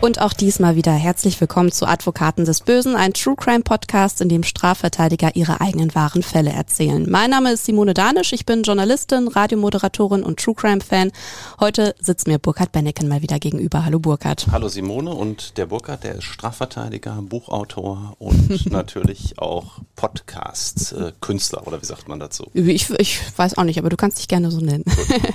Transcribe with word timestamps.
Und 0.00 0.18
auch 0.18 0.32
diesmal 0.32 0.76
wieder 0.76 0.92
herzlich 0.92 1.38
willkommen 1.42 1.72
zu 1.72 1.84
Advokaten 1.84 2.46
des 2.46 2.62
Bösen, 2.62 2.96
ein 2.96 3.12
True 3.12 3.36
Crime 3.36 3.60
Podcast, 3.60 4.22
in 4.22 4.30
dem 4.30 4.44
Strafverteidiger 4.44 5.36
ihre 5.36 5.60
eigenen 5.60 5.94
wahren 5.94 6.22
Fälle 6.22 6.48
erzählen. 6.48 7.04
Mein 7.06 7.28
Name 7.28 7.52
ist 7.52 7.66
Simone 7.66 7.92
Danisch, 7.92 8.32
ich 8.32 8.46
bin 8.46 8.62
Journalistin, 8.62 9.28
Radiomoderatorin 9.28 10.22
und 10.22 10.40
True 10.40 10.54
Crime 10.54 10.80
Fan. 10.80 11.12
Heute 11.60 11.94
sitzt 12.00 12.28
mir 12.28 12.38
Burkhard 12.38 12.72
Benneken 12.72 13.08
mal 13.08 13.20
wieder 13.20 13.38
gegenüber. 13.38 13.84
Hallo 13.84 13.98
Burkhard. 13.98 14.46
Hallo 14.50 14.68
Simone 14.68 15.10
und 15.10 15.58
der 15.58 15.66
Burkhard, 15.66 16.02
der 16.02 16.14
ist 16.14 16.24
Strafverteidiger, 16.24 17.18
Buchautor 17.20 18.16
und 18.18 18.70
natürlich 18.72 19.38
auch 19.38 19.80
Podcast-Künstler 19.96 21.66
oder 21.66 21.82
wie 21.82 21.86
sagt 21.86 22.08
man 22.08 22.18
dazu? 22.18 22.46
Ich, 22.54 22.88
ich 22.88 23.20
weiß 23.36 23.58
auch 23.58 23.64
nicht, 23.64 23.78
aber 23.78 23.90
du 23.90 23.98
kannst 23.98 24.18
dich 24.18 24.28
gerne 24.28 24.50
so 24.50 24.60
nennen. 24.60 24.84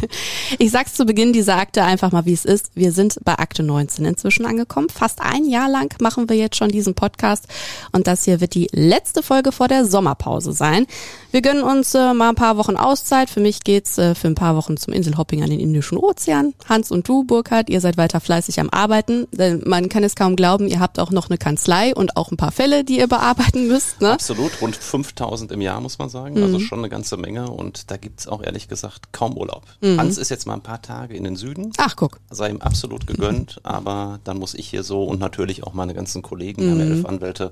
ich 0.58 0.72
sag's 0.72 0.96
zu 0.96 1.06
Beginn 1.06 1.34
dieser 1.34 1.58
Akte 1.58 1.84
einfach 1.84 2.12
mal, 2.12 2.26
wie 2.26 2.34
es 2.34 2.46
ist. 2.46 2.72
Wir 2.74 2.92
sind 2.92 3.20
bei 3.24 3.38
Akte 3.38 3.62
19 3.62 4.06
inzwischen 4.06 4.55
angekommen. 4.56 4.90
Fast 4.90 5.22
ein 5.22 5.46
Jahr 5.46 5.70
lang 5.70 5.94
machen 6.02 6.30
wir 6.30 6.38
jetzt 6.38 6.56
schon 6.56 6.70
diesen 6.70 6.94
Podcast 6.96 7.46
und 7.92 8.08
das 8.08 8.24
hier 8.24 8.40
wird 8.40 8.56
die 8.56 8.70
letzte 8.72 9.22
Folge 9.22 9.52
vor 9.52 9.68
der 9.68 9.86
Sommerpause 9.86 10.54
sein. 10.54 10.88
Wir 11.32 11.42
gönnen 11.42 11.64
uns 11.64 11.94
äh, 11.94 12.14
mal 12.14 12.30
ein 12.30 12.36
paar 12.36 12.56
Wochen 12.56 12.78
Auszeit. 12.78 13.30
Für 13.30 13.42
mich 13.42 13.62
geht's 13.66 13.98
äh, 13.98 14.16
für 14.16 14.28
ein 14.28 14.36
paar 14.36 14.56
Wochen 14.56 14.78
zum 14.78 14.94
Inselhopping 14.94 15.44
an 15.44 15.50
den 15.50 15.60
Indischen 15.60 15.98
Ozean. 15.98 16.54
Hans 16.70 16.92
und 16.92 17.10
du, 17.10 17.26
Burkhard, 17.26 17.70
ihr 17.70 17.82
seid 17.82 17.98
weiter 17.98 18.22
fleißig 18.22 18.62
am 18.62 18.70
Arbeiten. 18.70 19.28
Denn 19.34 19.62
man 19.66 19.90
kann 19.90 20.06
es 20.06 20.16
kaum 20.16 20.38
glauben, 20.38 20.68
ihr 20.68 20.80
habt 20.80 20.98
auch 20.98 21.12
noch 21.12 21.30
eine 21.30 21.38
Kanzlei 21.38 21.94
und 21.94 22.16
auch 22.16 22.32
ein 22.32 22.38
paar 22.38 22.54
Fälle, 22.54 22.86
die 22.86 23.00
ihr 23.00 23.08
bearbeiten 23.08 23.68
müsst. 23.68 24.00
Ne? 24.00 24.14
Absolut, 24.14 24.62
rund 24.62 24.78
5000 24.78 25.52
im 25.52 25.60
Jahr 25.60 25.82
muss 25.82 26.00
man 26.00 26.08
sagen. 26.08 26.42
Also 26.42 26.60
schon 26.60 26.80
eine 26.80 26.90
ganze 26.90 27.18
Menge 27.18 27.50
und 27.50 27.92
da 27.92 27.98
gibt's 27.98 28.28
auch 28.28 28.42
ehrlich 28.42 28.70
gesagt 28.70 29.12
kaum 29.12 29.36
Urlaub. 29.36 29.64
Hans 29.84 30.18
ist 30.18 30.30
jetzt 30.30 30.48
mal 30.48 30.54
ein 30.54 30.64
paar 30.64 30.82
Tage 30.82 31.16
in 31.16 31.26
den 31.26 31.36
Süden. 31.36 31.74
Ach, 31.78 31.98
guck. 31.98 32.20
sei 32.30 32.50
ihm 32.50 32.62
absolut 32.62 33.08
gegönnt, 33.08 33.60
aber 33.64 34.20
dann 34.24 34.38
muss 34.38 34.45
ich 34.54 34.70
hier 34.70 34.84
so 34.84 35.04
und 35.04 35.20
natürlich 35.20 35.64
auch 35.64 35.74
meine 35.74 35.94
ganzen 35.94 36.22
Kollegen, 36.22 36.64
wir 36.64 36.72
haben 36.72 36.80
ja 36.80 36.86
elf 36.86 37.06
Anwälte, 37.06 37.52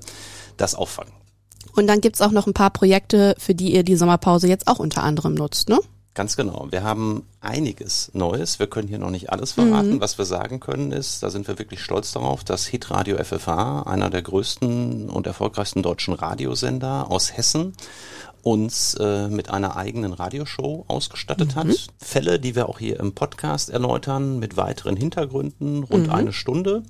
das 0.56 0.74
auffangen. 0.74 1.12
Und 1.74 1.86
dann 1.86 2.00
gibt's 2.00 2.20
auch 2.20 2.30
noch 2.30 2.46
ein 2.46 2.54
paar 2.54 2.70
Projekte, 2.70 3.34
für 3.38 3.54
die 3.54 3.74
ihr 3.74 3.82
die 3.82 3.96
Sommerpause 3.96 4.48
jetzt 4.48 4.68
auch 4.68 4.78
unter 4.78 5.02
anderem 5.02 5.34
nutzt, 5.34 5.68
ne? 5.68 5.80
Ganz 6.14 6.36
genau. 6.36 6.68
Wir 6.70 6.84
haben 6.84 7.26
einiges 7.40 8.12
Neues. 8.14 8.60
Wir 8.60 8.68
können 8.68 8.86
hier 8.86 9.00
noch 9.00 9.10
nicht 9.10 9.30
alles 9.30 9.50
verraten. 9.50 10.00
Was 10.00 10.16
wir 10.16 10.24
sagen 10.24 10.60
können 10.60 10.92
ist, 10.92 11.24
da 11.24 11.30
sind 11.30 11.48
wir 11.48 11.58
wirklich 11.58 11.82
stolz 11.82 12.12
darauf, 12.12 12.44
dass 12.44 12.66
Hitradio 12.66 13.16
FFH, 13.16 13.82
einer 13.82 14.10
der 14.10 14.22
größten 14.22 15.10
und 15.10 15.26
erfolgreichsten 15.26 15.82
deutschen 15.82 16.14
Radiosender 16.14 17.10
aus 17.10 17.36
Hessen, 17.36 17.74
uns 18.44 18.94
äh, 18.94 19.28
mit 19.28 19.50
einer 19.50 19.76
eigenen 19.76 20.12
Radioshow 20.12 20.84
ausgestattet 20.86 21.56
hat. 21.56 21.88
Fälle, 21.98 22.38
die 22.38 22.54
wir 22.54 22.68
auch 22.68 22.78
hier 22.78 23.00
im 23.00 23.14
Podcast 23.14 23.70
erläutern, 23.70 24.38
mit 24.38 24.56
weiteren 24.56 24.96
Hintergründen, 24.96 25.82
rund 25.84 26.10
eine 26.10 26.32
Stunde 26.32 26.82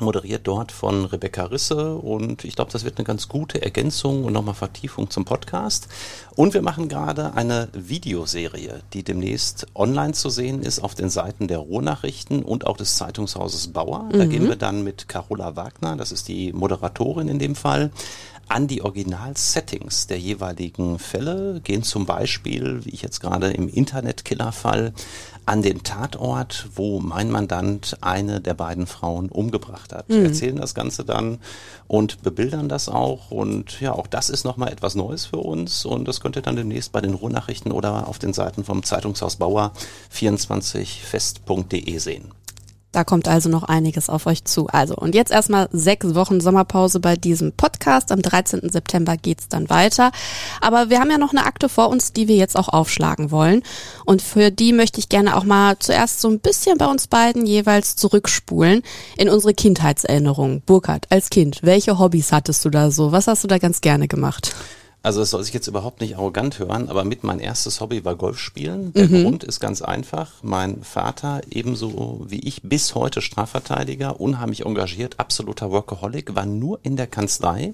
moderiert 0.00 0.46
dort 0.46 0.72
von 0.72 1.04
Rebecca 1.04 1.44
Risse 1.44 1.94
und 1.94 2.44
ich 2.44 2.56
glaube, 2.56 2.72
das 2.72 2.84
wird 2.84 2.98
eine 2.98 3.04
ganz 3.04 3.28
gute 3.28 3.62
Ergänzung 3.62 4.24
und 4.24 4.32
nochmal 4.32 4.54
Vertiefung 4.54 5.10
zum 5.10 5.24
Podcast. 5.24 5.88
Und 6.34 6.54
wir 6.54 6.62
machen 6.62 6.88
gerade 6.88 7.34
eine 7.34 7.68
Videoserie, 7.72 8.80
die 8.92 9.02
demnächst 9.02 9.66
online 9.74 10.12
zu 10.12 10.30
sehen 10.30 10.62
ist 10.62 10.80
auf 10.80 10.94
den 10.94 11.10
Seiten 11.10 11.48
der 11.48 11.58
Ruhrnachrichten 11.58 12.42
und 12.42 12.66
auch 12.66 12.76
des 12.76 12.96
Zeitungshauses 12.96 13.68
Bauer. 13.68 14.08
Da 14.12 14.24
gehen 14.26 14.48
wir 14.48 14.56
dann 14.56 14.82
mit 14.82 15.08
Carola 15.08 15.56
Wagner, 15.56 15.96
das 15.96 16.12
ist 16.12 16.28
die 16.28 16.52
Moderatorin 16.52 17.28
in 17.28 17.38
dem 17.38 17.54
Fall, 17.54 17.90
an 18.50 18.66
die 18.66 18.82
Original-Settings 18.82 20.08
der 20.08 20.18
jeweiligen 20.18 20.98
Fälle, 20.98 21.60
gehen 21.62 21.84
zum 21.84 22.04
Beispiel, 22.04 22.84
wie 22.84 22.90
ich 22.90 23.02
jetzt 23.02 23.20
gerade 23.20 23.50
im 23.52 23.68
Internet-Killer-Fall, 23.68 24.92
an 25.46 25.62
den 25.62 25.82
Tatort, 25.82 26.68
wo 26.74 27.00
mein 27.00 27.30
Mandant 27.30 27.96
eine 28.00 28.40
der 28.40 28.54
beiden 28.54 28.86
Frauen 28.86 29.28
umgebracht 29.28 29.92
hat. 29.92 30.10
Erzählen 30.10 30.56
das 30.56 30.74
Ganze 30.74 31.04
dann 31.04 31.38
und 31.86 32.22
bebildern 32.22 32.68
das 32.68 32.88
auch. 32.88 33.30
Und 33.30 33.80
ja, 33.80 33.92
auch 33.92 34.06
das 34.06 34.30
ist 34.30 34.44
nochmal 34.44 34.72
etwas 34.72 34.94
Neues 34.94 35.26
für 35.26 35.38
uns. 35.38 35.84
Und 35.84 36.06
das 36.06 36.20
könnt 36.20 36.36
ihr 36.36 36.42
dann 36.42 36.56
demnächst 36.56 36.92
bei 36.92 37.00
den 37.00 37.14
Ruhrnachrichten 37.14 37.72
oder 37.72 38.08
auf 38.08 38.18
den 38.18 38.32
Seiten 38.32 38.64
vom 38.64 38.82
Zeitungshaus 38.82 39.36
Bauer 39.36 39.72
24fest.de 40.14 41.98
sehen. 41.98 42.32
Da 42.92 43.04
kommt 43.04 43.28
also 43.28 43.48
noch 43.48 43.62
einiges 43.62 44.08
auf 44.10 44.26
euch 44.26 44.44
zu. 44.44 44.66
Also, 44.66 44.96
und 44.96 45.14
jetzt 45.14 45.30
erstmal 45.30 45.68
sechs 45.70 46.14
Wochen 46.16 46.40
Sommerpause 46.40 46.98
bei 46.98 47.14
diesem 47.14 47.52
Podcast. 47.52 48.10
Am 48.10 48.20
13. 48.20 48.68
September 48.68 49.16
geht's 49.16 49.46
dann 49.48 49.70
weiter. 49.70 50.10
Aber 50.60 50.90
wir 50.90 50.98
haben 50.98 51.10
ja 51.10 51.18
noch 51.18 51.30
eine 51.30 51.46
Akte 51.46 51.68
vor 51.68 51.88
uns, 51.88 52.12
die 52.12 52.26
wir 52.26 52.34
jetzt 52.34 52.56
auch 52.56 52.68
aufschlagen 52.68 53.30
wollen. 53.30 53.62
Und 54.04 54.22
für 54.22 54.50
die 54.50 54.72
möchte 54.72 54.98
ich 54.98 55.08
gerne 55.08 55.36
auch 55.36 55.44
mal 55.44 55.78
zuerst 55.78 56.20
so 56.20 56.28
ein 56.28 56.40
bisschen 56.40 56.78
bei 56.78 56.86
uns 56.86 57.06
beiden 57.06 57.46
jeweils 57.46 57.94
zurückspulen 57.94 58.82
in 59.16 59.28
unsere 59.28 59.54
Kindheitserinnerungen. 59.54 60.62
Burkhard, 60.66 61.06
als 61.10 61.30
Kind, 61.30 61.60
welche 61.62 61.98
Hobbys 62.00 62.32
hattest 62.32 62.64
du 62.64 62.70
da 62.70 62.90
so? 62.90 63.12
Was 63.12 63.28
hast 63.28 63.44
du 63.44 63.48
da 63.48 63.58
ganz 63.58 63.80
gerne 63.80 64.08
gemacht? 64.08 64.54
Also 65.02 65.22
es 65.22 65.30
soll 65.30 65.42
sich 65.42 65.54
jetzt 65.54 65.66
überhaupt 65.66 66.02
nicht 66.02 66.16
arrogant 66.16 66.58
hören, 66.58 66.90
aber 66.90 67.04
mit 67.04 67.24
mein 67.24 67.38
erstes 67.40 67.80
Hobby 67.80 68.04
war 68.04 68.16
Golf 68.16 68.38
spielen. 68.38 68.92
Der 68.92 69.08
Grund 69.08 69.44
ist 69.44 69.58
ganz 69.58 69.80
einfach. 69.80 70.32
Mein 70.42 70.82
Vater, 70.82 71.40
ebenso 71.50 72.26
wie 72.28 72.40
ich, 72.40 72.60
bis 72.62 72.94
heute 72.94 73.22
Strafverteidiger, 73.22 74.20
unheimlich 74.20 74.66
engagiert, 74.66 75.18
absoluter 75.18 75.70
Workaholic, 75.70 76.34
war 76.34 76.44
nur 76.44 76.80
in 76.82 76.96
der 76.96 77.06
Kanzlei. 77.06 77.72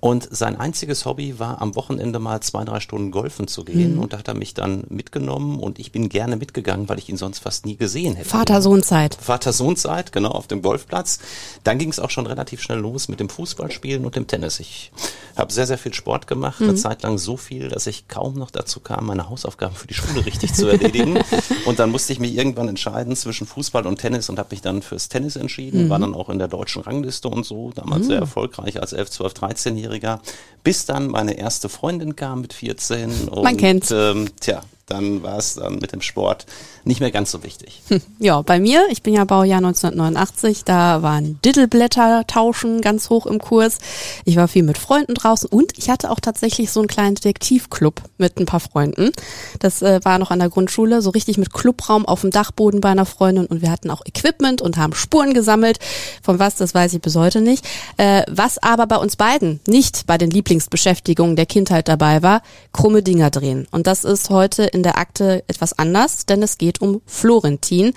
Und 0.00 0.28
sein 0.30 0.56
einziges 0.60 1.06
Hobby 1.06 1.40
war, 1.40 1.60
am 1.60 1.74
Wochenende 1.74 2.20
mal 2.20 2.40
zwei, 2.40 2.64
drei 2.64 2.78
Stunden 2.78 3.10
golfen 3.10 3.48
zu 3.48 3.64
gehen. 3.64 3.98
Und 3.98 4.12
da 4.12 4.18
hat 4.18 4.28
er 4.28 4.34
mich 4.34 4.54
dann 4.54 4.84
mitgenommen 4.88 5.58
und 5.58 5.80
ich 5.80 5.90
bin 5.90 6.08
gerne 6.08 6.36
mitgegangen, 6.36 6.88
weil 6.88 6.98
ich 6.98 7.08
ihn 7.08 7.16
sonst 7.16 7.40
fast 7.40 7.66
nie 7.66 7.76
gesehen 7.76 8.14
hätte. 8.14 8.28
Vater-Sohn-Zeit. 8.28 9.18
Vater-Sohn-Zeit, 9.20 10.12
genau, 10.12 10.30
auf 10.30 10.46
dem 10.46 10.62
Golfplatz. 10.62 11.18
Dann 11.64 11.78
ging 11.78 11.90
es 11.90 11.98
auch 11.98 12.10
schon 12.10 12.28
relativ 12.28 12.62
schnell 12.62 12.78
los 12.78 13.08
mit 13.08 13.18
dem 13.18 13.28
Fußballspielen 13.28 14.04
und 14.04 14.14
dem 14.14 14.28
Tennis. 14.28 14.60
Ich 14.60 14.92
habe 15.36 15.52
sehr, 15.52 15.66
sehr 15.66 15.78
viel 15.78 15.94
Sport 15.94 16.26
gemacht, 16.26 16.60
eine 16.60 16.74
Zeit 16.76 17.02
lang 17.02 17.18
so 17.18 17.36
viel, 17.36 17.68
dass 17.68 17.86
ich 17.86 18.08
kaum 18.08 18.34
noch 18.34 18.50
dazu 18.50 18.80
kam, 18.80 19.06
meine 19.06 19.28
Hausaufgaben 19.28 19.74
für 19.74 19.86
die 19.86 19.94
Schule 19.94 20.26
richtig 20.26 20.54
zu 20.54 20.68
erledigen. 20.68 21.18
Und 21.64 21.78
dann 21.78 21.90
musste 21.90 22.12
ich 22.12 22.20
mich 22.20 22.36
irgendwann 22.36 22.68
entscheiden 22.68 23.14
zwischen 23.16 23.46
Fußball 23.46 23.86
und 23.86 23.98
Tennis 23.98 24.28
und 24.30 24.38
habe 24.38 24.48
mich 24.50 24.62
dann 24.62 24.82
fürs 24.82 25.08
Tennis 25.08 25.36
entschieden, 25.36 25.90
war 25.90 25.98
dann 25.98 26.14
auch 26.14 26.28
in 26.28 26.38
der 26.38 26.48
deutschen 26.48 26.82
Rangliste 26.82 27.28
und 27.28 27.44
so, 27.44 27.72
damals 27.74 28.06
sehr 28.06 28.18
erfolgreich 28.18 28.80
als 28.80 28.92
11, 28.92 29.10
12, 29.10 29.32
13-Jähriger, 29.34 29.87
bis 30.62 30.86
dann 30.86 31.08
meine 31.08 31.38
erste 31.38 31.68
Freundin 31.68 32.16
kam 32.16 32.42
mit 32.42 32.52
14 32.52 33.28
und 33.28 33.42
Man 33.42 33.56
kennt's. 33.56 33.90
Ähm, 33.90 34.28
tja, 34.40 34.62
dann 34.88 35.22
war 35.22 35.38
es 35.38 35.54
dann 35.54 35.76
mit 35.76 35.92
dem 35.92 36.00
Sport 36.00 36.46
nicht 36.84 37.00
mehr 37.00 37.10
ganz 37.10 37.30
so 37.30 37.42
wichtig. 37.42 37.82
Ja, 38.20 38.42
bei 38.42 38.58
mir, 38.58 38.86
ich 38.90 39.02
bin 39.02 39.14
ja 39.14 39.24
Baujahr 39.24 39.58
1989, 39.58 40.64
da 40.64 41.02
waren 41.02 41.38
Diddleblätter 41.44 42.26
tauschen 42.26 42.80
ganz 42.80 43.10
hoch 43.10 43.26
im 43.26 43.38
Kurs. 43.38 43.78
Ich 44.24 44.36
war 44.36 44.48
viel 44.48 44.64
mit 44.64 44.76
Freunden 44.76 45.14
draußen 45.14 45.48
und 45.48 45.78
ich 45.78 45.88
hatte 45.88 46.10
auch 46.10 46.18
tatsächlich 46.18 46.72
so 46.72 46.80
einen 46.80 46.88
kleinen 46.88 47.14
Detektivclub 47.14 48.02
mit 48.16 48.38
ein 48.38 48.46
paar 48.46 48.60
Freunden. 48.60 49.12
Das 49.60 49.82
äh, 49.82 50.00
war 50.02 50.18
noch 50.18 50.30
an 50.30 50.40
der 50.40 50.48
Grundschule, 50.48 51.00
so 51.00 51.10
richtig 51.10 51.38
mit 51.38 51.52
Clubraum 51.52 52.06
auf 52.06 52.22
dem 52.22 52.30
Dachboden 52.30 52.80
bei 52.80 52.88
einer 52.88 53.06
Freundin 53.06 53.46
und 53.46 53.62
wir 53.62 53.70
hatten 53.70 53.90
auch 53.90 54.04
Equipment 54.04 54.62
und 54.62 54.76
haben 54.76 54.94
Spuren 54.94 55.34
gesammelt. 55.34 55.78
Von 56.22 56.38
was, 56.38 56.56
das 56.56 56.74
weiß 56.74 56.94
ich 56.94 57.00
bis 57.00 57.14
heute 57.14 57.40
nicht. 57.40 57.64
Äh, 57.98 58.22
was 58.28 58.58
aber 58.58 58.86
bei 58.86 58.96
uns 58.96 59.16
beiden 59.16 59.60
nicht 59.66 60.06
bei 60.06 60.18
den 60.18 60.30
Lieblingsbeschäftigungen 60.30 61.36
der 61.36 61.46
Kindheit 61.46 61.88
dabei 61.88 62.22
war, 62.22 62.42
krumme 62.72 63.02
Dinger 63.02 63.30
drehen. 63.30 63.68
Und 63.70 63.86
das 63.86 64.04
ist 64.04 64.30
heute 64.30 64.64
in 64.64 64.77
der 64.82 64.98
Akte 64.98 65.44
etwas 65.48 65.78
anders, 65.78 66.26
denn 66.26 66.42
es 66.42 66.58
geht 66.58 66.80
um 66.80 67.00
Florentin. 67.06 67.92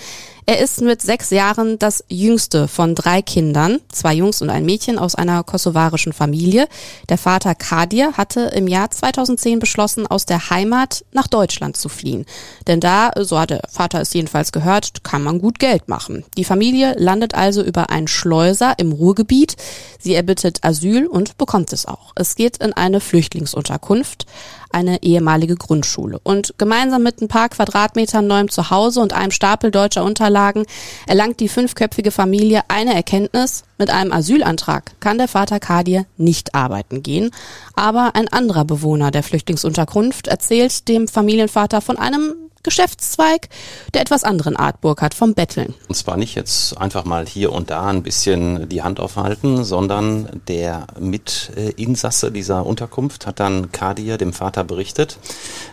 Er 0.48 0.60
ist 0.60 0.82
mit 0.82 1.02
sechs 1.02 1.30
Jahren 1.30 1.78
das 1.78 2.04
jüngste 2.10 2.68
von 2.68 2.96
drei 2.96 3.22
Kindern, 3.22 3.80
zwei 3.92 4.14
Jungs 4.14 4.42
und 4.42 4.50
ein 4.50 4.66
Mädchen 4.66 4.98
aus 4.98 5.14
einer 5.16 5.44
kosovarischen 5.44 6.14
Familie. 6.14 6.68
Der 7.10 7.18
Vater 7.18 7.54
Kadir 7.54 8.14
hatte 8.18 8.42
im 8.56 8.68
Jahr 8.68 8.90
2010 8.90 9.60
beschlossen, 9.60 10.08
aus 10.08 10.26
der 10.26 10.50
Heimat 10.50 11.06
nach 11.12 11.28
Deutschland 11.28 11.78
zu 11.78 11.90
fliehen. 11.90 12.26
Denn 12.68 12.80
da, 12.80 13.12
so 13.20 13.40
hat 13.40 13.52
der 13.52 13.62
Vater 13.70 14.02
es 14.02 14.14
jedenfalls 14.14 14.52
gehört, 14.52 15.04
kann 15.04 15.24
man 15.24 15.40
gut 15.40 15.60
Geld 15.60 15.88
machen. 15.88 16.26
Die 16.38 16.44
Familie 16.44 16.96
landet 16.98 17.36
also 17.36 17.64
über 17.64 17.90
einen 17.90 18.08
Schleuser 18.08 18.74
im 18.78 18.92
Ruhrgebiet. 18.92 19.56
Sie 20.00 20.16
erbittet 20.16 20.64
Asyl 20.64 21.06
und 21.06 21.38
bekommt 21.38 21.72
es 21.72 21.86
auch. 21.86 22.14
Es 22.16 22.36
geht 22.36 22.58
in 22.58 22.74
eine 22.74 23.00
Flüchtlingsunterkunft 23.00 24.26
eine 24.74 25.04
ehemalige 25.04 25.56
Grundschule. 25.56 26.20
Und 26.24 26.54
gemeinsam 26.58 27.04
mit 27.04 27.22
ein 27.22 27.28
paar 27.28 27.50
Quadratmetern 27.50 28.28
neuem 28.28 28.50
Zuhause 28.50 29.00
und 29.00 29.14
einem 29.14 29.32
Stapel 29.32 29.72
deutscher 29.72 30.04
Unterlagen 30.04 30.66
erlangt 31.08 31.40
die 31.40 31.50
fünfköpfige 31.50 32.12
Familie 32.12 32.62
eine 32.68 32.94
Erkenntnis. 32.94 33.64
Mit 33.78 33.90
einem 33.90 34.12
Asylantrag 34.12 34.92
kann 35.00 35.18
der 35.18 35.28
Vater 35.28 35.60
Kadir 35.60 36.06
nicht 36.18 36.56
arbeiten 36.56 37.04
gehen. 37.04 37.32
Aber 37.76 38.16
ein 38.16 38.28
anderer 38.28 38.66
Bewohner 38.66 39.12
der 39.12 39.24
Flüchtlingsunterkunft 39.24 40.28
erzählt 40.28 40.88
dem 40.88 41.08
Familienvater 41.08 41.82
von 41.82 41.98
einem 41.98 42.36
Geschäftszweig 42.64 43.50
der 43.94 44.02
etwas 44.02 44.24
anderen 44.24 44.56
Art 44.56 44.82
Burkhardt 44.82 45.14
vom 45.14 45.34
Betteln. 45.34 45.74
Und 45.88 45.96
zwar 45.96 46.18
nicht 46.18 46.36
jetzt 46.36 46.78
einfach 46.78 47.06
mal 47.06 47.26
hier 47.26 47.52
und 47.52 47.70
da 47.70 47.88
ein 47.88 48.04
bisschen 48.04 48.70
die 48.70 48.82
Hand 48.82 49.00
aufhalten, 49.00 49.64
sondern 49.64 50.42
der 50.48 50.88
Mitinsasse 51.00 52.32
dieser 52.32 52.66
Unterkunft 52.66 53.26
hat 53.26 53.40
dann 53.40 53.72
Kadir, 53.72 54.18
dem 54.18 54.34
Vater, 54.34 54.64
berichtet, 54.64 55.18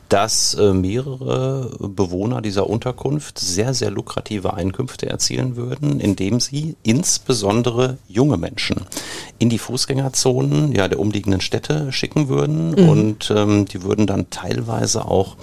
dass 0.08 0.54
äh, 0.54 0.72
mehrere 0.72 1.70
Bewohner 1.78 2.40
dieser 2.40 2.68
Unterkunft 2.68 3.38
sehr, 3.38 3.74
sehr 3.74 3.90
lukrative 3.90 4.54
Einkünfte 4.54 5.08
erzielen 5.08 5.56
würden, 5.56 6.00
indem 6.00 6.40
sie 6.40 6.76
insbesondere 6.82 7.98
junge 8.08 8.38
Menschen 8.38 8.86
in 9.38 9.50
die 9.50 9.58
Fußgängerzonen 9.58 10.72
ja, 10.72 10.88
der 10.88 10.98
umliegenden 10.98 11.40
Städte 11.40 11.92
schicken 11.92 12.28
würden 12.28 12.70
mhm. 12.70 12.88
und 12.88 13.32
ähm, 13.34 13.66
die 13.66 13.82
würden 13.82 14.06
dann 14.06 14.30
teilweise 14.30 15.04
auch 15.04 15.36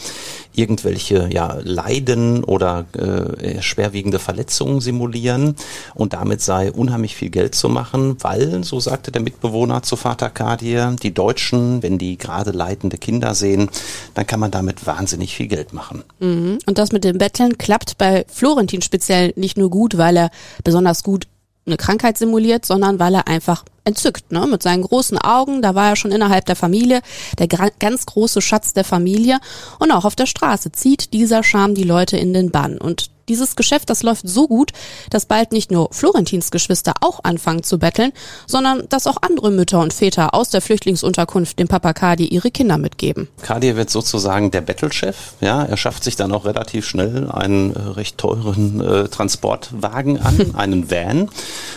irgendwelche 0.53 1.29
ja, 1.35 1.57
Leiden 1.61 2.45
oder 2.45 2.85
äh, 2.93 3.61
schwerwiegende 3.61 4.19
Verletzungen 4.19 4.79
simulieren 4.79 5.55
und 5.93 6.13
damit 6.13 6.41
sei 6.41 6.71
unheimlich 6.71 7.13
viel 7.13 7.29
Geld 7.29 7.55
zu 7.55 7.67
machen, 7.67 8.15
weil, 8.21 8.63
so 8.63 8.79
sagte 8.79 9.11
der 9.11 9.21
Mitbewohner 9.21 9.83
zu 9.83 9.97
Vater 9.97 10.29
Kadir, 10.29 10.95
die 11.03 11.13
Deutschen, 11.13 11.83
wenn 11.83 11.97
die 11.97 12.17
gerade 12.17 12.51
leidende 12.51 12.97
Kinder 12.97 13.35
sehen, 13.35 13.69
dann 14.13 14.25
kann 14.25 14.39
man 14.39 14.49
damit 14.49 14.87
wahnsinnig 14.87 15.35
viel 15.35 15.47
Geld 15.47 15.73
machen. 15.73 16.05
Mhm. 16.19 16.59
Und 16.65 16.77
das 16.77 16.93
mit 16.93 17.03
dem 17.03 17.17
Betteln 17.17 17.57
klappt 17.57 17.97
bei 17.97 18.25
Florentin 18.29 18.81
speziell 18.81 19.33
nicht 19.35 19.57
nur 19.57 19.69
gut, 19.69 19.97
weil 19.97 20.15
er 20.15 20.29
besonders 20.63 21.03
gut 21.03 21.27
eine 21.65 21.75
Krankheit 21.75 22.17
simuliert, 22.17 22.65
sondern 22.65 22.97
weil 22.97 23.13
er 23.13 23.27
einfach 23.27 23.65
entzückt, 23.85 24.31
ne? 24.31 24.45
Mit 24.47 24.63
seinen 24.63 24.83
großen 24.83 25.17
Augen, 25.17 25.61
da 25.61 25.75
war 25.75 25.89
er 25.89 25.95
schon 25.95 26.11
innerhalb 26.11 26.45
der 26.45 26.55
Familie, 26.55 27.01
der 27.39 27.47
ganz 27.47 28.05
große 28.05 28.41
Schatz 28.41 28.73
der 28.73 28.83
Familie. 28.83 29.39
Und 29.79 29.91
auch 29.91 30.05
auf 30.05 30.15
der 30.15 30.25
Straße 30.25 30.71
zieht 30.71 31.13
dieser 31.13 31.43
Charme 31.43 31.75
die 31.75 31.83
Leute 31.83 32.17
in 32.17 32.33
den 32.33 32.51
Bann. 32.51 32.77
Und 32.77 33.14
dieses 33.29 33.55
Geschäft, 33.55 33.89
das 33.89 34.03
läuft 34.03 34.27
so 34.27 34.47
gut, 34.47 34.71
dass 35.09 35.25
bald 35.25 35.51
nicht 35.51 35.71
nur 35.71 35.89
Florentins 35.91 36.51
Geschwister 36.51 36.93
auch 37.01 37.21
anfangen 37.23 37.63
zu 37.63 37.79
betteln, 37.79 38.11
sondern 38.47 38.87
dass 38.89 39.07
auch 39.07 39.17
andere 39.21 39.51
Mütter 39.51 39.79
und 39.79 39.93
Väter 39.93 40.33
aus 40.33 40.49
der 40.49 40.61
Flüchtlingsunterkunft 40.61 41.59
dem 41.59 41.67
Papa 41.67 41.93
Kadi 41.93 42.27
ihre 42.27 42.51
Kinder 42.51 42.77
mitgeben. 42.77 43.27
Kadi 43.41 43.75
wird 43.75 43.89
sozusagen 43.89 44.51
der 44.51 44.61
Bettelchef. 44.61 45.33
Ja, 45.41 45.63
er 45.63 45.77
schafft 45.77 46.03
sich 46.03 46.15
dann 46.15 46.31
auch 46.31 46.45
relativ 46.45 46.87
schnell 46.87 47.29
einen 47.29 47.75
äh, 47.75 47.79
recht 47.79 48.17
teuren 48.17 48.81
äh, 48.81 49.07
Transportwagen 49.07 50.19
an, 50.19 50.51
einen 50.55 50.91
Van 50.91 51.29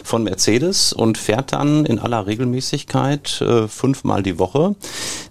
von 0.04 0.22
Mercedes 0.22 0.92
und 0.92 1.18
fährt 1.18 1.52
dann 1.52 1.84
in 1.86 1.98
aller 1.98 2.26
Regelmäßigkeit 2.26 3.40
äh, 3.40 3.68
fünfmal 3.68 4.22
die 4.22 4.38
Woche 4.38 4.74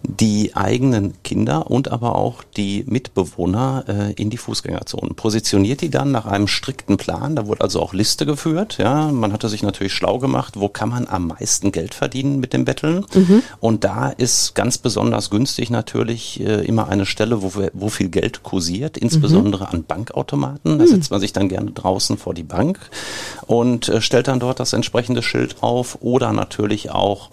die 0.03 0.55
eigenen 0.55 1.21
Kinder 1.23 1.69
und 1.69 1.91
aber 1.91 2.15
auch 2.15 2.43
die 2.43 2.83
Mitbewohner 2.87 3.85
äh, 3.87 4.13
in 4.13 4.29
die 4.29 4.37
Fußgängerzonen. 4.37 5.15
Positioniert 5.15 5.81
die 5.81 5.89
dann 5.89 6.06
Jahren 6.07 6.12
nach 6.12 6.25
einem 6.25 6.48
strikten 6.48 6.98
Plan. 6.98 7.36
Da 7.36 7.48
wurde 7.48 7.62
also 7.62 7.81
auch 7.81 7.94
Liste 7.94 8.25
geführt. 8.25 8.77
Ja, 8.77 9.12
man 9.12 9.33
hatte 9.33 9.50
sich 9.50 9.63
natürlich 9.63 9.94
schlau 9.94 10.19
gemacht, 10.19 10.54
wo 10.57 10.69
kann 10.69 10.89
man 10.89 11.07
am 11.07 11.27
meisten 11.27 11.71
Geld 11.71 11.94
verdienen 11.94 12.39
mit 12.39 12.54
dem 12.54 12.65
Betteln. 12.65 13.06
Mhm. 13.13 13.44
Und 13.59 13.83
da 13.83 14.09
ist 14.09 14.56
ganz 14.56 14.77
besonders 14.77 15.30
günstig 15.30 15.69
natürlich 15.69 16.39
äh, 16.39 16.65
immer 16.65 16.88
eine 16.88 17.06
Stelle, 17.06 17.42
wo, 17.42 17.51
wo 17.74 17.89
viel 17.89 18.09
Geld 18.09 18.44
kursiert, 18.44 18.98
insbesondere 18.98 19.65
mhm. 19.65 19.69
an 19.71 19.83
Bankautomaten. 19.83 20.80
Da 20.80 20.86
mhm. 20.86 20.89
setzt 20.89 21.12
man 21.12 21.19
sich 21.19 21.33
dann 21.33 21.50
gerne 21.50 21.71
draußen 21.71 22.18
vor 22.18 22.33
die 22.33 22.44
Bank 22.44 22.80
und 23.45 23.89
äh, 23.89 24.01
stellt 24.01 24.27
dann 24.27 24.39
dort 24.39 24.59
das 24.59 24.74
entsprechende 24.74 25.21
Schild 25.21 25.57
auf 25.62 25.98
oder 26.01 26.33
natürlich 26.33 26.92
auch 26.92 27.30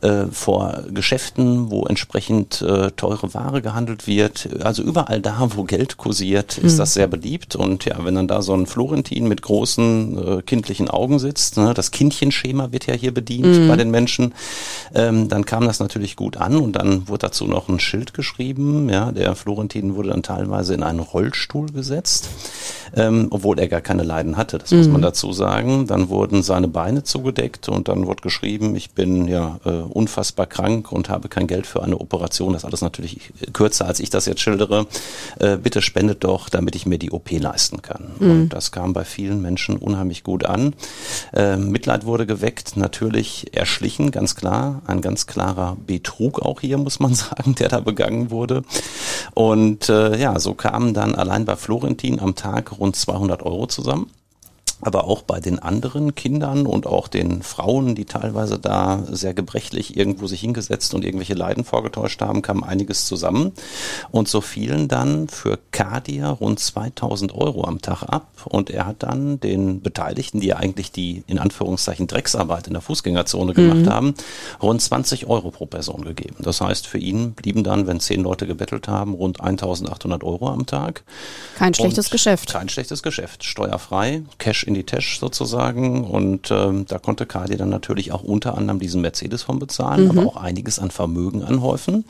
äh, 0.00 0.26
vor 0.30 0.84
Geschäften, 0.92 1.70
wo 1.70 1.86
entsprechend 1.86 2.62
äh, 2.62 2.90
teure 2.92 3.34
Ware 3.34 3.62
gehandelt 3.62 4.06
wird. 4.06 4.48
Also 4.62 4.82
überall 4.82 5.20
da, 5.20 5.48
wo 5.54 5.64
Geld 5.64 5.96
kursiert, 5.96 6.58
ist 6.58 6.74
mhm. 6.74 6.78
das 6.78 6.94
sehr 6.94 7.06
beliebt. 7.06 7.56
Und 7.56 7.84
ja, 7.84 7.96
wenn 8.04 8.14
dann 8.18 8.28
da 8.28 8.42
so 8.42 8.54
ein 8.54 8.66
Florentin 8.66 9.26
mit 9.28 9.42
großen 9.42 10.38
äh, 10.38 10.42
kindlichen 10.42 10.88
Augen 10.88 11.18
sitzt, 11.18 11.56
ne, 11.56 11.74
das 11.74 11.90
Kindchenschema 11.90 12.72
wird 12.72 12.86
ja 12.86 12.94
hier 12.94 13.12
bedient 13.12 13.46
mhm. 13.46 13.68
bei 13.68 13.76
den 13.76 13.90
Menschen, 13.90 14.34
ähm, 14.94 15.28
dann 15.28 15.44
kam 15.44 15.66
das 15.66 15.80
natürlich 15.80 16.16
gut 16.16 16.36
an 16.36 16.56
und 16.56 16.72
dann 16.72 17.08
wurde 17.08 17.26
dazu 17.26 17.46
noch 17.46 17.68
ein 17.68 17.80
Schild 17.80 18.14
geschrieben. 18.14 18.88
Ja, 18.88 19.12
der 19.12 19.34
Florentin 19.34 19.94
wurde 19.94 20.10
dann 20.10 20.22
teilweise 20.22 20.74
in 20.74 20.82
einen 20.82 21.00
Rollstuhl 21.00 21.70
gesetzt, 21.70 22.28
ähm, 22.94 23.28
obwohl 23.30 23.58
er 23.58 23.68
gar 23.68 23.80
keine 23.80 24.02
Leiden 24.02 24.36
hatte, 24.36 24.58
das 24.58 24.70
mhm. 24.70 24.78
muss 24.78 24.88
man 24.88 25.02
dazu 25.02 25.32
sagen. 25.32 25.86
Dann 25.86 26.08
wurden 26.08 26.42
seine 26.42 26.68
Beine 26.68 27.02
zugedeckt 27.02 27.68
und 27.68 27.88
dann 27.88 28.06
wurde 28.06 28.22
geschrieben, 28.22 28.74
ich 28.76 28.90
bin 28.90 29.28
ja 29.28 29.60
äh, 29.64 29.70
unfassbar 29.70 30.46
krank 30.46 30.92
und 30.92 31.08
habe 31.08 31.28
kein 31.28 31.46
Geld 31.46 31.66
für 31.66 31.82
eine 31.82 31.98
Operation. 31.98 32.52
Das 32.52 32.62
ist 32.62 32.66
alles 32.66 32.82
natürlich 32.82 33.32
kürzer, 33.52 33.86
als 33.86 34.00
ich 34.00 34.10
das 34.10 34.26
jetzt 34.26 34.40
schildere. 34.40 34.86
Äh, 35.38 35.56
bitte 35.56 35.82
spendet 35.82 36.24
doch, 36.24 36.48
damit 36.48 36.74
ich 36.74 36.86
mir 36.86 36.98
die 36.98 37.10
OP 37.10 37.30
leisten 37.30 37.82
kann. 37.82 38.07
Mhm. 38.18 38.30
Und 38.30 38.48
das 38.50 38.72
kam 38.72 38.92
bei 38.92 39.04
vielen 39.04 39.40
Menschen 39.42 39.76
unheimlich 39.76 40.24
gut 40.24 40.44
an. 40.44 40.74
Äh, 41.32 41.56
Mitleid 41.56 42.04
wurde 42.04 42.26
geweckt, 42.26 42.76
natürlich 42.76 43.54
erschlichen, 43.54 44.10
ganz 44.10 44.34
klar. 44.34 44.82
Ein 44.86 45.00
ganz 45.00 45.26
klarer 45.26 45.76
Betrug 45.86 46.40
auch 46.40 46.60
hier, 46.60 46.78
muss 46.78 47.00
man 47.00 47.14
sagen, 47.14 47.54
der 47.54 47.68
da 47.68 47.80
begangen 47.80 48.30
wurde. 48.30 48.62
Und 49.34 49.88
äh, 49.88 50.16
ja, 50.16 50.38
so 50.38 50.54
kamen 50.54 50.94
dann 50.94 51.14
allein 51.14 51.44
bei 51.44 51.56
Florentin 51.56 52.20
am 52.20 52.34
Tag 52.34 52.78
rund 52.78 52.96
200 52.96 53.42
Euro 53.42 53.66
zusammen 53.66 54.10
aber 54.80 55.04
auch 55.04 55.22
bei 55.22 55.40
den 55.40 55.58
anderen 55.58 56.14
Kindern 56.14 56.66
und 56.66 56.86
auch 56.86 57.08
den 57.08 57.42
Frauen, 57.42 57.94
die 57.94 58.04
teilweise 58.04 58.58
da 58.58 59.02
sehr 59.10 59.34
gebrechlich 59.34 59.96
irgendwo 59.96 60.26
sich 60.26 60.40
hingesetzt 60.40 60.94
und 60.94 61.04
irgendwelche 61.04 61.34
Leiden 61.34 61.64
vorgetäuscht 61.64 62.20
haben, 62.20 62.42
kam 62.42 62.62
einiges 62.62 63.06
zusammen. 63.06 63.52
Und 64.10 64.28
so 64.28 64.40
fielen 64.40 64.88
dann 64.88 65.28
für 65.28 65.58
Kadia 65.72 66.30
rund 66.30 66.60
2000 66.60 67.34
Euro 67.34 67.64
am 67.64 67.82
Tag 67.82 68.02
ab. 68.02 68.28
Und 68.44 68.70
er 68.70 68.86
hat 68.86 69.02
dann 69.02 69.40
den 69.40 69.80
Beteiligten, 69.80 70.40
die 70.40 70.48
ja 70.48 70.56
eigentlich 70.56 70.92
die 70.92 71.24
in 71.26 71.38
Anführungszeichen 71.38 72.06
Drecksarbeit 72.06 72.68
in 72.68 72.74
der 72.74 72.82
Fußgängerzone 72.82 73.54
gemacht 73.54 73.86
mhm. 73.86 73.90
haben, 73.90 74.14
rund 74.62 74.80
20 74.80 75.26
Euro 75.26 75.50
pro 75.50 75.66
Person 75.66 76.04
gegeben. 76.04 76.36
Das 76.38 76.60
heißt, 76.60 76.86
für 76.86 76.98
ihn 76.98 77.32
blieben 77.32 77.64
dann, 77.64 77.86
wenn 77.86 77.98
zehn 77.98 78.22
Leute 78.22 78.46
gebettelt 78.46 78.86
haben, 78.86 79.14
rund 79.14 79.40
1800 79.40 80.22
Euro 80.22 80.48
am 80.48 80.66
Tag. 80.66 81.02
Kein 81.56 81.74
schlechtes 81.74 82.06
und 82.06 82.12
Geschäft. 82.12 82.52
Kein 82.52 82.68
schlechtes 82.68 83.02
Geschäft. 83.02 83.44
Steuerfrei, 83.44 84.22
Cash 84.38 84.67
in 84.68 84.74
die 84.74 84.84
Tasche 84.84 85.18
sozusagen. 85.18 86.04
Und 86.04 86.50
ähm, 86.50 86.86
da 86.86 86.98
konnte 86.98 87.26
Kadi 87.26 87.56
dann 87.56 87.70
natürlich 87.70 88.12
auch 88.12 88.22
unter 88.22 88.56
anderem 88.56 88.78
diesen 88.78 89.00
Mercedes 89.00 89.42
von 89.42 89.58
bezahlen, 89.58 90.04
mhm. 90.04 90.10
aber 90.10 90.26
auch 90.28 90.36
einiges 90.36 90.78
an 90.78 90.90
Vermögen 90.90 91.42
anhäufen, 91.42 92.04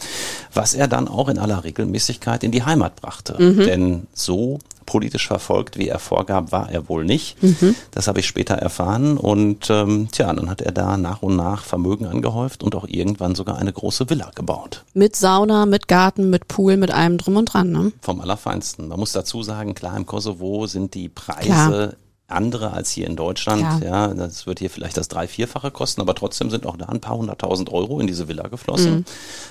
was 0.53 0.75
er 0.75 0.89
dann 0.89 1.09
auch 1.09 1.29
in 1.29 1.39
aller 1.39 1.65
Regelmäßigkeit 1.65 2.45
in 2.45 2.53
die 2.53 2.65
Heimat 2.65 2.97
brachte. 2.97 3.37
Mhm. 3.43 3.59
Denn 3.59 4.07
so 4.13 4.59
politisch 4.89 5.27
verfolgt, 5.27 5.77
wie 5.77 5.89
er 5.89 5.99
vorgab, 5.99 6.51
war 6.51 6.71
er 6.71 6.89
wohl 6.89 7.05
nicht. 7.05 7.43
Mhm. 7.43 7.75
Das 7.91 8.09
habe 8.09 8.21
ich 8.21 8.27
später 8.27 8.55
erfahren. 8.55 9.19
Und 9.19 9.69
ähm, 9.69 10.09
tja, 10.11 10.33
dann 10.33 10.49
hat 10.49 10.63
er 10.63 10.73
da 10.73 10.97
nach 10.97 11.21
und 11.21 11.37
nach 11.37 11.63
Vermögen 11.63 12.07
angehäuft 12.07 12.63
und 12.63 12.75
auch 12.75 12.87
irgendwann 12.89 13.35
sogar 13.35 13.59
eine 13.59 13.73
große 13.73 14.09
Villa 14.09 14.31
gebaut. 14.35 14.85
Mit 14.95 15.15
Sauna, 15.15 15.67
mit 15.67 15.89
Garten, 15.89 16.31
mit 16.31 16.49
Pool, 16.49 16.79
mit 16.79 16.91
allem 16.91 17.19
drum 17.19 17.37
und 17.37 17.53
dran. 17.53 17.71
Ne? 17.71 17.93
Vom 18.01 18.23
Allerfeinsten. 18.23 18.89
Man 18.89 18.99
muss 18.99 19.13
dazu 19.13 19.43
sagen, 19.43 19.75
klar, 19.75 19.95
im 19.95 20.07
Kosovo 20.07 20.67
sind 20.67 20.95
die 20.95 21.11
Preise 21.11 21.45
klar 21.45 21.93
andere 22.29 22.73
als 22.73 22.91
hier 22.91 23.07
in 23.07 23.17
Deutschland. 23.17 23.83
Ja. 23.83 24.09
ja, 24.09 24.15
das 24.15 24.47
wird 24.47 24.59
hier 24.59 24.71
vielleicht 24.71 24.97
das 24.97 25.09
drei-, 25.09 25.27
vierfache 25.27 25.71
kosten, 25.71 26.01
aber 26.01 26.15
trotzdem 26.15 26.51
sind 26.51 26.67
auch 26.67 26.77
da 26.77 26.87
ein 26.87 27.01
paar 27.01 27.17
hunderttausend 27.17 27.73
Euro 27.73 28.01
in 28.01 28.07
diese 28.07 28.29
Villa 28.29 28.49
geflossen. 28.49 28.95
Mhm. 28.95 29.05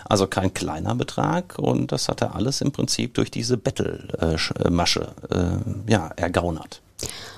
Also 0.05 0.27
kein 0.27 0.53
kleiner 0.53 0.95
Betrag 0.95 1.57
und 1.57 1.91
das 1.91 2.07
hat 2.07 2.21
er 2.21 2.35
alles 2.35 2.61
im 2.61 2.71
Prinzip 2.71 3.15
durch 3.15 3.31
diese 3.31 3.57
Bettelmasche 3.57 5.07
äh, 5.29 5.91
ja, 5.91 6.09
ergaunert. 6.15 6.81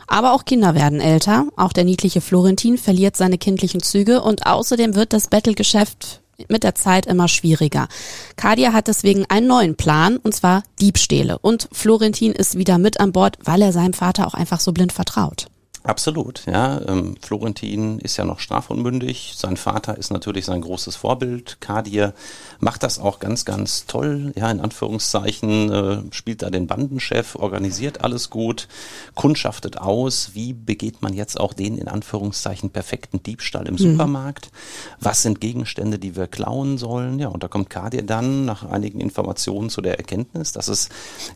Aber 0.07 0.33
auch 0.33 0.43
Kinder 0.43 0.73
werden 0.73 0.99
älter. 0.99 1.45
Auch 1.55 1.71
der 1.71 1.83
niedliche 1.83 2.19
Florentin 2.21 2.77
verliert 2.77 3.15
seine 3.15 3.37
kindlichen 3.37 3.81
Züge 3.81 4.21
und 4.21 4.45
außerdem 4.45 4.95
wird 4.95 5.13
das 5.13 5.27
Bettelgeschäft 5.27 6.21
mit 6.47 6.63
der 6.63 6.75
Zeit 6.75 7.05
immer 7.05 7.27
schwieriger. 7.27 7.87
Kadia 8.35 8.73
hat 8.73 8.87
deswegen 8.87 9.25
einen 9.29 9.47
neuen 9.47 9.75
Plan, 9.75 10.17
und 10.17 10.33
zwar 10.33 10.63
Diebstähle. 10.79 11.39
Und 11.39 11.67
Florentin 11.71 12.31
ist 12.31 12.57
wieder 12.57 12.77
mit 12.77 12.99
an 12.99 13.11
Bord, 13.11 13.37
weil 13.43 13.61
er 13.61 13.73
seinem 13.73 13.93
Vater 13.93 14.27
auch 14.27 14.33
einfach 14.33 14.59
so 14.59 14.71
blind 14.71 14.93
vertraut. 14.93 15.47
Absolut, 15.83 16.45
ja. 16.45 16.81
Ähm, 16.87 17.15
Florentin 17.21 17.99
ist 17.99 18.17
ja 18.17 18.25
noch 18.25 18.39
strafunmündig. 18.39 19.33
Sein 19.37 19.55
Vater 19.55 19.97
ist 19.97 20.11
natürlich 20.11 20.45
sein 20.45 20.61
großes 20.61 20.97
Vorbild. 20.97 21.57
Kadir 21.61 22.13
macht 22.59 22.83
das 22.83 22.99
auch 22.99 23.19
ganz, 23.19 23.45
ganz 23.45 23.85
toll. 23.85 24.33
Ja, 24.35 24.51
in 24.51 24.59
Anführungszeichen 24.59 25.71
äh, 25.71 26.01
spielt 26.11 26.41
da 26.41 26.49
den 26.49 26.67
Bandenchef, 26.67 27.35
organisiert 27.35 28.03
alles 28.03 28.29
gut, 28.29 28.67
kundschaftet 29.15 29.77
aus. 29.77 30.31
Wie 30.33 30.51
begeht 30.51 31.01
man 31.01 31.13
jetzt 31.13 31.39
auch 31.39 31.53
den 31.53 31.77
in 31.77 31.87
Anführungszeichen 31.87 32.71
perfekten 32.71 33.23
Diebstahl 33.23 33.65
im 33.65 33.75
mhm. 33.75 33.91
Supermarkt? 33.91 34.51
Was 34.99 35.21
sind 35.21 35.39
Gegenstände, 35.39 35.97
die 35.97 36.17
wir 36.17 36.27
klauen 36.27 36.77
sollen? 36.77 37.19
Ja, 37.19 37.29
und 37.29 37.41
da 37.41 37.47
kommt 37.47 37.69
Kadir 37.69 38.01
dann 38.01 38.43
nach 38.43 38.63
einigen 38.63 38.99
Informationen 38.99 39.69
zu 39.69 39.79
der 39.79 39.97
Erkenntnis, 39.97 40.51
dass 40.51 40.67
es 40.67 40.89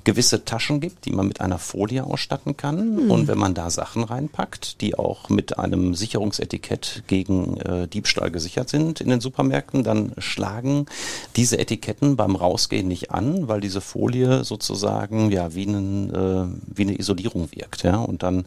gewisse 0.04 0.44
Taschen 0.44 0.82
gibt, 0.82 1.06
die 1.06 1.14
man 1.14 1.28
mit 1.30 1.40
einer 1.40 1.60
Folie 1.60 2.04
ausstatten 2.04 2.58
kann. 2.58 3.06
Mhm. 3.06 3.12
Und 3.12 3.28
wenn 3.30 3.38
man 3.38 3.54
da 3.54 3.70
Sachen 3.70 4.04
rein 4.04 4.30
einpackt, 4.34 4.82
die 4.82 4.96
auch 4.96 5.30
mit 5.30 5.60
einem 5.60 5.96
Sicherungsetikett 5.96 7.04
gegen 7.08 7.58
äh, 7.58 7.88
Diebstahl 7.88 8.32
gesichert 8.32 8.70
sind 8.70 9.00
in 9.00 9.10
den 9.10 9.22
Supermärkten, 9.22 9.84
dann 9.84 10.13
schlagen 10.18 10.88
diese 11.36 11.60
Etiketten 11.60 12.16
beim 12.16 12.36
Rausgehen 12.36 12.88
nicht 12.88 13.12
an, 13.12 13.48
weil 13.48 13.62
diese 13.62 13.82
Folie 13.82 14.44
sozusagen 14.44 15.32
ja 15.32 15.54
wie, 15.54 15.68
einen, 15.68 16.13
äh, 16.13 16.46
wie 16.75 16.84
eine 16.84 17.00
Isolierung 17.00 17.50
wirkt. 17.52 17.84
Ja? 17.84 17.98
Und 17.98 18.24
dann 18.24 18.46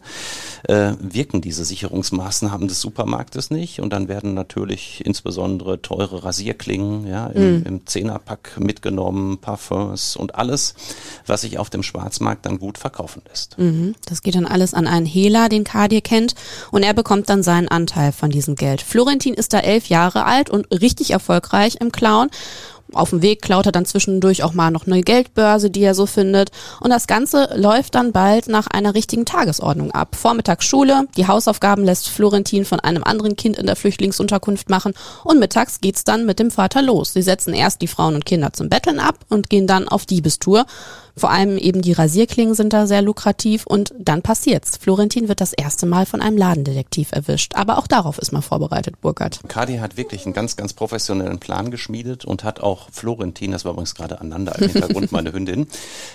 äh, 0.67 0.93
wirken 0.99 1.41
diese 1.41 1.65
Sicherungsmaßnahmen 1.65 2.67
des 2.67 2.81
Supermarktes 2.81 3.49
nicht 3.49 3.79
und 3.79 3.91
dann 3.93 4.07
werden 4.07 4.33
natürlich 4.33 5.05
insbesondere 5.05 5.81
teure 5.81 6.23
Rasierklingen 6.23 7.07
ja, 7.07 7.27
im, 7.27 7.59
mhm. 7.59 7.63
im 7.65 7.87
Zehnerpack 7.87 8.59
mitgenommen, 8.59 9.37
Parfums 9.39 10.15
und 10.15 10.35
alles, 10.35 10.75
was 11.25 11.41
sich 11.41 11.57
auf 11.57 11.69
dem 11.69 11.83
Schwarzmarkt 11.83 12.45
dann 12.45 12.59
gut 12.59 12.77
verkaufen 12.77 13.21
lässt. 13.29 13.57
Mhm. 13.57 13.95
Das 14.05 14.21
geht 14.21 14.35
dann 14.35 14.45
alles 14.45 14.73
an 14.73 14.87
einen 14.87 15.05
Hehler, 15.05 15.49
den 15.49 15.63
Kadir 15.77 16.01
kennt 16.01 16.33
und 16.71 16.81
er 16.81 16.95
bekommt 16.95 17.29
dann 17.29 17.43
seinen 17.43 17.67
Anteil 17.67 18.11
von 18.11 18.31
diesem 18.31 18.55
Geld. 18.55 18.81
Florentin 18.81 19.35
ist 19.35 19.53
da 19.53 19.59
elf 19.59 19.89
Jahre 19.89 20.25
alt 20.25 20.49
und 20.49 20.65
richtig 20.71 21.11
erfolgreich 21.11 21.77
im 21.79 21.91
Clown 21.91 22.29
auf 22.93 23.09
dem 23.09 23.21
Weg 23.21 23.41
klaut 23.41 23.65
er 23.65 23.71
dann 23.73 23.85
zwischendurch 23.85 24.43
auch 24.43 24.53
mal 24.53 24.71
noch 24.71 24.87
eine 24.87 25.01
Geldbörse, 25.01 25.69
die 25.69 25.83
er 25.83 25.93
so 25.93 26.05
findet. 26.05 26.51
Und 26.79 26.89
das 26.89 27.05
Ganze 27.05 27.49
läuft 27.53 27.95
dann 27.95 28.13
bald 28.13 28.47
nach 28.47 28.67
einer 28.67 28.95
richtigen 28.95 29.25
Tagesordnung 29.25 29.91
ab. 29.91 30.15
Vormittags 30.15 30.65
Schule, 30.65 31.03
die 31.17 31.27
Hausaufgaben 31.27 31.83
lässt 31.83 32.07
Florentin 32.07 32.63
von 32.63 32.79
einem 32.79 33.03
anderen 33.03 33.35
Kind 33.35 33.57
in 33.57 33.65
der 33.65 33.75
Flüchtlingsunterkunft 33.75 34.69
machen 34.69 34.93
und 35.25 35.39
mittags 35.39 35.81
geht's 35.81 36.05
dann 36.05 36.25
mit 36.25 36.39
dem 36.39 36.49
Vater 36.49 36.81
los. 36.81 37.11
Sie 37.13 37.21
setzen 37.21 37.53
erst 37.53 37.81
die 37.81 37.87
Frauen 37.87 38.15
und 38.15 38.25
Kinder 38.25 38.53
zum 38.53 38.69
Betteln 38.69 38.99
ab 38.99 39.17
und 39.27 39.49
gehen 39.49 39.67
dann 39.67 39.89
auf 39.89 40.05
Diebestour. 40.05 40.65
Vor 41.17 41.31
allem 41.31 41.57
eben 41.57 41.81
die 41.81 41.93
Rasierklingen 41.93 42.53
sind 42.53 42.73
da 42.73 42.85
sehr 42.85 43.01
lukrativ 43.01 43.65
und 43.65 43.93
dann 43.97 44.21
passiert's. 44.21 44.77
Florentin 44.77 45.27
wird 45.27 45.41
das 45.41 45.51
erste 45.53 45.87
Mal 45.87 46.05
von 46.05 46.21
einem 46.21 46.37
Ladendetektiv 46.37 47.11
erwischt. 47.11 47.55
Aber 47.55 47.79
auch 47.79 47.87
darauf 47.87 48.19
ist 48.19 48.31
man 48.31 48.43
vorbereitet, 48.43 49.01
Burkhard. 49.01 49.39
Kadi 49.47 49.77
hat 49.77 49.97
wirklich 49.97 50.25
einen 50.25 50.33
ganz, 50.33 50.55
ganz 50.55 50.73
professionellen 50.73 51.39
Plan 51.39 51.71
geschmiedet 51.71 52.23
und 52.23 52.43
hat 52.43 52.59
auch 52.59 52.89
Florentin, 52.91 53.51
das 53.51 53.65
war 53.65 53.71
übrigens 53.71 53.95
gerade 53.95 54.21
aneinander 54.21 54.59
im 54.59 54.69
Hintergrund, 54.69 55.11
meine 55.11 55.33
Hündin, 55.33 55.67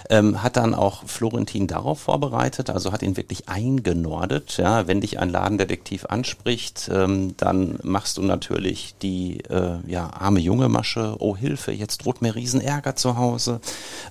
ähm, 0.09 0.43
hat 0.43 0.57
dann 0.57 0.75
auch 0.75 1.05
Florentin 1.07 1.67
darauf 1.67 1.99
vorbereitet, 1.99 2.71
also 2.71 2.93
hat 2.93 3.03
ihn 3.03 3.17
wirklich 3.17 3.49
eingenordet. 3.49 4.57
Ja, 4.59 4.87
wenn 4.87 5.01
dich 5.01 5.19
ein 5.19 5.31
Ladendetektiv 5.31 6.05
anspricht, 6.07 6.89
ähm, 6.93 7.35
dann 7.39 7.81
machst 7.83 8.19
du 8.19 8.23
natürlich 8.23 8.95
die 9.03 9.41
äh, 9.51 9.79
ja, 9.87 10.11
arme 10.13 10.39
junge 10.39 10.69
Masche, 10.69 11.17
oh 11.19 11.37
Hilfe, 11.37 11.73
jetzt 11.73 12.05
droht 12.05 12.23
mir 12.23 12.37
Riesenärger 12.37 12.95
zu 12.95 13.17
Hause, 13.17 13.61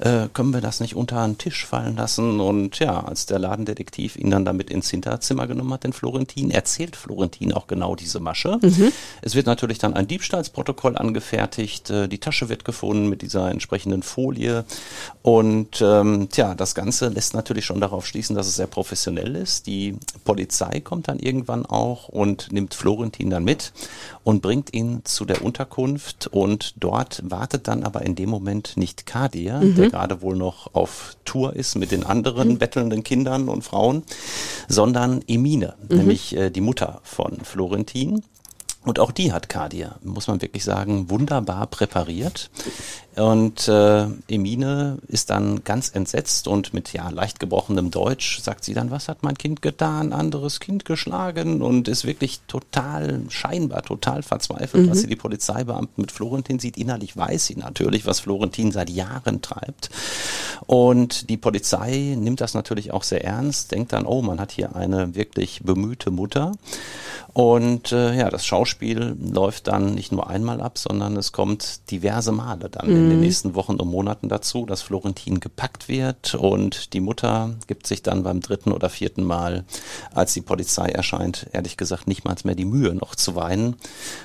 äh, 0.01 0.27
können 0.33 0.53
wir 0.53 0.60
das 0.60 0.81
nicht 0.82 0.96
unter 0.96 1.22
einen 1.22 1.38
Tisch 1.38 1.66
fallen 1.66 1.96
lassen. 1.96 2.40
Und 2.40 2.80
ja, 2.80 3.00
als 3.00 3.26
der 3.26 3.40
Ladendetektiv 3.40 4.18
ihn 4.18 4.30
dann 4.32 4.46
damit 4.46 4.70
ins 4.70 4.90
Hinterzimmer 4.90 5.48
genommen 5.48 5.74
hat, 5.74 5.84
den 5.84 5.94
Florentin, 5.94 6.52
erzählt 6.52 6.96
Florentin 6.96 7.54
auch 7.54 7.68
genau 7.68 7.96
diese 7.96 8.20
Masche. 8.20 8.60
Mhm. 8.62 8.92
Es 9.22 9.36
wird 9.36 9.46
natürlich 9.46 9.78
dann 9.78 9.94
ein 9.94 10.08
Diebstahlsprotokoll 10.08 10.98
angefertigt, 10.98 11.90
äh, 11.90 12.08
die 12.08 12.20
Tasche 12.20 12.50
wird 12.50 12.66
gefunden 12.66 13.08
mit 13.08 13.22
dieser 13.22 13.50
entsprechenden 13.50 14.04
Folie. 14.04 14.66
Und 15.22 15.82
ähm, 15.82 16.28
tja, 16.30 16.56
das 16.56 16.76
Ganze 16.76 17.08
lässt 17.08 17.34
natürlich 17.34 17.66
schon 17.66 17.80
darauf 17.80 18.06
schließen, 18.06 18.36
dass 18.36 18.48
es 18.48 18.56
sehr 18.56 18.68
professionell 18.68 19.36
ist. 19.36 19.68
Die 19.68 19.96
Polizei 20.26 20.82
kommt 20.82 21.08
dann 21.08 21.20
irgendwann 21.20 21.66
auch 21.66 22.10
und 22.10 22.52
nimmt 22.52 22.74
Florentin 22.74 23.30
dann 23.30 23.44
mit 23.44 23.72
und 24.24 24.42
bringt 24.42 24.74
ihn 24.74 25.01
zu 25.04 25.25
der 25.25 25.44
Unterkunft 25.44 26.28
und 26.28 26.75
dort 26.80 27.22
wartet 27.25 27.68
dann 27.68 27.84
aber 27.84 28.04
in 28.04 28.16
dem 28.16 28.30
Moment 28.30 28.78
nicht 28.78 29.06
Kadir, 29.06 29.60
mhm. 29.60 29.75
der 29.75 29.90
gerade 29.90 30.22
wohl 30.22 30.36
noch 30.36 30.74
auf 30.74 31.16
Tour 31.25 31.56
ist 31.56 31.75
mit 31.75 31.92
den 31.92 32.04
anderen 32.04 32.50
mhm. 32.50 32.58
bettelnden 32.58 33.04
Kindern 33.04 33.50
und 33.50 33.63
Frauen, 33.63 34.04
sondern 34.68 35.22
Emine, 35.28 35.75
mhm. 35.90 35.98
nämlich 35.98 36.36
äh, 36.36 36.50
die 36.50 36.62
Mutter 36.62 37.01
von 37.04 37.40
Florentin. 37.42 38.24
Und 38.84 38.98
auch 38.98 39.12
die 39.12 39.32
hat 39.32 39.48
Kadir, 39.48 39.98
muss 40.04 40.28
man 40.28 40.42
wirklich 40.42 40.64
sagen, 40.64 41.10
wunderbar 41.12 41.68
präpariert. 41.68 42.50
Und 43.16 43.68
äh, 43.68 44.08
Emine 44.28 44.98
ist 45.08 45.30
dann 45.30 45.64
ganz 45.64 45.90
entsetzt 45.94 46.48
und 46.48 46.74
mit 46.74 46.92
ja 46.94 47.10
leicht 47.10 47.40
gebrochenem 47.40 47.92
Deutsch 47.92 48.40
sagt 48.42 48.64
sie 48.64 48.74
dann, 48.74 48.90
was 48.90 49.08
hat 49.08 49.22
mein 49.22 49.38
Kind 49.38 49.62
getan? 49.62 50.14
Anderes 50.14 50.60
Kind 50.60 50.86
geschlagen 50.86 51.62
und 51.62 51.90
ist 51.90 52.06
wirklich 52.06 52.40
total, 52.48 53.22
scheinbar 53.30 53.84
total 53.84 54.24
verzweifelt, 54.24 54.86
mhm. 54.86 54.90
was 54.90 55.02
sie 55.02 55.08
die 55.08 55.16
Polizeibeamten 55.16 56.02
mit 56.02 56.12
Florentin 56.12 56.58
sieht. 56.58 56.78
Innerlich 56.78 57.16
weiß 57.16 57.48
sie 57.48 57.58
natürlich, 57.58 58.06
was 58.08 58.22
Florentin 58.22 58.72
seit 58.72 58.90
Jahren 58.90 59.42
treibt. 59.42 59.92
Und 60.72 61.30
die 61.30 61.36
Polizei 61.36 62.16
nimmt 62.18 62.40
das 62.40 62.54
natürlich 62.54 62.94
auch 62.94 63.04
sehr 63.04 63.25
ernst, 63.25 63.74
denkt 63.74 63.92
dann, 63.92 64.06
oh, 64.06 64.22
man 64.22 64.40
hat 64.40 64.54
hier 64.54 64.74
eine 64.74 65.16
wirklich 65.16 65.63
bemühte 65.66 66.12
Mutter. 66.12 66.54
Und 67.34 67.92
äh, 67.92 68.18
ja, 68.18 68.30
das 68.30 68.46
Schauspiel 68.46 69.18
läuft 69.20 69.68
dann 69.68 69.96
nicht 69.96 70.13
nur 70.13 70.30
einmal 70.30 70.62
ab, 70.62 70.78
sondern 70.78 71.18
es 71.18 71.34
kommt 71.34 71.92
diverse 71.92 72.32
Male 72.32 72.70
dann 72.70 72.90
mhm. 72.90 72.96
in 72.96 73.10
den 73.10 73.18
mhm. 73.18 73.24
nächsten 73.24 73.56
Wochen 73.56 73.75
und 73.75 73.88
Monaten 73.90 74.30
dazu, 74.30 74.66
dass 74.66 74.82
Florentin 74.82 75.42
gepackt 75.42 75.90
wird 75.90 76.36
und 76.36 76.94
die 76.94 77.01
Mutter 77.01 77.56
gibt 77.68 77.86
sich 77.86 78.01
dann 78.01 78.24
beim 78.24 78.40
dritten 78.40 78.72
oder 78.72 78.90
vierten 78.90 79.25
Mal, 79.25 79.66
als 80.13 80.34
die 80.34 80.42
Polizei 80.42 80.88
erscheint, 80.88 81.48
ehrlich 81.51 81.75
gesagt 81.75 82.08
nicht 82.08 82.24
mal 82.24 82.36
mehr 82.46 82.56
die 82.56 82.66
Mühe 82.66 82.96
noch 82.96 83.16
zu 83.16 83.36
weinen, 83.36 83.75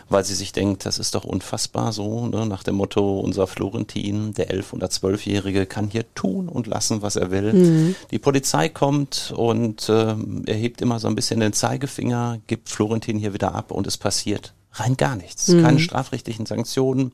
weil 0.08 0.24
sie 0.24 0.34
sich 0.34 0.52
denkt, 0.52 0.86
das 0.86 1.00
ist 1.00 1.16
doch 1.16 1.24
unfassbar 1.24 1.92
so, 1.92 2.26
ne, 2.26 2.46
nach 2.46 2.62
dem 2.62 2.76
Motto, 2.76 3.18
unser 3.18 3.48
Florentin, 3.48 4.32
der 4.32 4.50
elf- 4.50 4.72
oder 4.72 4.90
zwölfjährige, 4.90 5.66
kann 5.66 5.88
hier 5.88 6.04
tun 6.14 6.35
und 6.48 6.66
lassen, 6.66 7.02
was 7.02 7.16
er 7.16 7.30
will. 7.30 7.52
Mhm. 7.52 7.94
Die 8.10 8.18
Polizei 8.18 8.68
kommt 8.68 9.32
und 9.36 9.88
äh, 9.88 10.14
erhebt 10.46 10.80
immer 10.80 10.98
so 10.98 11.08
ein 11.08 11.14
bisschen 11.14 11.40
den 11.40 11.52
Zeigefinger, 11.52 12.38
gibt 12.46 12.68
Florentin 12.68 12.96
Florentin 12.96 13.18
hier 13.18 13.34
wieder 13.34 13.54
ab 13.54 13.70
und 13.70 13.86
es 13.86 13.96
passiert 13.96 14.52
rein 14.72 14.96
gar 14.96 15.16
nichts. 15.16 15.48
Mhm. 15.48 15.62
Keine 15.62 15.78
strafrechtlichen 15.80 16.46
Sanktionen. 16.46 17.12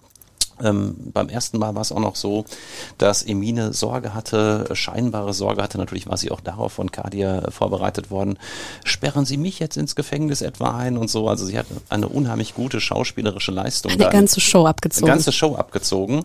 Ähm, 0.63 0.95
beim 1.13 1.29
ersten 1.29 1.59
Mal 1.59 1.75
war 1.75 1.83
es 1.83 1.93
auch 1.93 2.01
noch 2.01 2.17
so, 2.17 2.45
dass 2.99 3.23
Emine 3.23 3.73
Sorge 3.73 4.15
hatte, 4.15 4.69
scheinbare 4.75 5.33
Sorge 5.33 5.63
hatte. 5.63 5.79
Natürlich 5.79 6.09
war 6.09 6.17
sie 6.17 6.31
auch 6.31 6.41
darauf 6.41 6.73
von 6.73 6.93
Kadia 6.93 7.51
vorbereitet 7.51 8.11
worden. 8.11 8.39
Sperren 8.85 9.25
Sie 9.25 9.37
mich 9.37 9.59
jetzt 9.59 9.77
ins 9.77 9.97
Gefängnis 9.97 10.43
etwa 10.43 10.77
ein 10.77 10.97
und 10.97 11.11
so. 11.11 11.29
Also 11.29 11.47
sie 11.47 11.59
hat 11.59 11.67
eine 11.89 12.09
unheimlich 12.09 12.55
gute 12.55 12.81
schauspielerische 12.81 13.53
Leistung. 13.53 13.93
Eine 13.93 14.11
ganze 14.11 14.41
Show 14.41 14.67
abgezogen. 14.67 15.07
Eine 15.07 15.17
ganze 15.17 15.33
Show 15.33 15.57
abgezogen. 15.57 16.25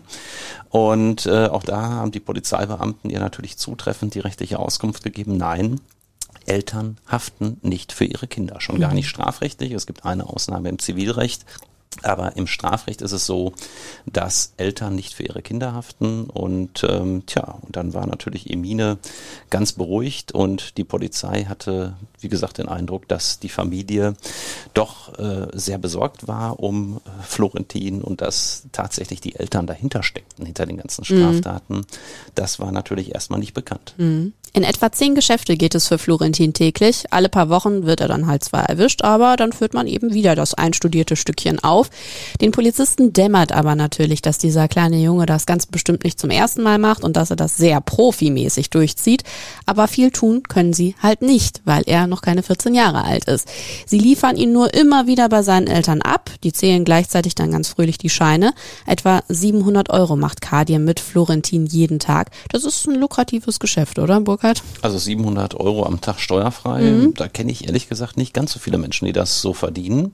Und 0.70 1.26
äh, 1.26 1.46
auch 1.46 1.64
da 1.64 1.80
haben 1.80 2.12
die 2.12 2.20
Polizeibeamten 2.20 3.10
ihr 3.10 3.20
natürlich 3.20 3.56
zutreffend 3.56 4.14
die 4.14 4.20
rechtliche 4.20 4.58
Auskunft 4.58 5.02
gegeben. 5.02 5.36
Nein, 5.36 5.80
Eltern 6.46 6.98
haften 7.06 7.58
nicht 7.62 7.92
für 7.92 8.04
ihre 8.04 8.26
Kinder, 8.26 8.60
schon 8.60 8.80
gar 8.80 8.90
mhm. 8.90 8.96
nicht 8.96 9.08
strafrechtlich. 9.08 9.72
Es 9.72 9.86
gibt 9.86 10.04
eine 10.04 10.26
Ausnahme 10.26 10.68
im 10.68 10.78
Zivilrecht, 10.78 11.44
aber 12.02 12.36
im 12.36 12.46
Strafrecht 12.46 13.02
ist 13.02 13.12
es 13.12 13.26
so, 13.26 13.52
dass 14.06 14.52
Eltern 14.56 14.94
nicht 14.94 15.14
für 15.14 15.24
ihre 15.24 15.42
Kinder 15.42 15.72
haften 15.72 16.24
und 16.24 16.84
ähm, 16.88 17.24
tja, 17.26 17.58
und 17.62 17.76
dann 17.76 17.92
war 17.94 18.06
natürlich 18.06 18.50
Emine 18.50 18.98
ganz 19.50 19.72
beruhigt 19.72 20.32
und 20.32 20.76
die 20.78 20.84
Polizei 20.84 21.44
hatte, 21.44 21.96
wie 22.20 22.28
gesagt, 22.28 22.58
den 22.58 22.68
Eindruck, 22.68 23.08
dass 23.08 23.40
die 23.40 23.48
Familie 23.48 24.14
doch 24.74 25.18
äh, 25.18 25.48
sehr 25.54 25.78
besorgt 25.78 26.28
war 26.28 26.60
um 26.60 26.98
äh, 26.98 27.22
Florentin 27.22 28.02
und 28.02 28.20
dass 28.20 28.64
tatsächlich 28.70 29.20
die 29.20 29.34
Eltern 29.34 29.66
dahinter 29.66 30.02
steckten, 30.02 30.46
hinter 30.46 30.66
den 30.66 30.76
ganzen 30.76 31.02
mhm. 31.08 31.18
Straftaten. 31.18 31.76
Mhm. 31.78 31.86
Das 32.34 32.60
war 32.60 32.70
natürlich 32.70 33.14
erstmal 33.14 33.40
nicht 33.40 33.54
bekannt. 33.54 33.94
Mhm. 33.96 34.34
In 34.54 34.64
etwa 34.64 34.90
zehn 34.90 35.14
Geschäfte 35.14 35.56
geht 35.56 35.74
es 35.74 35.88
für 35.88 35.98
Florentin 35.98 36.54
täglich. 36.54 37.04
Alle 37.10 37.28
paar 37.28 37.48
Wochen 37.48 37.84
wird 37.84 38.00
er 38.00 38.08
dann 38.08 38.26
halt 38.26 38.42
zwar 38.42 38.68
erwischt, 38.68 39.02
aber 39.02 39.36
dann 39.36 39.52
führt 39.52 39.74
man 39.74 39.86
eben 39.86 40.14
wieder 40.14 40.34
das 40.34 40.54
einstudierte 40.54 41.16
Stückchen 41.16 41.62
auf. 41.62 41.90
Den 42.40 42.50
Polizisten 42.50 43.12
dämmert 43.12 43.52
aber 43.52 43.74
natürlich, 43.74 44.22
dass 44.22 44.38
dieser 44.38 44.66
kleine 44.68 44.98
Junge 44.98 45.26
das 45.26 45.46
ganz 45.46 45.66
bestimmt 45.66 46.04
nicht 46.04 46.18
zum 46.18 46.30
ersten 46.30 46.62
Mal 46.62 46.78
macht 46.78 47.04
und 47.04 47.16
dass 47.16 47.30
er 47.30 47.36
das 47.36 47.56
sehr 47.56 47.80
profimäßig 47.80 48.70
durchzieht. 48.70 49.22
Aber 49.66 49.86
viel 49.86 50.10
tun 50.10 50.42
können 50.44 50.72
sie 50.72 50.94
halt 51.02 51.20
nicht, 51.22 51.60
weil 51.64 51.82
er 51.86 52.06
noch 52.06 52.22
keine 52.22 52.42
14 52.42 52.74
Jahre 52.74 53.04
alt 53.04 53.26
ist. 53.26 53.48
Sie 53.86 53.98
liefern 53.98 54.36
ihn 54.36 54.52
nur 54.52 54.72
immer 54.72 55.06
wieder 55.06 55.28
bei 55.28 55.42
seinen 55.42 55.66
Eltern 55.66 56.00
ab. 56.00 56.30
Die 56.42 56.52
zählen 56.52 56.84
gleichzeitig 56.84 57.34
dann 57.34 57.52
ganz 57.52 57.68
fröhlich 57.68 57.98
die 57.98 58.10
Scheine. 58.10 58.54
Etwa 58.86 59.22
700 59.28 59.90
Euro 59.90 60.16
macht 60.16 60.40
Kadir 60.40 60.78
mit 60.78 61.00
Florentin 61.00 61.66
jeden 61.66 61.98
Tag. 61.98 62.30
Das 62.50 62.64
ist 62.64 62.86
ein 62.88 62.94
lukratives 62.94 63.60
Geschäft, 63.60 63.98
oder 63.98 64.20
Burkhard? 64.38 64.62
Also 64.82 64.98
700 64.98 65.54
Euro 65.54 65.84
am 65.84 66.00
Tag 66.00 66.20
steuerfrei. 66.20 66.82
Mhm. 66.82 67.14
Da 67.14 67.28
kenne 67.28 67.50
ich 67.50 67.66
ehrlich 67.66 67.88
gesagt 67.88 68.16
nicht 68.16 68.32
ganz 68.34 68.52
so 68.52 68.58
viele 68.58 68.78
Menschen, 68.78 69.06
die 69.06 69.12
das 69.12 69.40
so 69.40 69.52
verdienen. 69.52 70.12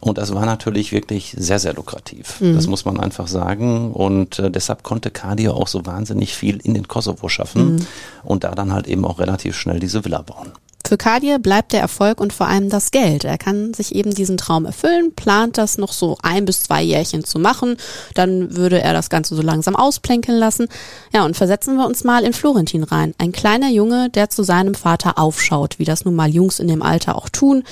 Und 0.00 0.18
das 0.18 0.34
war 0.34 0.44
natürlich 0.44 0.92
wirklich 0.92 1.34
sehr, 1.38 1.58
sehr 1.58 1.74
lukrativ. 1.74 2.40
Mhm. 2.40 2.54
Das 2.54 2.66
muss 2.66 2.84
man 2.84 3.00
einfach 3.00 3.26
sagen. 3.26 3.92
Und 3.92 4.38
äh, 4.38 4.50
deshalb 4.50 4.82
konnte 4.82 5.10
Kadir 5.10 5.54
auch 5.54 5.68
so 5.68 5.86
wahnsinnig 5.86 6.34
viel 6.34 6.58
in 6.62 6.74
den 6.74 6.88
Kosovo 6.88 7.28
schaffen 7.28 7.76
mhm. 7.76 7.86
und 8.22 8.44
da 8.44 8.54
dann 8.54 8.72
halt 8.72 8.86
eben 8.86 9.04
auch 9.04 9.18
relativ 9.18 9.56
schnell 9.56 9.80
diese 9.80 10.04
Villa 10.04 10.22
bauen. 10.22 10.52
Für 10.86 10.98
Kadir 10.98 11.38
bleibt 11.38 11.72
der 11.72 11.80
Erfolg 11.80 12.20
und 12.20 12.34
vor 12.34 12.46
allem 12.46 12.68
das 12.68 12.90
Geld. 12.90 13.24
Er 13.24 13.38
kann 13.38 13.72
sich 13.72 13.94
eben 13.94 14.14
diesen 14.14 14.36
Traum 14.36 14.66
erfüllen, 14.66 15.14
plant 15.14 15.56
das 15.56 15.78
noch 15.78 15.92
so 15.92 16.18
ein 16.22 16.44
bis 16.44 16.62
zwei 16.62 16.82
Jährchen 16.82 17.24
zu 17.24 17.38
machen. 17.38 17.76
Dann 18.12 18.54
würde 18.54 18.82
er 18.82 18.92
das 18.92 19.08
Ganze 19.08 19.34
so 19.34 19.40
langsam 19.40 19.76
ausplänkeln 19.76 20.38
lassen. 20.38 20.68
Ja, 21.12 21.24
und 21.24 21.36
versetzen 21.36 21.76
wir 21.76 21.86
uns 21.86 22.04
mal 22.04 22.22
in 22.22 22.34
Florentin 22.34 22.84
rein. 22.84 23.14
Ein 23.16 23.32
kleiner 23.32 23.70
Junge, 23.70 24.10
der 24.10 24.28
zu 24.28 24.42
seinem 24.42 24.74
Vater 24.74 25.18
aufschaut, 25.18 25.78
wie 25.78 25.86
das 25.86 26.04
nun 26.04 26.14
mal 26.14 26.28
Jungs 26.28 26.58
in 26.60 26.68
dem 26.68 26.82
Alter 26.82 27.16
auch 27.16 27.30
tun 27.30 27.64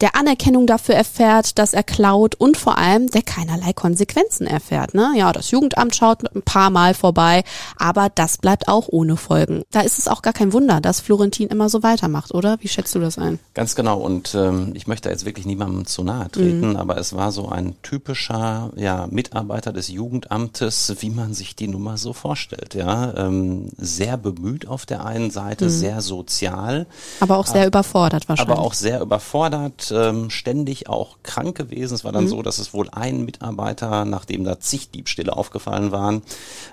der 0.00 0.14
Anerkennung 0.14 0.66
dafür 0.66 0.94
erfährt, 0.94 1.58
dass 1.58 1.74
er 1.74 1.82
klaut 1.82 2.34
und 2.36 2.56
vor 2.56 2.78
allem 2.78 3.08
der 3.08 3.22
keinerlei 3.22 3.72
Konsequenzen 3.72 4.46
erfährt. 4.46 4.94
Ne? 4.94 5.12
Ja, 5.16 5.32
das 5.32 5.50
Jugendamt 5.50 5.96
schaut 5.96 6.24
ein 6.34 6.42
paar 6.42 6.70
Mal 6.70 6.94
vorbei, 6.94 7.42
aber 7.76 8.08
das 8.14 8.38
bleibt 8.38 8.68
auch 8.68 8.88
ohne 8.88 9.16
Folgen. 9.16 9.62
Da 9.70 9.80
ist 9.80 9.98
es 9.98 10.08
auch 10.08 10.22
gar 10.22 10.32
kein 10.32 10.52
Wunder, 10.52 10.80
dass 10.80 11.00
Florentin 11.00 11.48
immer 11.48 11.68
so 11.68 11.82
weitermacht, 11.82 12.32
oder? 12.32 12.58
Wie 12.60 12.68
schätzt 12.68 12.94
du 12.94 13.00
das 13.00 13.18
ein? 13.18 13.38
Ganz 13.54 13.74
genau. 13.74 13.98
Und 13.98 14.34
ähm, 14.34 14.72
ich 14.74 14.86
möchte 14.86 15.08
jetzt 15.08 15.24
wirklich 15.24 15.46
niemandem 15.46 15.86
zu 15.86 16.04
nahe 16.04 16.30
treten, 16.30 16.70
mhm. 16.70 16.76
aber 16.76 16.98
es 16.98 17.14
war 17.14 17.32
so 17.32 17.48
ein 17.48 17.74
typischer 17.82 18.70
ja, 18.76 19.08
Mitarbeiter 19.10 19.72
des 19.72 19.88
Jugendamtes, 19.88 20.94
wie 21.00 21.10
man 21.10 21.34
sich 21.34 21.56
die 21.56 21.68
Nummer 21.68 21.96
so 21.96 22.12
vorstellt. 22.12 22.74
Ja, 22.74 23.14
ähm, 23.16 23.70
sehr 23.76 24.16
bemüht 24.16 24.68
auf 24.68 24.86
der 24.86 25.04
einen 25.04 25.30
Seite, 25.30 25.66
mhm. 25.66 25.70
sehr 25.70 26.00
sozial, 26.00 26.86
aber 27.20 27.38
auch 27.38 27.46
sehr 27.46 27.62
aber, 27.62 27.66
überfordert 27.66 28.28
wahrscheinlich. 28.28 28.56
Aber 28.56 28.64
auch 28.64 28.74
sehr 28.74 29.00
überfordert 29.00 29.87
ähm, 29.90 30.30
ständig 30.30 30.88
auch 30.88 31.18
krank 31.22 31.56
gewesen. 31.56 31.94
Es 31.94 32.04
war 32.04 32.12
dann 32.12 32.24
mhm. 32.24 32.28
so, 32.28 32.42
dass 32.42 32.58
es 32.58 32.72
wohl 32.72 32.88
einen 32.90 33.24
Mitarbeiter, 33.24 34.04
nachdem 34.04 34.44
da 34.44 34.60
zig 34.60 34.90
Diebstähle 34.90 35.36
aufgefallen 35.36 35.92
waren, 35.92 36.22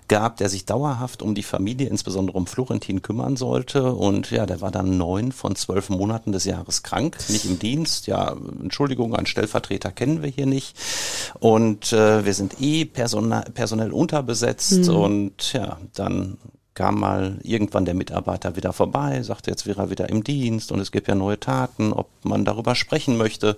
gab, 0.07 0.37
der 0.37 0.49
sich 0.49 0.65
dauerhaft 0.65 1.21
um 1.21 1.35
die 1.35 1.43
Familie, 1.43 1.89
insbesondere 1.89 2.37
um 2.37 2.47
Florentin, 2.47 3.01
kümmern 3.01 3.35
sollte. 3.35 3.93
Und 3.93 4.31
ja, 4.31 4.45
der 4.45 4.61
war 4.61 4.71
dann 4.71 4.97
neun 4.97 5.31
von 5.31 5.55
zwölf 5.55 5.89
Monaten 5.89 6.31
des 6.31 6.45
Jahres 6.45 6.83
krank, 6.83 7.17
nicht 7.29 7.45
im 7.45 7.59
Dienst. 7.59 8.07
Ja, 8.07 8.35
Entschuldigung, 8.61 9.15
einen 9.15 9.27
Stellvertreter 9.27 9.91
kennen 9.91 10.21
wir 10.21 10.29
hier 10.29 10.45
nicht. 10.45 10.75
Und 11.39 11.93
äh, 11.93 12.25
wir 12.25 12.33
sind 12.33 12.61
eh 12.61 12.85
personell, 12.85 13.45
personell 13.53 13.91
unterbesetzt. 13.91 14.87
Mhm. 14.87 14.95
Und 14.95 15.53
ja, 15.53 15.77
dann 15.93 16.37
kam 16.75 16.99
mal 16.99 17.37
irgendwann 17.41 17.85
der 17.85 17.93
Mitarbeiter 17.93 18.57
wieder 18.57 18.73
vorbei, 18.73 19.23
sagte, 19.23 19.49
jetzt 19.49 19.65
wäre 19.65 19.83
er 19.83 19.89
wieder 19.89 20.09
im 20.09 20.23
Dienst 20.23 20.73
und 20.73 20.79
es 20.81 20.91
gibt 20.91 21.07
ja 21.07 21.15
neue 21.15 21.39
Taten, 21.39 21.93
ob 21.93 22.09
man 22.23 22.43
darüber 22.43 22.75
sprechen 22.75 23.17
möchte. 23.17 23.55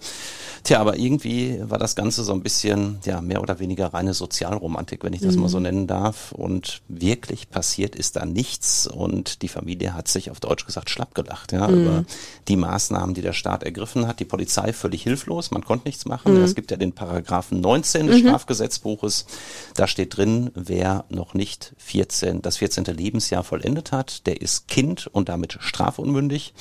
Tja, 0.63 0.79
aber 0.79 0.97
irgendwie 0.97 1.59
war 1.63 1.79
das 1.79 1.95
Ganze 1.95 2.23
so 2.23 2.33
ein 2.33 2.43
bisschen, 2.43 2.99
ja, 3.05 3.21
mehr 3.21 3.41
oder 3.41 3.59
weniger 3.59 3.87
reine 3.93 4.13
Sozialromantik, 4.13 5.03
wenn 5.03 5.13
ich 5.13 5.21
das 5.21 5.35
mhm. 5.35 5.43
mal 5.43 5.47
so 5.49 5.59
nennen 5.59 5.87
darf. 5.87 6.31
Und 6.31 6.81
wirklich 6.87 7.49
passiert 7.49 7.95
ist 7.95 8.17
da 8.17 8.25
nichts. 8.25 8.85
Und 8.85 9.41
die 9.41 9.47
Familie 9.47 9.93
hat 9.93 10.07
sich 10.07 10.29
auf 10.29 10.39
Deutsch 10.39 10.65
gesagt 10.65 10.89
schlapp 10.89 11.15
gelacht, 11.15 11.53
ja, 11.53 11.67
mhm. 11.67 11.81
über 11.81 12.05
die 12.47 12.57
Maßnahmen, 12.57 13.15
die 13.15 13.21
der 13.21 13.33
Staat 13.33 13.63
ergriffen 13.63 14.07
hat. 14.07 14.19
Die 14.19 14.25
Polizei 14.25 14.73
völlig 14.73 15.03
hilflos, 15.03 15.51
man 15.51 15.63
konnte 15.63 15.87
nichts 15.87 16.05
machen. 16.05 16.35
Mhm. 16.35 16.43
Es 16.43 16.53
gibt 16.53 16.69
ja 16.69 16.77
den 16.77 16.91
Paragraphen 16.91 17.61
19 17.61 18.07
des 18.07 18.17
mhm. 18.21 18.27
Strafgesetzbuches. 18.27 19.25
Da 19.73 19.87
steht 19.87 20.17
drin, 20.17 20.51
wer 20.53 21.05
noch 21.09 21.33
nicht 21.33 21.73
14, 21.77 22.41
das 22.41 22.57
14. 22.57 22.83
Lebensjahr 23.07 23.43
vollendet 23.43 23.93
hat, 23.93 24.27
der 24.27 24.41
ist 24.41 24.67
Kind 24.67 25.07
und 25.07 25.29
damit 25.29 25.57
strafunmündig. 25.61 26.53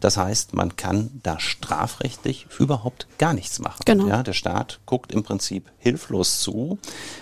Das 0.00 0.18
heißt, 0.18 0.52
man 0.52 0.76
kann 0.76 1.10
da 1.22 1.40
strafrechtlich 1.40 2.46
überhaupt 2.58 3.06
gar 3.16 3.32
nichts 3.32 3.58
machen. 3.58 3.80
Genau. 3.86 4.06
Ja, 4.06 4.22
der 4.22 4.34
Staat 4.34 4.80
guckt 4.84 5.12
im 5.12 5.22
Prinzip 5.22 5.70
hilflos 5.78 6.40
zu. 6.40 6.78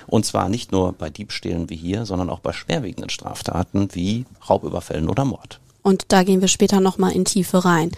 Und 0.08 0.26
zwar 0.26 0.48
nicht 0.48 0.72
nur 0.72 0.92
bei 0.94 1.10
Diebstählen 1.10 1.70
wie 1.70 1.76
hier, 1.76 2.06
sondern 2.06 2.28
auch 2.28 2.40
bei 2.40 2.52
schwerwiegenden 2.52 3.08
Straftaten 3.08 3.94
wie 3.94 4.26
Raubüberfällen 4.48 5.08
oder 5.08 5.24
Mord. 5.24 5.60
Und 5.82 6.04
da 6.08 6.22
gehen 6.22 6.40
wir 6.40 6.48
später 6.48 6.80
nochmal 6.80 7.12
in 7.12 7.24
Tiefe 7.24 7.64
rein. 7.64 7.90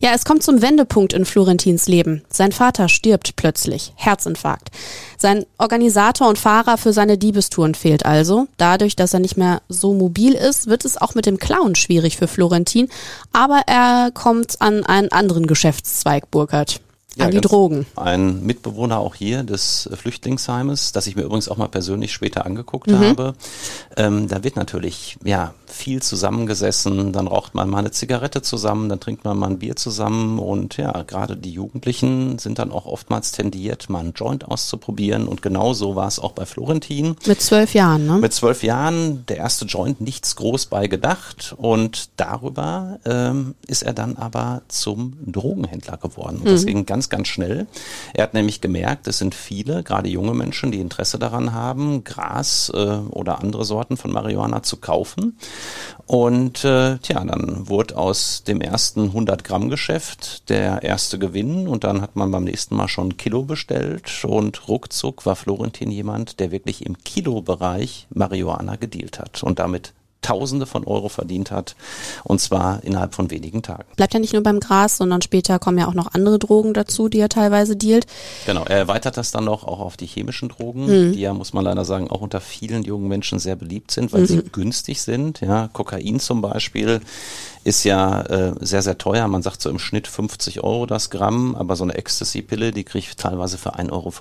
Ja, 0.00 0.10
es 0.14 0.24
kommt 0.24 0.42
zum 0.42 0.60
Wendepunkt 0.60 1.12
in 1.14 1.24
Florentins 1.24 1.88
Leben. 1.88 2.22
Sein 2.28 2.52
Vater 2.52 2.88
stirbt 2.88 3.36
plötzlich. 3.36 3.92
Herzinfarkt. 3.96 4.70
Sein 5.16 5.46
Organisator 5.56 6.28
und 6.28 6.38
Fahrer 6.38 6.76
für 6.76 6.92
seine 6.92 7.16
Diebestouren 7.16 7.74
fehlt 7.74 8.04
also. 8.04 8.46
Dadurch, 8.58 8.94
dass 8.94 9.14
er 9.14 9.20
nicht 9.20 9.38
mehr 9.38 9.62
so 9.68 9.94
mobil 9.94 10.34
ist, 10.34 10.66
wird 10.66 10.84
es 10.84 10.98
auch 10.98 11.14
mit 11.14 11.24
dem 11.24 11.38
Clown 11.38 11.74
schwierig 11.74 12.18
für 12.18 12.28
Florentin. 12.28 12.88
Aber 13.32 13.62
er 13.66 14.10
kommt 14.12 14.60
an 14.60 14.84
einen 14.84 15.10
anderen 15.10 15.46
Geschäftszweig, 15.46 16.30
Burkhardt 16.30 16.80
ja, 17.16 17.26
an 17.26 17.30
die 17.32 17.40
Drogen. 17.40 17.86
Ein 17.96 18.44
Mitbewohner 18.44 18.98
auch 18.98 19.14
hier 19.14 19.42
des 19.42 19.88
Flüchtlingsheimes, 19.92 20.92
das 20.92 21.06
ich 21.06 21.16
mir 21.16 21.22
übrigens 21.22 21.48
auch 21.48 21.56
mal 21.56 21.68
persönlich 21.68 22.12
später 22.12 22.46
angeguckt 22.46 22.88
mhm. 22.88 23.00
habe. 23.00 23.34
Ähm, 23.96 24.28
da 24.28 24.44
wird 24.44 24.56
natürlich 24.56 25.16
ja 25.24 25.54
viel 25.70 26.02
zusammengesessen, 26.02 27.12
dann 27.12 27.26
raucht 27.26 27.54
man 27.54 27.68
mal 27.68 27.78
eine 27.78 27.90
Zigarette 27.90 28.42
zusammen, 28.42 28.88
dann 28.88 29.00
trinkt 29.00 29.24
man 29.24 29.38
mal 29.38 29.48
ein 29.48 29.58
Bier 29.58 29.76
zusammen 29.76 30.38
und 30.38 30.76
ja, 30.76 31.02
gerade 31.02 31.36
die 31.36 31.52
Jugendlichen 31.52 32.38
sind 32.38 32.58
dann 32.58 32.72
auch 32.72 32.86
oftmals 32.86 33.32
tendiert, 33.32 33.88
mal 33.88 34.00
einen 34.00 34.12
Joint 34.12 34.46
auszuprobieren 34.46 35.28
und 35.28 35.42
genau 35.42 35.72
so 35.72 35.96
war 35.96 36.08
es 36.08 36.18
auch 36.18 36.32
bei 36.32 36.46
Florentin. 36.46 37.16
Mit 37.26 37.40
zwölf 37.40 37.74
Jahren, 37.74 38.06
ne? 38.06 38.18
Mit 38.18 38.32
zwölf 38.32 38.62
Jahren, 38.62 39.24
der 39.26 39.38
erste 39.38 39.64
Joint, 39.64 40.00
nichts 40.00 40.36
groß 40.36 40.66
bei 40.66 40.86
gedacht 40.86 41.54
und 41.56 42.10
darüber 42.16 42.98
ähm, 43.04 43.54
ist 43.66 43.82
er 43.82 43.92
dann 43.92 44.16
aber 44.16 44.62
zum 44.68 45.16
Drogenhändler 45.26 45.96
geworden 45.96 46.38
und 46.38 46.44
mhm. 46.44 46.52
das 46.52 46.66
ging 46.66 46.86
ganz, 46.86 47.08
ganz 47.08 47.28
schnell. 47.28 47.66
Er 48.14 48.24
hat 48.24 48.34
nämlich 48.34 48.60
gemerkt, 48.60 49.06
es 49.06 49.18
sind 49.18 49.34
viele, 49.34 49.82
gerade 49.82 50.08
junge 50.08 50.34
Menschen, 50.34 50.72
die 50.72 50.80
Interesse 50.80 51.18
daran 51.18 51.52
haben, 51.52 52.04
Gras 52.04 52.70
äh, 52.74 52.78
oder 52.78 53.40
andere 53.40 53.64
Sorten 53.64 53.96
von 53.96 54.12
Marihuana 54.12 54.62
zu 54.62 54.76
kaufen 54.76 55.36
und 56.06 56.64
äh, 56.64 56.98
tja, 56.98 57.24
dann 57.24 57.68
wurde 57.68 57.96
aus 57.96 58.42
dem 58.44 58.60
ersten 58.60 59.04
100 59.04 59.44
Gramm 59.44 59.70
Geschäft 59.70 60.48
der 60.48 60.82
erste 60.82 61.18
Gewinn 61.18 61.68
und 61.68 61.84
dann 61.84 62.02
hat 62.02 62.16
man 62.16 62.30
beim 62.30 62.44
nächsten 62.44 62.74
Mal 62.74 62.88
schon 62.88 63.10
ein 63.10 63.16
Kilo 63.16 63.44
bestellt 63.44 64.24
und 64.24 64.68
ruckzuck 64.68 65.24
war 65.24 65.36
Florentin 65.36 65.90
jemand, 65.90 66.40
der 66.40 66.50
wirklich 66.50 66.84
im 66.84 66.98
Kilobereich 66.98 68.06
Marihuana 68.10 68.76
gedealt 68.76 69.18
hat 69.18 69.42
und 69.42 69.58
damit 69.58 69.92
Tausende 70.22 70.66
von 70.66 70.84
Euro 70.84 71.08
verdient 71.08 71.50
hat 71.50 71.76
und 72.24 72.40
zwar 72.40 72.82
innerhalb 72.84 73.14
von 73.14 73.30
wenigen 73.30 73.62
Tagen. 73.62 73.84
Bleibt 73.96 74.14
ja 74.14 74.20
nicht 74.20 74.32
nur 74.32 74.42
beim 74.42 74.60
Gras, 74.60 74.96
sondern 74.96 75.22
später 75.22 75.58
kommen 75.58 75.78
ja 75.78 75.88
auch 75.88 75.94
noch 75.94 76.12
andere 76.14 76.38
Drogen 76.38 76.74
dazu, 76.74 77.08
die 77.08 77.18
er 77.18 77.28
teilweise 77.28 77.76
dealt. 77.76 78.06
Genau, 78.46 78.64
er 78.64 78.78
erweitert 78.78 79.16
das 79.16 79.30
dann 79.30 79.44
noch 79.44 79.64
auch 79.64 79.80
auf 79.80 79.96
die 79.96 80.06
chemischen 80.06 80.48
Drogen, 80.48 80.86
hm. 80.86 81.12
die 81.12 81.20
ja, 81.20 81.32
muss 81.32 81.52
man 81.52 81.64
leider 81.64 81.84
sagen, 81.84 82.10
auch 82.10 82.20
unter 82.20 82.40
vielen 82.40 82.82
jungen 82.82 83.08
Menschen 83.08 83.38
sehr 83.38 83.56
beliebt 83.56 83.90
sind, 83.90 84.12
weil 84.12 84.22
mhm. 84.22 84.26
sie 84.26 84.42
günstig 84.52 85.00
sind. 85.02 85.40
Ja, 85.40 85.68
Kokain 85.72 86.20
zum 86.20 86.42
Beispiel 86.42 87.00
ist 87.62 87.84
ja 87.84 88.22
äh, 88.22 88.54
sehr, 88.60 88.82
sehr 88.82 88.96
teuer. 88.96 89.28
Man 89.28 89.42
sagt 89.42 89.60
so 89.60 89.68
im 89.68 89.78
Schnitt 89.78 90.06
50 90.06 90.64
Euro 90.64 90.86
das 90.86 91.10
Gramm, 91.10 91.54
aber 91.54 91.76
so 91.76 91.84
eine 91.84 91.94
Ecstasy-Pille, 91.94 92.72
die 92.72 92.84
kriege 92.84 93.06
ich 93.10 93.16
teilweise 93.16 93.58
für 93.58 93.76
1,50 93.78 93.90
Euro. 93.92 94.12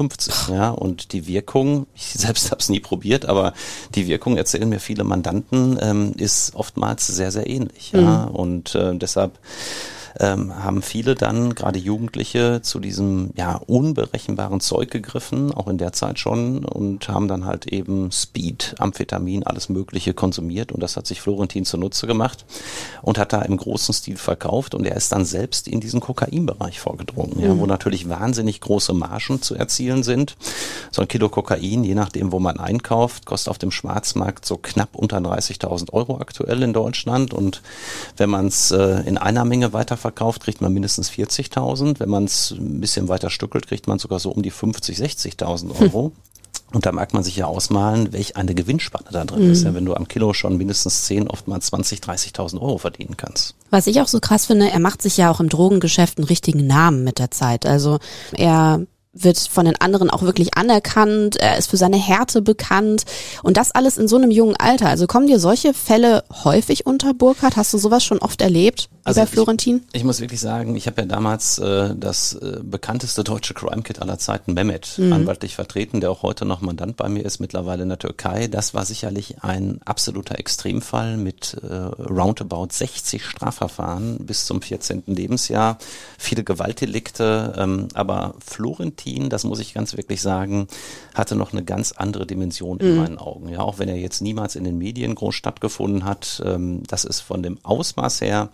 Ja, 0.54 0.70
und 0.72 1.14
die 1.14 1.26
Wirkung, 1.28 1.88
ich 1.96 2.06
selbst 2.14 2.52
habe 2.52 2.60
es 2.60 2.70
nie 2.70 2.82
probiert, 2.82 3.26
aber 3.26 3.54
die 3.96 4.08
Wirkung, 4.08 4.38
erzählen 4.38 4.68
mir 4.68 4.80
viele 4.80 5.04
Mandanten, 5.04 5.78
ähm, 5.90 6.14
ist 6.18 6.56
oftmals 6.56 7.08
sehr, 7.08 7.32
sehr 7.32 7.48
ähnlich. 7.50 7.94
Mhm. 7.94 8.00
Ja, 8.00 8.24
und 8.26 8.76
äh, 8.76 8.96
deshalb 8.96 9.40
ähm, 10.20 10.64
haben 10.64 10.82
viele 10.82 11.16
dann, 11.16 11.56
gerade 11.56 11.80
Jugendliche, 11.80 12.62
zu 12.62 12.80
diesem 12.80 13.32
ja 13.36 13.56
unberechenbaren 13.56 14.60
Zeug 14.60 14.92
gegriffen, 14.92 15.54
auch 15.54 15.68
in 15.68 15.78
der 15.78 15.94
Zeit 15.94 16.20
schon, 16.20 16.66
und 16.66 17.08
haben 17.08 17.28
dann 17.28 17.46
halt 17.46 17.68
eben 17.68 18.12
Speed, 18.12 18.76
Amphetamin, 18.80 19.44
alles 19.44 19.70
Mögliche 19.70 20.14
konsumiert 20.14 20.72
und 20.72 20.84
das 20.84 20.98
hat 20.98 21.08
sich 21.08 21.22
Florentin 21.22 21.66
zunutze 21.66 22.06
gemacht 22.06 22.46
und 23.02 23.18
hat 23.18 23.32
da 23.32 23.42
im 23.42 23.56
großen 23.56 23.94
Stil 23.94 24.18
verkauft 24.18 24.76
und 24.76 24.86
er 24.86 24.96
ist 24.96 25.12
dann 25.14 25.24
selbst 25.24 25.68
in 25.68 25.80
diesen 25.80 26.02
Kokainbereich 26.02 26.80
vorgedrungen, 26.80 27.38
mhm. 27.38 27.44
ja, 27.44 27.58
wo 27.58 27.66
natürlich 27.66 28.10
wahnsinnig 28.10 28.60
große 28.60 28.94
Margen 28.94 29.42
zu 29.42 29.56
erzielen 29.56 30.04
sind. 30.04 30.36
So 30.92 31.02
ein 31.02 31.08
Kilo 31.08 31.30
Kokain, 31.30 31.84
je 31.84 31.96
nachdem, 31.96 32.32
wo 32.32 32.40
man 32.40 32.60
einkauft, 32.60 33.26
kostet 33.26 33.50
auf 33.50 33.58
dem 33.58 33.72
Schwarzmarkt 33.72 34.46
so 34.46 34.58
knapp 34.58 34.96
unter 34.96 35.18
30.000 35.18 35.94
Euro 35.94 36.20
aktuell 36.20 36.62
in 36.62 36.74
Deutschland 36.74 37.34
und 37.34 37.62
wenn 38.18 38.30
man 38.30 38.48
es 38.48 38.72
äh, 38.72 39.02
in 39.08 39.18
einer 39.18 39.46
Menge 39.46 39.72
weiterverkauft, 39.74 40.09
verkauft, 40.10 40.44
kriegt 40.44 40.62
man 40.62 40.74
mindestens 40.74 41.12
40.000. 41.12 42.00
Wenn 42.00 42.10
man 42.10 42.26
es 42.26 42.52
ein 42.52 42.82
bisschen 42.82 43.08
weiter 43.08 43.30
stückelt, 43.30 43.68
kriegt 43.68 43.88
man 43.88 44.00
sogar 44.00 44.20
so 44.20 44.32
um 44.32 44.42
die 44.42 44.52
50, 44.52 44.98
60.000 44.98 45.82
Euro. 45.82 46.06
Hm. 46.06 46.12
Und 46.72 46.86
da 46.86 46.92
mag 46.92 47.14
man 47.14 47.24
sich 47.24 47.36
ja 47.36 47.46
ausmalen, 47.46 48.14
welch 48.14 48.38
eine 48.38 48.54
Gewinnspanne 48.54 49.08
da 49.12 49.26
drin 49.26 49.46
mhm. 49.46 49.52
ist, 49.52 49.64
ja, 49.64 49.74
wenn 49.74 49.86
du 49.86 49.96
am 49.96 50.08
Kilo 50.08 50.34
schon 50.34 50.58
mindestens 50.58 51.06
10, 51.06 51.28
oftmals 51.28 51.68
20, 51.68 52.00
30.000 52.00 52.62
Euro 52.62 52.78
verdienen 52.78 53.18
kannst. 53.18 53.56
Was 53.72 53.88
ich 53.88 54.02
auch 54.02 54.08
so 54.08 54.20
krass 54.20 54.46
finde, 54.46 54.70
er 54.70 54.80
macht 54.80 55.02
sich 55.02 55.18
ja 55.18 55.32
auch 55.32 55.40
im 55.40 55.50
Drogengeschäft 55.50 56.20
einen 56.20 56.28
richtigen 56.28 56.68
Namen 56.68 57.04
mit 57.04 57.18
der 57.18 57.32
Zeit. 57.32 57.66
Also 57.66 57.98
er 58.34 58.86
wird 59.14 59.40
von 59.40 59.66
den 59.66 59.76
anderen 59.82 60.10
auch 60.10 60.22
wirklich 60.22 60.56
anerkannt, 60.56 61.36
er 61.38 61.58
ist 61.58 61.70
für 61.70 61.78
seine 61.78 61.98
Härte 61.98 62.42
bekannt 62.42 63.06
und 63.42 63.58
das 63.58 63.72
alles 63.72 63.98
in 63.98 64.08
so 64.08 64.18
einem 64.18 64.30
jungen 64.30 64.56
Alter. 64.56 64.88
Also 64.88 65.08
kommen 65.08 65.28
dir 65.28 65.40
solche 65.40 65.74
Fälle 65.74 66.24
häufig 66.44 66.86
unter 66.86 67.14
Burkhardt? 67.14 67.58
Hast 67.58 67.74
du 67.74 67.80
sowas 67.80 68.04
schon 68.04 68.20
oft 68.20 68.42
erlebt? 68.42 68.90
Also 69.04 69.22
bei 69.22 69.28
Florentin? 69.28 69.82
Ich, 69.92 70.02
ich, 70.02 70.04
muss 70.04 70.20
wirklich 70.20 70.40
sagen, 70.40 70.76
ich 70.76 70.86
habe 70.86 71.02
ja 71.02 71.08
damals 71.08 71.58
äh, 71.58 71.96
das 71.96 72.34
äh, 72.34 72.60
bekannteste 72.62 73.24
deutsche 73.24 73.56
Crime 73.56 73.82
Kit 73.82 74.00
aller 74.00 74.20
Zeiten, 74.20 74.54
Mehmet, 74.54 74.96
mhm. 74.98 75.12
anwaltlich 75.12 75.56
vertreten, 75.56 76.02
der 76.02 76.12
auch 76.12 76.22
heute 76.22 76.46
noch 76.46 76.62
Mandant 76.62 76.96
bei 76.96 77.10
mir 77.10 77.26
ist, 77.26 77.40
mittlerweile 77.40 77.84
in 77.84 77.90
der 77.90 77.98
Türkei. 77.98 78.48
Das 78.48 78.76
war 78.76 78.86
sicherlich 78.86 79.42
ein 79.42 79.80
absoluter 79.86 80.38
Extremfall 80.38 81.18
mit 81.18 81.58
äh, 81.64 81.74
roundabout 81.76 82.68
60 82.72 83.26
Strafverfahren 83.26 84.18
bis 84.20 84.46
zum 84.46 84.62
14. 84.62 85.04
Lebensjahr, 85.08 85.80
viele 86.20 86.44
Gewaltdelikte, 86.44 87.56
ähm, 87.58 87.88
aber 87.96 88.36
Florentin, 88.46 88.99
das 89.30 89.44
muss 89.44 89.60
ich 89.60 89.74
ganz 89.74 89.96
wirklich 89.96 90.22
sagen, 90.22 90.68
hatte 91.14 91.36
noch 91.36 91.54
eine 91.54 91.64
ganz 91.64 91.92
andere 91.92 92.26
Dimension 92.26 92.80
in 92.80 92.92
mhm. 92.92 92.98
meinen 92.98 93.18
Augen. 93.18 93.50
Ja, 93.50 93.60
auch 93.60 93.80
wenn 93.80 93.90
er 93.90 93.98
jetzt 93.98 94.22
niemals 94.22 94.56
in 94.56 94.64
den 94.64 94.78
Medien 94.78 95.16
groß 95.16 95.36
stattgefunden 95.36 96.06
hat, 96.06 96.42
ähm, 96.46 96.84
das 96.88 97.06
ist 97.06 97.22
von 97.22 97.44
dem 97.44 97.58
Ausmaß 97.64 98.22
her 98.22 98.50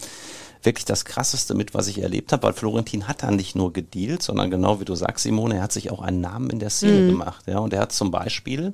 wirklich 0.66 0.86
das 0.86 1.06
Krasseste 1.06 1.54
mit, 1.54 1.74
was 1.74 1.88
ich 1.88 2.02
erlebt 2.02 2.32
habe, 2.34 2.44
weil 2.44 2.54
Florentin 2.54 3.08
hat 3.08 3.24
da 3.24 3.32
nicht 3.32 3.56
nur 3.56 3.72
gedealt, 3.72 4.24
sondern 4.24 4.50
genau 4.50 4.80
wie 4.80 4.86
du 4.86 4.96
sagst, 4.96 5.24
Simone, 5.24 5.58
er 5.58 5.62
hat 5.62 5.72
sich 5.72 5.92
auch 5.92 6.02
einen 6.02 6.22
Namen 6.22 6.50
in 6.50 6.60
der 6.60 6.72
Szene 6.72 7.02
mhm. 7.02 7.10
gemacht. 7.10 7.46
Ja, 7.48 7.60
und 7.60 7.74
er 7.74 7.82
hat 7.82 7.92
zum 7.92 8.12
Beispiel 8.12 8.74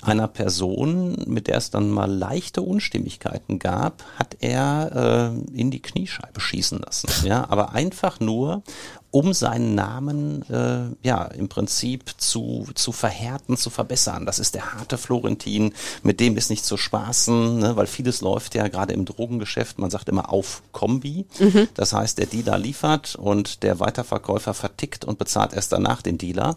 einer 0.00 0.28
Person, 0.28 1.16
mit 1.26 1.48
der 1.48 1.56
es 1.56 1.70
dann 1.70 1.90
mal 1.90 2.10
leichte 2.10 2.62
Unstimmigkeiten 2.62 3.58
gab, 3.58 4.04
hat 4.16 4.36
er 4.40 5.34
äh, 5.54 5.58
in 5.60 5.70
die 5.70 5.82
Kniescheibe 5.82 6.40
schießen 6.40 6.78
lassen. 6.78 7.08
Ja, 7.24 7.46
aber 7.50 7.72
einfach 7.72 8.20
nur, 8.20 8.62
um 9.10 9.32
seinen 9.32 9.74
Namen 9.74 10.42
äh, 10.50 10.94
ja 11.02 11.24
im 11.24 11.48
Prinzip 11.48 12.14
zu, 12.18 12.66
zu 12.74 12.92
verhärten, 12.92 13.56
zu 13.56 13.70
verbessern. 13.70 14.26
Das 14.26 14.38
ist 14.38 14.54
der 14.54 14.74
harte 14.74 14.98
Florentin, 14.98 15.72
mit 16.02 16.20
dem 16.20 16.36
ist 16.36 16.50
nicht 16.50 16.64
zu 16.64 16.76
spaßen, 16.76 17.58
ne, 17.58 17.76
weil 17.76 17.86
vieles 17.86 18.20
läuft 18.20 18.54
ja 18.54 18.68
gerade 18.68 18.92
im 18.92 19.04
Drogengeschäft, 19.04 19.78
man 19.78 19.90
sagt 19.90 20.08
immer 20.08 20.32
auf 20.32 20.62
Kombi. 20.72 21.26
Mhm. 21.38 21.68
Das 21.74 21.92
heißt, 21.92 22.18
der 22.18 22.26
Dealer 22.26 22.58
liefert 22.58 23.16
und 23.16 23.62
der 23.62 23.80
Weiterverkäufer 23.80 24.52
vertickt 24.52 25.04
und 25.04 25.18
bezahlt 25.18 25.54
erst 25.54 25.72
danach 25.72 26.02
den 26.02 26.18
Dealer. 26.18 26.56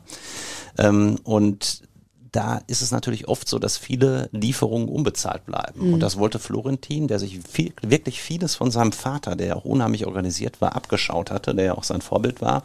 Ähm, 0.78 1.20
und 1.24 1.84
da 2.32 2.62
ist 2.68 2.82
es 2.82 2.92
natürlich 2.92 3.28
oft 3.28 3.48
so, 3.50 3.60
dass 3.60 3.78
viele 3.78 4.30
Lieferungen 4.32 4.88
unbezahlt 4.88 5.46
bleiben. 5.46 5.88
Mhm. 5.88 5.94
Und 5.96 6.00
das 6.00 6.18
wollte 6.18 6.40
Florentin, 6.40 7.08
der 7.08 7.20
sich 7.20 7.40
viel, 7.40 7.74
wirklich 7.82 8.22
vieles 8.22 8.56
von 8.56 8.72
seinem 8.72 8.94
Vater, 8.94 9.36
der 9.36 9.58
auch 9.58 9.66
unheimlich 9.66 10.06
organisiert 10.06 10.62
war, 10.62 10.76
abgeschaut 10.76 11.30
hatte, 11.30 11.54
der 11.54 11.66
ja 11.66 11.78
auch 11.78 11.84
sein 11.84 12.02
Vorbild 12.02 12.42
war. 12.42 12.64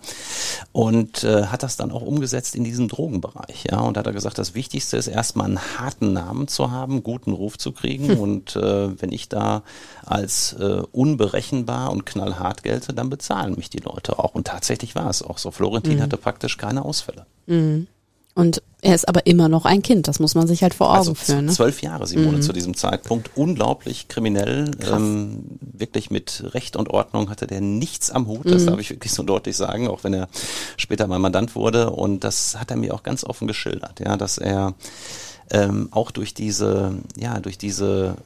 Und 0.70 1.24
äh, 1.24 1.46
hat 1.46 1.64
das 1.64 1.76
dann 1.76 1.90
auch 1.90 2.02
umgesetzt 2.02 2.54
in 2.54 2.62
diesen 2.62 2.86
Drogenbereich. 2.86 3.64
Ja, 3.70 3.80
und 3.80 3.96
hat 3.96 4.06
er 4.06 4.12
gesagt, 4.12 4.38
das 4.38 4.54
Wichtigste 4.54 4.98
ist 4.98 5.08
erstmal 5.08 5.46
einen 5.46 5.78
harten 5.78 6.12
Namen 6.12 6.46
zu 6.46 6.70
haben, 6.70 7.02
guten 7.02 7.32
Ruf 7.32 7.58
zu 7.58 7.72
kriegen. 7.72 8.08
Hm. 8.08 8.20
Und 8.20 8.56
äh, 8.56 9.00
wenn 9.00 9.10
ich 9.10 9.28
da 9.28 9.64
als 10.04 10.52
äh, 10.60 10.82
unberechenbar 10.92 11.90
und 11.90 12.06
knallhart 12.06 12.62
gelte, 12.62 12.94
dann 12.94 13.10
bezahlen 13.10 13.56
mich 13.56 13.68
die 13.68 13.78
Leute 13.78 14.20
auch. 14.20 14.36
Und 14.36 14.46
tatsächlich 14.46 14.94
war 14.94 15.10
es 15.10 15.22
auch 15.22 15.38
so. 15.38 15.50
Florentin 15.50 15.96
mhm. 15.96 16.02
hatte 16.02 16.16
praktisch 16.16 16.56
keine 16.56 16.84
Ausfälle. 16.84 17.26
Mhm. 17.46 17.88
Und 18.36 18.62
er 18.82 18.94
ist 18.94 19.08
aber 19.08 19.26
immer 19.26 19.48
noch 19.48 19.64
ein 19.64 19.80
Kind, 19.80 20.08
das 20.08 20.20
muss 20.20 20.34
man 20.34 20.46
sich 20.46 20.62
halt 20.62 20.74
vor 20.74 20.90
Augen 20.90 20.98
also 20.98 21.14
führen. 21.14 21.46
Ne? 21.46 21.52
Zwölf 21.52 21.80
Jahre, 21.80 22.06
Simone, 22.06 22.36
mhm. 22.36 22.42
zu 22.42 22.52
diesem 22.52 22.76
Zeitpunkt. 22.76 23.30
Unglaublich 23.34 24.08
kriminell. 24.08 24.70
Ähm, 24.92 25.58
wirklich 25.60 26.10
mit 26.10 26.44
Recht 26.52 26.76
und 26.76 26.90
Ordnung 26.90 27.30
hatte 27.30 27.46
der 27.46 27.62
nichts 27.62 28.10
am 28.10 28.26
Hut, 28.26 28.44
das 28.44 28.62
mhm. 28.62 28.66
darf 28.66 28.80
ich 28.80 28.90
wirklich 28.90 29.14
so 29.14 29.22
deutlich 29.22 29.56
sagen, 29.56 29.88
auch 29.88 30.04
wenn 30.04 30.12
er 30.12 30.28
später 30.76 31.06
mal 31.06 31.18
Mandant 31.18 31.54
wurde. 31.54 31.88
Und 31.88 32.24
das 32.24 32.60
hat 32.60 32.70
er 32.70 32.76
mir 32.76 32.92
auch 32.92 33.02
ganz 33.02 33.24
offen 33.24 33.48
geschildert, 33.48 34.00
ja, 34.00 34.18
dass 34.18 34.36
er 34.36 34.74
ähm, 35.50 35.88
auch 35.92 36.10
durch 36.10 36.34
diese, 36.34 36.92
ja, 37.16 37.40
durch 37.40 37.56
diese 37.56 38.16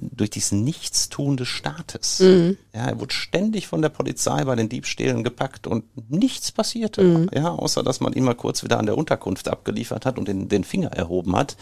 durch 0.00 0.30
diesen 0.30 0.64
Nichtstun 0.64 1.36
des 1.36 1.48
Staates. 1.48 2.20
Mhm. 2.20 2.56
Ja, 2.74 2.86
er 2.86 3.00
wurde 3.00 3.14
ständig 3.14 3.66
von 3.66 3.82
der 3.82 3.88
Polizei 3.88 4.44
bei 4.44 4.54
den 4.54 4.68
Diebstählen 4.68 5.24
gepackt 5.24 5.66
und 5.66 5.84
nichts 6.10 6.52
passierte. 6.52 7.02
Mhm. 7.02 7.30
Ja, 7.34 7.50
außer 7.50 7.82
dass 7.82 8.00
man 8.00 8.12
ihn 8.12 8.24
mal 8.24 8.34
kurz 8.34 8.62
wieder 8.62 8.78
an 8.78 8.86
der 8.86 8.98
Unterkunft 8.98 9.48
abgeliefert 9.48 10.06
hat 10.06 10.18
und 10.18 10.28
den, 10.28 10.48
den 10.48 10.64
Finger 10.64 10.92
erhoben 10.92 11.36
hat 11.36 11.56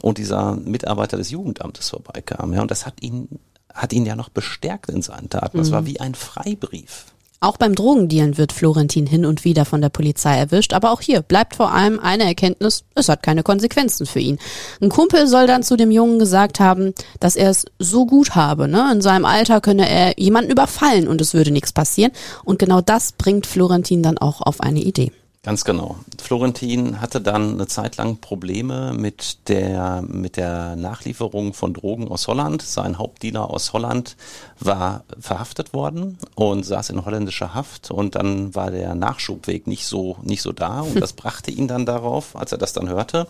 und 0.00 0.18
dieser 0.18 0.56
Mitarbeiter 0.56 1.16
des 1.16 1.30
Jugendamtes 1.30 1.90
vorbeikam. 1.90 2.52
Ja, 2.54 2.62
und 2.62 2.70
das 2.70 2.86
hat 2.86 3.02
ihn 3.02 3.28
hat 3.74 3.92
ihn 3.92 4.04
ja 4.04 4.16
noch 4.16 4.28
bestärkt 4.28 4.90
in 4.90 5.00
seinen 5.00 5.30
Taten. 5.30 5.56
Das 5.56 5.70
mhm. 5.70 5.72
war 5.72 5.86
wie 5.86 5.98
ein 5.98 6.14
Freibrief. 6.14 7.06
Auch 7.42 7.56
beim 7.56 7.74
Drogendealen 7.74 8.38
wird 8.38 8.52
Florentin 8.52 9.04
hin 9.04 9.26
und 9.26 9.44
wieder 9.44 9.64
von 9.64 9.80
der 9.80 9.88
Polizei 9.88 10.36
erwischt, 10.38 10.72
aber 10.72 10.92
auch 10.92 11.00
hier 11.00 11.22
bleibt 11.22 11.56
vor 11.56 11.72
allem 11.72 11.98
eine 11.98 12.22
Erkenntnis, 12.22 12.84
es 12.94 13.08
hat 13.08 13.24
keine 13.24 13.42
Konsequenzen 13.42 14.06
für 14.06 14.20
ihn. 14.20 14.38
Ein 14.80 14.90
Kumpel 14.90 15.26
soll 15.26 15.48
dann 15.48 15.64
zu 15.64 15.76
dem 15.76 15.90
Jungen 15.90 16.20
gesagt 16.20 16.60
haben, 16.60 16.94
dass 17.18 17.34
er 17.34 17.50
es 17.50 17.64
so 17.80 18.06
gut 18.06 18.36
habe, 18.36 18.68
ne? 18.68 18.88
In 18.92 19.00
seinem 19.00 19.24
Alter 19.24 19.60
könne 19.60 19.90
er 19.90 20.16
jemanden 20.20 20.52
überfallen 20.52 21.08
und 21.08 21.20
es 21.20 21.34
würde 21.34 21.50
nichts 21.50 21.72
passieren. 21.72 22.12
Und 22.44 22.60
genau 22.60 22.80
das 22.80 23.10
bringt 23.10 23.44
Florentin 23.44 24.04
dann 24.04 24.18
auch 24.18 24.40
auf 24.40 24.60
eine 24.60 24.80
Idee. 24.80 25.10
Ganz 25.44 25.64
genau. 25.64 25.96
Florentin 26.22 27.00
hatte 27.00 27.20
dann 27.20 27.54
eine 27.54 27.66
Zeit 27.66 27.96
lang 27.96 28.18
Probleme 28.18 28.92
mit 28.92 29.48
der, 29.48 30.00
mit 30.06 30.36
der 30.36 30.76
Nachlieferung 30.76 31.52
von 31.52 31.74
Drogen 31.74 32.06
aus 32.06 32.28
Holland. 32.28 32.62
Sein 32.62 32.96
Hauptdealer 32.96 33.50
aus 33.50 33.72
Holland 33.72 34.16
war 34.60 35.02
verhaftet 35.18 35.74
worden 35.74 36.16
und 36.36 36.64
saß 36.64 36.90
in 36.90 37.04
holländischer 37.04 37.54
Haft 37.54 37.90
und 37.90 38.14
dann 38.14 38.54
war 38.54 38.70
der 38.70 38.94
Nachschubweg 38.94 39.66
nicht 39.66 39.84
so, 39.84 40.16
nicht 40.22 40.42
so 40.42 40.52
da 40.52 40.82
und 40.82 41.00
das 41.00 41.12
brachte 41.14 41.50
ihn 41.50 41.66
dann 41.66 41.86
darauf, 41.86 42.36
als 42.36 42.52
er 42.52 42.58
das 42.58 42.72
dann 42.72 42.88
hörte, 42.88 43.26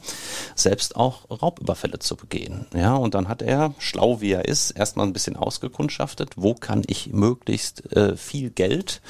selbst 0.55 0.97
auch 0.97 1.31
Raubüberfälle 1.31 1.99
zu 1.99 2.17
begehen. 2.17 2.67
Ja, 2.75 2.95
und 2.95 3.15
dann 3.15 3.29
hat 3.29 3.41
er, 3.41 3.73
schlau 3.79 4.21
wie 4.21 4.33
er 4.33 4.45
ist, 4.45 4.73
erstmal 4.73 5.07
ein 5.07 5.15
bisschen 5.15 5.37
ausgekundschaftet, 5.37 6.35
wo 6.37 6.53
kann 6.53 6.83
ich 6.89 7.11
möglichst 7.15 7.91
äh, 7.97 8.19
viel 8.19 8.51
Geld 8.51 9.01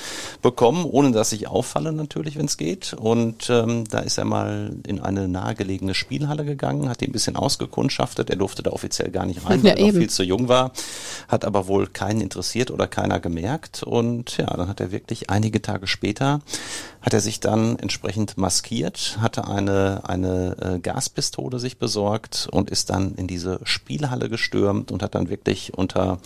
bekommen, 0.41 0.85
ohne 0.85 1.11
dass 1.11 1.33
ich 1.33 1.49
auffalle 1.49 1.91
natürlich, 1.91 2.39
wenn 2.39 2.47
es 2.47 2.57
geht 2.57 2.92
und 2.95 3.49
ähm, 3.51 3.85
da 3.89 4.01
ist 4.01 4.19
er 4.19 4.25
mal 4.25 4.77
in 4.87 5.01
eine 5.01 5.29
nahegelegene 5.29 5.95
Spielhalle 5.95 6.45
gegangen, 6.45 6.89
hat 6.89 7.03
ihn 7.03 7.11
ein 7.11 7.13
bisschen 7.13 7.37
ausgekundschaftet. 7.37 8.31
Er 8.31 8.37
durfte 8.37 8.63
da 8.63 8.71
offiziell 8.71 9.11
gar 9.11 9.27
nicht 9.27 9.45
rein, 9.45 9.63
weil 9.65 9.79
ja, 9.79 9.87
er 9.87 9.93
viel 9.93 10.11
zu 10.11 10.23
jung 10.23 10.49
war, 10.49 10.73
hat 11.29 11.45
aber 11.45 11.67
wohl 11.69 11.87
keinen 11.87 12.21
interessiert 12.21 12.71
oder 12.71 12.87
keiner 12.87 13.21
gemerkt. 13.21 13.83
Und 13.83 14.37
ja, 14.39 14.47
dann 14.47 14.69
hat 14.69 14.81
er 14.81 14.93
wirklich 14.93 15.31
einige 15.31 15.63
Tage 15.63 15.87
später 15.87 16.41
hat 17.03 17.13
er 17.13 17.21
sich 17.21 17.41
dann 17.41 17.77
entsprechend 17.79 18.39
maskiert, 18.39 19.19
hatte 19.21 19.49
eine, 19.49 20.03
eine 20.05 20.57
äh, 20.61 20.79
Gaspistole 20.79 21.59
sich 21.59 21.79
besorgt 21.79 22.49
und 22.51 22.71
ist 22.71 22.91
dann 22.91 23.17
in 23.17 23.27
diese 23.27 23.59
Spielhalle 23.65 24.29
gestürmt 24.29 24.93
und 24.93 25.03
hat 25.03 25.17
dann 25.17 25.29
wirklich 25.29 25.77
unter 25.77 26.19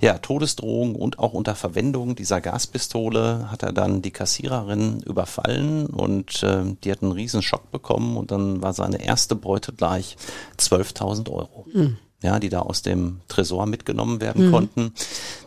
ja, 0.00 0.18
Todesdrohung 0.18 0.94
und 0.94 1.18
auch 1.18 1.32
unter 1.32 1.56
Verwendung 1.56 2.14
dieser 2.14 2.40
Gaspistole 2.40 3.50
hat 3.50 3.64
er 3.64 3.72
dann 3.72 4.02
die 4.02 4.12
Kassiererin 4.12 5.00
überfallen 5.00 5.86
und 5.86 6.09
äh, 6.42 6.76
die 6.84 6.92
hat 6.92 7.02
einen 7.02 7.12
riesen 7.12 7.42
Schock 7.42 7.70
bekommen 7.70 8.16
und 8.16 8.30
dann 8.30 8.62
war 8.62 8.72
seine 8.72 9.04
erste 9.04 9.34
Beute 9.34 9.72
gleich 9.72 10.16
12.000 10.58 11.30
Euro. 11.30 11.66
Mhm 11.72 11.96
ja, 12.22 12.38
die 12.38 12.48
da 12.48 12.60
aus 12.60 12.82
dem 12.82 13.20
Tresor 13.28 13.66
mitgenommen 13.66 14.20
werden 14.20 14.48
mhm. 14.48 14.52
konnten. 14.52 14.92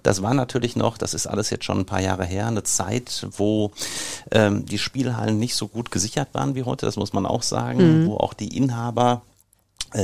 Das 0.02 0.22
war 0.22 0.34
natürlich 0.34 0.76
noch, 0.76 0.98
das 0.98 1.14
ist 1.14 1.28
alles 1.28 1.50
jetzt 1.50 1.66
schon 1.66 1.80
ein 1.80 1.86
paar 1.86 2.02
Jahre 2.02 2.26
her, 2.26 2.48
eine 2.48 2.64
Zeit, 2.64 3.28
wo 3.32 3.72
ähm, 4.32 4.66
die 4.66 4.80
Spielhallen 4.80 5.38
nicht 5.38 5.56
so 5.56 5.68
gut 5.68 5.92
gesichert 5.92 6.30
waren 6.34 6.56
wie 6.56 6.64
heute, 6.64 6.86
das 6.86 6.98
muss 6.98 7.14
man 7.14 7.26
auch 7.26 7.44
sagen, 7.44 8.04
mhm. 8.04 8.08
wo 8.08 8.18
auch 8.18 8.34
die 8.34 8.58
Inhaber 8.58 9.22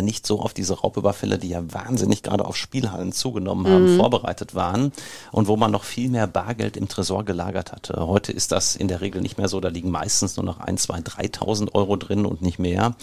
nicht 0.02 0.26
so 0.26 0.40
auf 0.40 0.54
diese 0.54 0.80
Raubüberfälle, 0.80 1.38
die 1.38 1.50
ja 1.50 1.62
wahnsinnig 1.74 2.24
gerade 2.24 2.46
auf 2.46 2.56
Spielhallen 2.56 3.12
zugenommen 3.12 3.68
haben, 3.68 3.94
mhm. 3.94 3.98
vorbereitet 3.98 4.56
waren 4.56 4.92
und 5.32 5.48
wo 5.48 5.58
man 5.58 5.72
noch 5.72 5.84
viel 5.84 6.10
mehr 6.10 6.28
Bargeld 6.28 6.78
im 6.78 6.88
Tresor 6.88 7.26
gelagert 7.26 7.72
hatte. 7.72 7.96
Heute 8.08 8.32
ist 8.32 8.52
das 8.52 8.76
in 8.76 8.88
der 8.88 9.02
Regel 9.02 9.22
nicht 9.22 9.38
mehr 9.38 9.48
so, 9.48 9.60
da 9.60 9.70
liegen 9.70 9.92
meistens 9.92 10.38
nur 10.38 10.46
noch 10.46 10.60
ein, 10.60 10.78
zwei, 10.78 11.00
3.000 11.00 11.74
Euro 11.74 11.96
drin 11.96 12.26
und 12.26 12.42
nicht 12.42 12.60
mehr. 12.60 12.96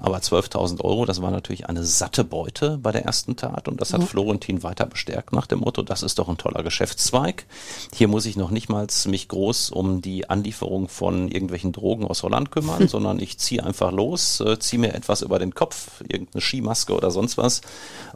Aber 0.00 0.18
12.000 0.18 0.82
Euro, 0.82 1.04
das 1.06 1.22
war 1.22 1.30
natürlich 1.30 1.68
eine 1.68 1.84
satte 1.84 2.24
Beute 2.24 2.78
bei 2.78 2.92
der 2.92 3.04
ersten 3.04 3.36
Tat 3.36 3.68
und 3.68 3.80
das 3.80 3.92
hat 3.92 4.00
mhm. 4.00 4.06
Florentin 4.06 4.62
weiter 4.62 4.86
bestärkt 4.86 5.32
nach 5.32 5.46
dem 5.46 5.60
Motto, 5.60 5.82
das 5.82 6.02
ist 6.02 6.18
doch 6.18 6.28
ein 6.28 6.38
toller 6.38 6.62
Geschäftszweig. 6.62 7.46
Hier 7.94 8.08
muss 8.08 8.26
ich 8.26 8.36
noch 8.36 8.50
nicht 8.50 8.68
mal 8.68 8.86
mich 9.06 9.28
groß 9.28 9.70
um 9.70 10.02
die 10.02 10.28
Anlieferung 10.28 10.88
von 10.88 11.28
irgendwelchen 11.28 11.72
Drogen 11.72 12.06
aus 12.06 12.22
Holland 12.22 12.50
kümmern, 12.50 12.88
sondern 12.92 13.18
ich 13.18 13.38
ziehe 13.38 13.64
einfach 13.64 13.92
los, 13.92 14.40
äh, 14.40 14.58
ziehe 14.58 14.80
mir 14.80 14.94
etwas 14.94 15.22
über 15.22 15.38
den 15.38 15.54
Kopf, 15.54 16.02
irgendeine 16.22 16.42
Skimaske 16.42 16.94
oder 16.94 17.10
sonst 17.10 17.38
was 17.38 17.60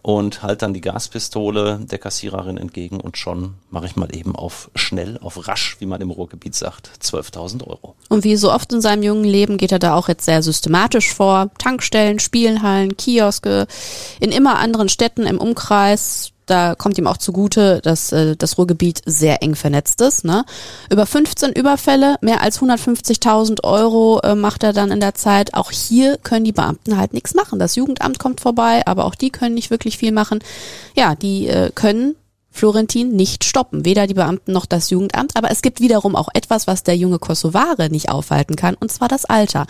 und 0.02 0.42
halt 0.42 0.62
dann 0.62 0.74
die 0.74 0.80
Gaspistole 0.80 1.80
der 1.82 1.98
Kassiererin 1.98 2.56
entgegen 2.56 3.00
und 3.00 3.18
schon 3.18 3.54
mache 3.70 3.86
ich 3.86 3.96
mal 3.96 4.14
eben 4.14 4.36
auf 4.36 4.70
schnell, 4.74 5.18
auf 5.22 5.48
rasch, 5.48 5.76
wie 5.80 5.86
man 5.86 6.00
im 6.00 6.10
Ruhrgebiet 6.10 6.54
sagt, 6.54 6.90
12.000 7.02 7.66
Euro. 7.66 7.94
Und 8.08 8.24
wie 8.24 8.36
so 8.36 8.52
oft 8.52 8.72
in 8.72 8.80
seinem 8.80 9.02
jungen 9.02 9.24
Leben 9.24 9.56
geht 9.56 9.72
er 9.72 9.78
da 9.78 9.94
auch 9.94 10.08
jetzt 10.08 10.24
sehr 10.24 10.42
systematisch 10.42 11.12
vor. 11.12 11.50
Tankstellen, 11.58 12.18
Spielhallen, 12.18 12.96
Kioske, 12.96 13.66
in 14.20 14.32
immer 14.32 14.58
anderen 14.58 14.88
Städten 14.88 15.26
im 15.26 15.38
Umkreis 15.38 16.32
da 16.46 16.74
kommt 16.74 16.96
ihm 16.96 17.06
auch 17.06 17.16
zugute, 17.16 17.80
dass 17.82 18.12
äh, 18.12 18.36
das 18.36 18.56
Ruhrgebiet 18.56 19.02
sehr 19.04 19.42
eng 19.42 19.54
vernetzt 19.54 20.00
ist. 20.00 20.24
Ne? 20.24 20.44
Über 20.90 21.04
15 21.04 21.52
Überfälle, 21.52 22.16
mehr 22.20 22.40
als 22.40 22.60
150.000 22.60 23.64
Euro 23.64 24.20
äh, 24.20 24.34
macht 24.34 24.62
er 24.62 24.72
dann 24.72 24.90
in 24.90 25.00
der 25.00 25.14
Zeit. 25.14 25.54
Auch 25.54 25.70
hier 25.70 26.16
können 26.18 26.44
die 26.44 26.52
Beamten 26.52 26.96
halt 26.96 27.12
nichts 27.12 27.34
machen. 27.34 27.58
Das 27.58 27.74
Jugendamt 27.74 28.18
kommt 28.18 28.40
vorbei, 28.40 28.86
aber 28.86 29.04
auch 29.04 29.14
die 29.14 29.30
können 29.30 29.54
nicht 29.54 29.70
wirklich 29.70 29.98
viel 29.98 30.12
machen. 30.12 30.38
Ja, 30.96 31.14
die 31.14 31.48
äh, 31.48 31.70
können 31.74 32.14
Florentin 32.56 33.14
nicht 33.14 33.44
stoppen, 33.44 33.84
weder 33.84 34.06
die 34.06 34.14
Beamten 34.14 34.52
noch 34.52 34.66
das 34.66 34.90
Jugendamt, 34.90 35.36
aber 35.36 35.50
es 35.50 35.62
gibt 35.62 35.80
wiederum 35.80 36.16
auch 36.16 36.28
etwas, 36.34 36.66
was 36.66 36.82
der 36.82 36.96
junge 36.96 37.18
Kosovare 37.18 37.90
nicht 37.90 38.08
aufhalten 38.08 38.56
kann, 38.56 38.74
und 38.74 38.90
zwar 38.90 39.08
das 39.08 39.24
Alter. 39.24 39.66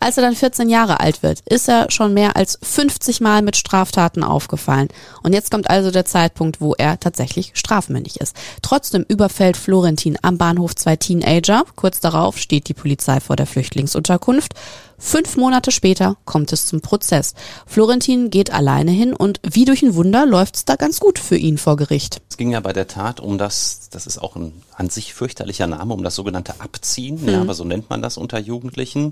Als 0.00 0.16
er 0.16 0.22
dann 0.22 0.34
14 0.34 0.68
Jahre 0.68 1.00
alt 1.00 1.22
wird, 1.22 1.40
ist 1.40 1.68
er 1.68 1.90
schon 1.90 2.14
mehr 2.14 2.36
als 2.36 2.58
50 2.62 3.20
Mal 3.20 3.42
mit 3.42 3.56
Straftaten 3.56 4.24
aufgefallen. 4.24 4.88
Und 5.22 5.32
jetzt 5.32 5.50
kommt 5.50 5.68
also 5.68 5.90
der 5.90 6.04
Zeitpunkt, 6.04 6.60
wo 6.60 6.74
er 6.74 6.98
tatsächlich 6.98 7.52
strafmündig 7.54 8.20
ist. 8.20 8.34
Trotzdem 8.62 9.04
überfällt 9.06 9.56
Florentin 9.56 10.16
am 10.22 10.38
Bahnhof 10.38 10.74
zwei 10.74 10.96
Teenager. 10.96 11.64
Kurz 11.76 12.00
darauf 12.00 12.38
steht 12.38 12.68
die 12.68 12.74
Polizei 12.74 13.20
vor 13.20 13.36
der 13.36 13.46
Flüchtlingsunterkunft. 13.46 14.54
Fünf 15.02 15.38
Monate 15.38 15.72
später 15.72 16.18
kommt 16.26 16.52
es 16.52 16.66
zum 16.66 16.82
Prozess. 16.82 17.34
Florentin 17.66 18.28
geht 18.28 18.52
alleine 18.52 18.90
hin 18.90 19.14
und 19.14 19.40
wie 19.42 19.64
durch 19.64 19.82
ein 19.82 19.94
Wunder 19.94 20.26
läuft 20.26 20.56
es 20.56 20.64
da 20.66 20.76
ganz 20.76 21.00
gut 21.00 21.18
für 21.18 21.36
ihn 21.36 21.56
vor 21.56 21.76
Gericht. 21.76 22.20
Es 22.28 22.36
ging 22.36 22.52
ja 22.52 22.60
bei 22.60 22.74
der 22.74 22.86
Tat 22.86 23.18
um 23.18 23.38
das, 23.38 23.88
das 23.90 24.06
ist 24.06 24.18
auch 24.18 24.36
ein 24.36 24.52
an 24.80 24.88
sich 24.88 25.12
fürchterlicher 25.12 25.66
Name, 25.66 25.92
um 25.92 26.02
das 26.02 26.14
sogenannte 26.14 26.54
Abziehen, 26.58 27.20
mhm. 27.20 27.28
ja, 27.28 27.40
aber 27.42 27.52
so 27.52 27.64
nennt 27.64 27.90
man 27.90 28.00
das 28.00 28.16
unter 28.16 28.38
Jugendlichen. 28.38 29.10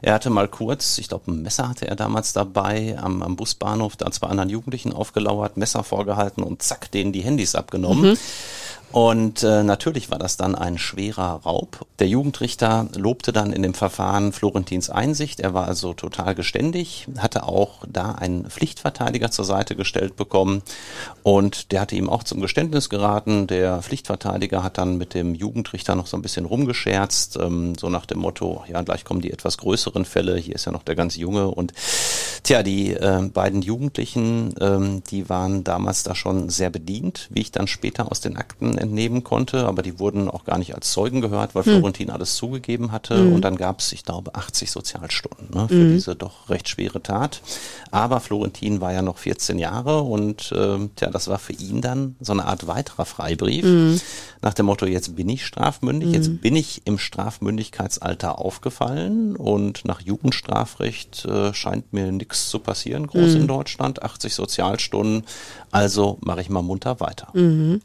Er 0.00 0.14
hatte 0.14 0.30
mal 0.30 0.46
kurz, 0.46 0.96
ich 0.98 1.08
glaube 1.08 1.32
ein 1.32 1.42
Messer 1.42 1.68
hatte 1.68 1.88
er 1.88 1.96
damals 1.96 2.32
dabei, 2.32 2.96
am, 2.96 3.22
am 3.22 3.34
Busbahnhof 3.34 3.96
da 3.96 4.08
zwei 4.12 4.28
anderen 4.28 4.48
Jugendlichen 4.48 4.92
aufgelauert, 4.92 5.56
Messer 5.56 5.82
vorgehalten 5.82 6.44
und 6.44 6.62
zack, 6.62 6.92
denen 6.92 7.12
die 7.12 7.22
Handys 7.22 7.56
abgenommen. 7.56 8.12
Mhm. 8.12 8.18
Und 8.90 9.42
äh, 9.42 9.62
natürlich 9.62 10.10
war 10.10 10.18
das 10.18 10.38
dann 10.38 10.54
ein 10.54 10.78
schwerer 10.78 11.42
Raub. 11.44 11.84
Der 11.98 12.08
Jugendrichter 12.08 12.88
lobte 12.96 13.32
dann 13.32 13.52
in 13.52 13.62
dem 13.62 13.74
Verfahren 13.74 14.32
Florentins 14.32 14.88
Einsicht. 14.88 15.40
Er 15.40 15.52
war 15.52 15.68
also 15.68 15.92
total 15.92 16.34
geständig, 16.34 17.06
hatte 17.18 17.42
auch 17.42 17.84
da 17.86 18.12
einen 18.12 18.48
Pflichtverteidiger 18.48 19.30
zur 19.30 19.44
Seite 19.44 19.76
gestellt 19.76 20.16
bekommen 20.16 20.62
und 21.22 21.70
der 21.72 21.82
hatte 21.82 21.96
ihm 21.96 22.08
auch 22.08 22.22
zum 22.22 22.40
Geständnis 22.40 22.88
geraten. 22.88 23.46
Der 23.46 23.82
Pflichtverteidiger 23.82 24.62
hat 24.62 24.78
dann 24.78 24.96
mit 24.96 25.07
dem 25.14 25.34
Jugendrichter 25.34 25.94
noch 25.94 26.06
so 26.06 26.16
ein 26.16 26.22
bisschen 26.22 26.44
rumgescherzt, 26.44 27.38
ähm, 27.40 27.74
so 27.78 27.88
nach 27.88 28.06
dem 28.06 28.18
Motto, 28.18 28.64
ja, 28.68 28.82
gleich 28.82 29.04
kommen 29.04 29.20
die 29.20 29.32
etwas 29.32 29.58
größeren 29.58 30.04
Fälle, 30.04 30.36
hier 30.36 30.54
ist 30.54 30.64
ja 30.64 30.72
noch 30.72 30.82
der 30.82 30.94
ganz 30.94 31.16
Junge 31.16 31.48
und 31.48 31.72
tja, 32.42 32.62
die 32.62 32.92
äh, 32.92 33.28
beiden 33.32 33.62
Jugendlichen, 33.62 34.54
ähm, 34.60 35.02
die 35.10 35.28
waren 35.28 35.64
damals 35.64 36.02
da 36.02 36.14
schon 36.14 36.48
sehr 36.48 36.70
bedient, 36.70 37.28
wie 37.30 37.40
ich 37.40 37.52
dann 37.52 37.66
später 37.66 38.10
aus 38.10 38.20
den 38.20 38.36
Akten 38.36 38.78
entnehmen 38.78 39.24
konnte, 39.24 39.66
aber 39.66 39.82
die 39.82 39.98
wurden 39.98 40.28
auch 40.28 40.44
gar 40.44 40.58
nicht 40.58 40.74
als 40.74 40.92
Zeugen 40.92 41.20
gehört, 41.20 41.54
weil 41.54 41.64
hm. 41.64 41.72
Florentin 41.74 42.10
alles 42.10 42.36
zugegeben 42.36 42.92
hatte. 42.92 43.16
Hm. 43.16 43.32
Und 43.34 43.42
dann 43.42 43.56
gab 43.56 43.80
es, 43.80 43.92
ich 43.92 44.04
glaube, 44.04 44.34
80 44.34 44.70
Sozialstunden 44.70 45.48
ne, 45.52 45.68
für 45.68 45.74
hm. 45.74 45.92
diese 45.92 46.16
doch 46.16 46.48
recht 46.48 46.68
schwere 46.68 47.02
Tat. 47.02 47.42
Aber 47.90 48.20
Florentin 48.20 48.80
war 48.80 48.92
ja 48.92 49.02
noch 49.02 49.18
14 49.18 49.58
Jahre 49.58 50.02
und 50.02 50.52
äh, 50.52 50.88
tja, 50.96 51.10
das 51.10 51.28
war 51.28 51.38
für 51.38 51.52
ihn 51.52 51.80
dann 51.80 52.16
so 52.20 52.32
eine 52.32 52.46
Art 52.46 52.66
weiterer 52.66 53.04
Freibrief. 53.04 53.64
Hm. 53.64 54.00
Nach 54.42 54.54
dem 54.54 54.66
Motto, 54.66 54.86
jetzt 54.86 54.97
bin 55.14 55.28
ich 55.28 55.46
strafmündig, 55.46 56.12
jetzt 56.12 56.26
hm. 56.26 56.38
bin 56.38 56.56
ich 56.56 56.82
im 56.84 56.98
Strafmündigkeitsalter 56.98 58.38
aufgefallen 58.38 59.36
und 59.36 59.84
nach 59.84 60.00
Jugendstrafrecht 60.00 61.24
äh, 61.24 61.54
scheint 61.54 61.92
mir 61.92 62.10
nichts 62.12 62.48
zu 62.48 62.58
passieren, 62.58 63.06
groß 63.06 63.34
in 63.34 63.42
hm. 63.42 63.48
Deutschland, 63.48 64.02
80 64.02 64.34
Sozialstunden, 64.34 65.24
also 65.70 66.18
mache 66.20 66.40
ich 66.40 66.50
mal 66.50 66.62
munter 66.62 67.00
weiter. 67.00 67.28
Mhm 67.34 67.80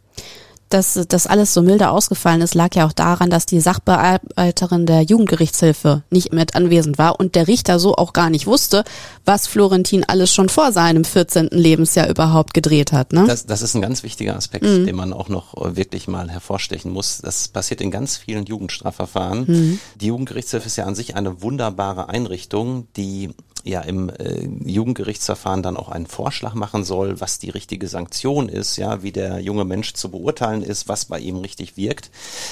dass 0.69 0.99
das 1.07 1.27
alles 1.27 1.53
so 1.53 1.61
milde 1.61 1.89
ausgefallen 1.89 2.41
ist, 2.41 2.55
lag 2.55 2.75
ja 2.75 2.87
auch 2.87 2.93
daran, 2.93 3.29
dass 3.29 3.45
die 3.45 3.59
Sachbearbeiterin 3.59 4.85
der 4.85 5.03
Jugendgerichtshilfe 5.03 6.03
nicht 6.09 6.33
mit 6.33 6.55
anwesend 6.55 6.97
war 6.97 7.19
und 7.19 7.35
der 7.35 7.47
Richter 7.47 7.79
so 7.79 7.95
auch 7.95 8.13
gar 8.13 8.29
nicht 8.29 8.47
wusste, 8.47 8.83
was 9.25 9.47
Florentin 9.47 10.03
alles 10.03 10.33
schon 10.33 10.49
vor 10.49 10.71
seinem 10.71 11.05
14. 11.05 11.49
Lebensjahr 11.51 12.09
überhaupt 12.09 12.53
gedreht 12.53 12.91
hat. 12.91 13.13
Ne? 13.13 13.25
Das, 13.27 13.45
das 13.45 13.61
ist 13.61 13.75
ein 13.75 13.81
ganz 13.81 14.03
wichtiger 14.03 14.35
Aspekt, 14.35 14.65
mhm. 14.65 14.85
den 14.85 14.95
man 14.95 15.13
auch 15.13 15.29
noch 15.29 15.53
wirklich 15.75 16.07
mal 16.07 16.29
hervorstechen 16.29 16.91
muss. 16.91 17.19
Das 17.19 17.47
passiert 17.47 17.81
in 17.81 17.91
ganz 17.91 18.17
vielen 18.17 18.45
Jugendstrafverfahren. 18.45 19.45
Mhm. 19.47 19.79
Die 20.01 20.07
Jugendgerichtshilfe 20.07 20.67
ist 20.67 20.75
ja 20.77 20.85
an 20.85 20.95
sich 20.95 21.15
eine 21.15 21.41
wunderbare 21.41 22.09
Einrichtung, 22.09 22.87
die 22.95 23.29
ja 23.63 23.81
im 23.81 24.09
äh, 24.09 24.47
Jugendgerichtsverfahren 24.65 25.63
dann 25.63 25.77
auch 25.77 25.89
einen 25.89 26.05
Vorschlag 26.05 26.53
machen 26.53 26.83
soll, 26.83 27.21
was 27.21 27.39
die 27.39 27.49
richtige 27.49 27.87
Sanktion 27.87 28.49
ist, 28.49 28.77
ja, 28.77 29.03
wie 29.03 29.11
der 29.11 29.39
junge 29.39 29.63
Mensch 29.65 29.93
zu 29.93 30.11
beurteilen 30.11 30.62
ist, 30.63 30.87
was 30.87 31.05
bei 31.05 31.19
ihm 31.19 31.37
richtig 31.37 31.77
wirkt. 31.77 32.11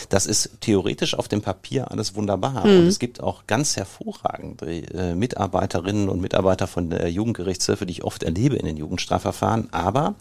Das 0.09 0.25
ist 0.25 0.51
theoretisch 0.61 1.15
auf 1.15 1.27
dem 1.27 1.41
Papier 1.41 1.91
alles 1.91 2.15
wunderbar. 2.15 2.65
Mhm. 2.65 2.79
Und 2.79 2.87
es 2.87 2.99
gibt 2.99 3.21
auch 3.21 3.47
ganz 3.47 3.75
hervorragende 3.75 4.83
äh, 4.93 5.15
Mitarbeiterinnen 5.15 6.09
und 6.09 6.21
Mitarbeiter 6.21 6.67
von 6.67 6.89
der 6.89 7.09
Jugendgerichtshilfe, 7.09 7.85
die 7.85 7.93
ich 7.93 8.03
oft 8.03 8.23
erlebe 8.23 8.55
in 8.55 8.65
den 8.65 8.77
Jugendstrafverfahren. 8.77 9.69
Aber 9.71 10.15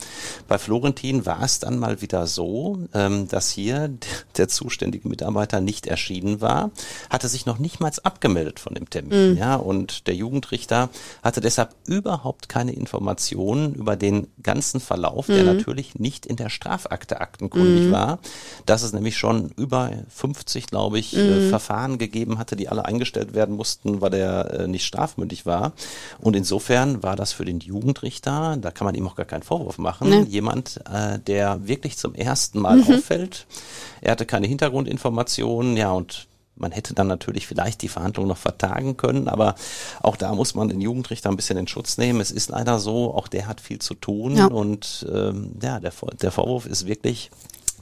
bei 0.49 0.59
Florentin 0.59 1.27
war 1.27 1.43
es 1.43 1.59
dann 1.59 1.79
mal 1.79 2.01
wieder 2.01 2.27
so, 2.27 2.79
ähm, 2.95 3.29
dass 3.29 3.51
hier 3.51 3.91
der 4.37 4.49
zuständige 4.49 5.09
Mitarbeiter 5.09 5.61
nicht 5.61 5.87
erschienen 5.87 6.41
war, 6.41 6.71
hatte 7.09 7.29
sich 7.29 7.47
noch 7.47 7.59
nicht 7.59 7.81
mal 7.81 7.91
abgemeldet 8.05 8.61
von 8.61 8.75
dem 8.75 8.89
Termin. 8.89 9.33
Mhm. 9.33 9.37
Ja, 9.37 9.57
und 9.57 10.07
der 10.07 10.15
Jugendrichter 10.15 10.91
hatte 11.23 11.41
deshalb 11.41 11.75
überhaupt 11.87 12.49
keine 12.49 12.73
Informationen 12.73 13.75
über 13.75 13.97
den 13.97 14.29
ganzen 14.43 14.81
Verlauf, 14.81 15.27
der 15.27 15.41
mhm. 15.41 15.57
natürlich 15.57 15.99
nicht 15.99 16.27
in 16.27 16.37
der 16.37 16.51
Strafakte 16.51 17.21
aktenkundig 17.21 17.70
mhm. 17.71 17.93
war, 17.93 18.19
dass 18.67 18.83
es 18.83 18.93
nämlich 18.93 19.17
schon 19.17 19.51
über 19.57 19.91
50, 20.09 20.67
glaube 20.67 20.99
ich, 20.99 21.17
äh, 21.17 21.23
mhm. 21.23 21.49
Verfahren 21.49 21.99
gegeben 21.99 22.39
hatte, 22.39 22.57
die 22.57 22.69
alle 22.69 22.85
eingestellt 22.85 23.35
werden 23.35 23.57
mussten, 23.57 24.01
weil 24.01 24.11
der 24.11 24.61
äh, 24.61 24.69
nicht 24.69 24.85
strafmündig 24.85 25.47
war. 25.47 25.73
Und 26.19 26.37
insofern 26.37 27.03
war 27.03 27.17
das 27.17 27.33
für 27.33 27.45
den 27.45 27.61
Jugendrichter, 27.61 28.57
da 28.61 28.71
kann 28.71 28.85
man 28.85 28.95
ihm 28.95 29.07
auch 29.07 29.17
gar 29.17 29.27
keinen 29.27 29.43
Vorwurf 29.43 29.79
machen, 29.79 30.11
nee. 30.11 30.23
jemand, 30.23 30.81
äh, 30.91 31.19
der 31.19 31.67
wirklich 31.67 31.97
zum 31.97 32.15
ersten 32.15 32.61
Mal 32.61 32.79
mhm. 32.79 32.95
auffällt. 32.95 33.47
Er 34.01 34.13
hatte 34.13 34.27
keine 34.27 34.47
Hintergrundinformationen, 34.47 35.77
ja, 35.77 35.93
und 35.93 36.29
man 36.61 36.73
hätte 36.73 36.95
dann 36.95 37.07
natürlich 37.07 37.47
vielleicht 37.47 37.83
die 37.83 37.89
Verhandlungen 37.89 38.29
noch 38.29 38.37
vertagen 38.37 38.97
können, 38.97 39.29
aber 39.29 39.55
auch 40.03 40.17
da 40.17 40.35
muss 40.35 40.55
man 40.55 40.69
den 40.69 40.81
Jugendrichter 40.81 41.31
ein 41.31 41.37
bisschen 41.37 41.57
in 41.57 41.67
Schutz 41.67 41.99
nehmen. 41.99 42.21
Es 42.21 42.31
ist 42.31 42.51
leider 42.51 42.79
so, 42.79 43.15
auch 43.15 43.29
der 43.29 43.47
hat 43.47 43.61
viel 43.61 43.79
zu 43.79 43.95
tun 43.95 44.37
ja. 44.37 44.47
und 44.47 45.07
ähm, 45.13 45.53
ja, 45.63 45.81
der, 45.81 45.93
der 46.21 46.31
Vorwurf 46.31 46.67
ist 46.67 46.87
wirklich, 46.87 47.31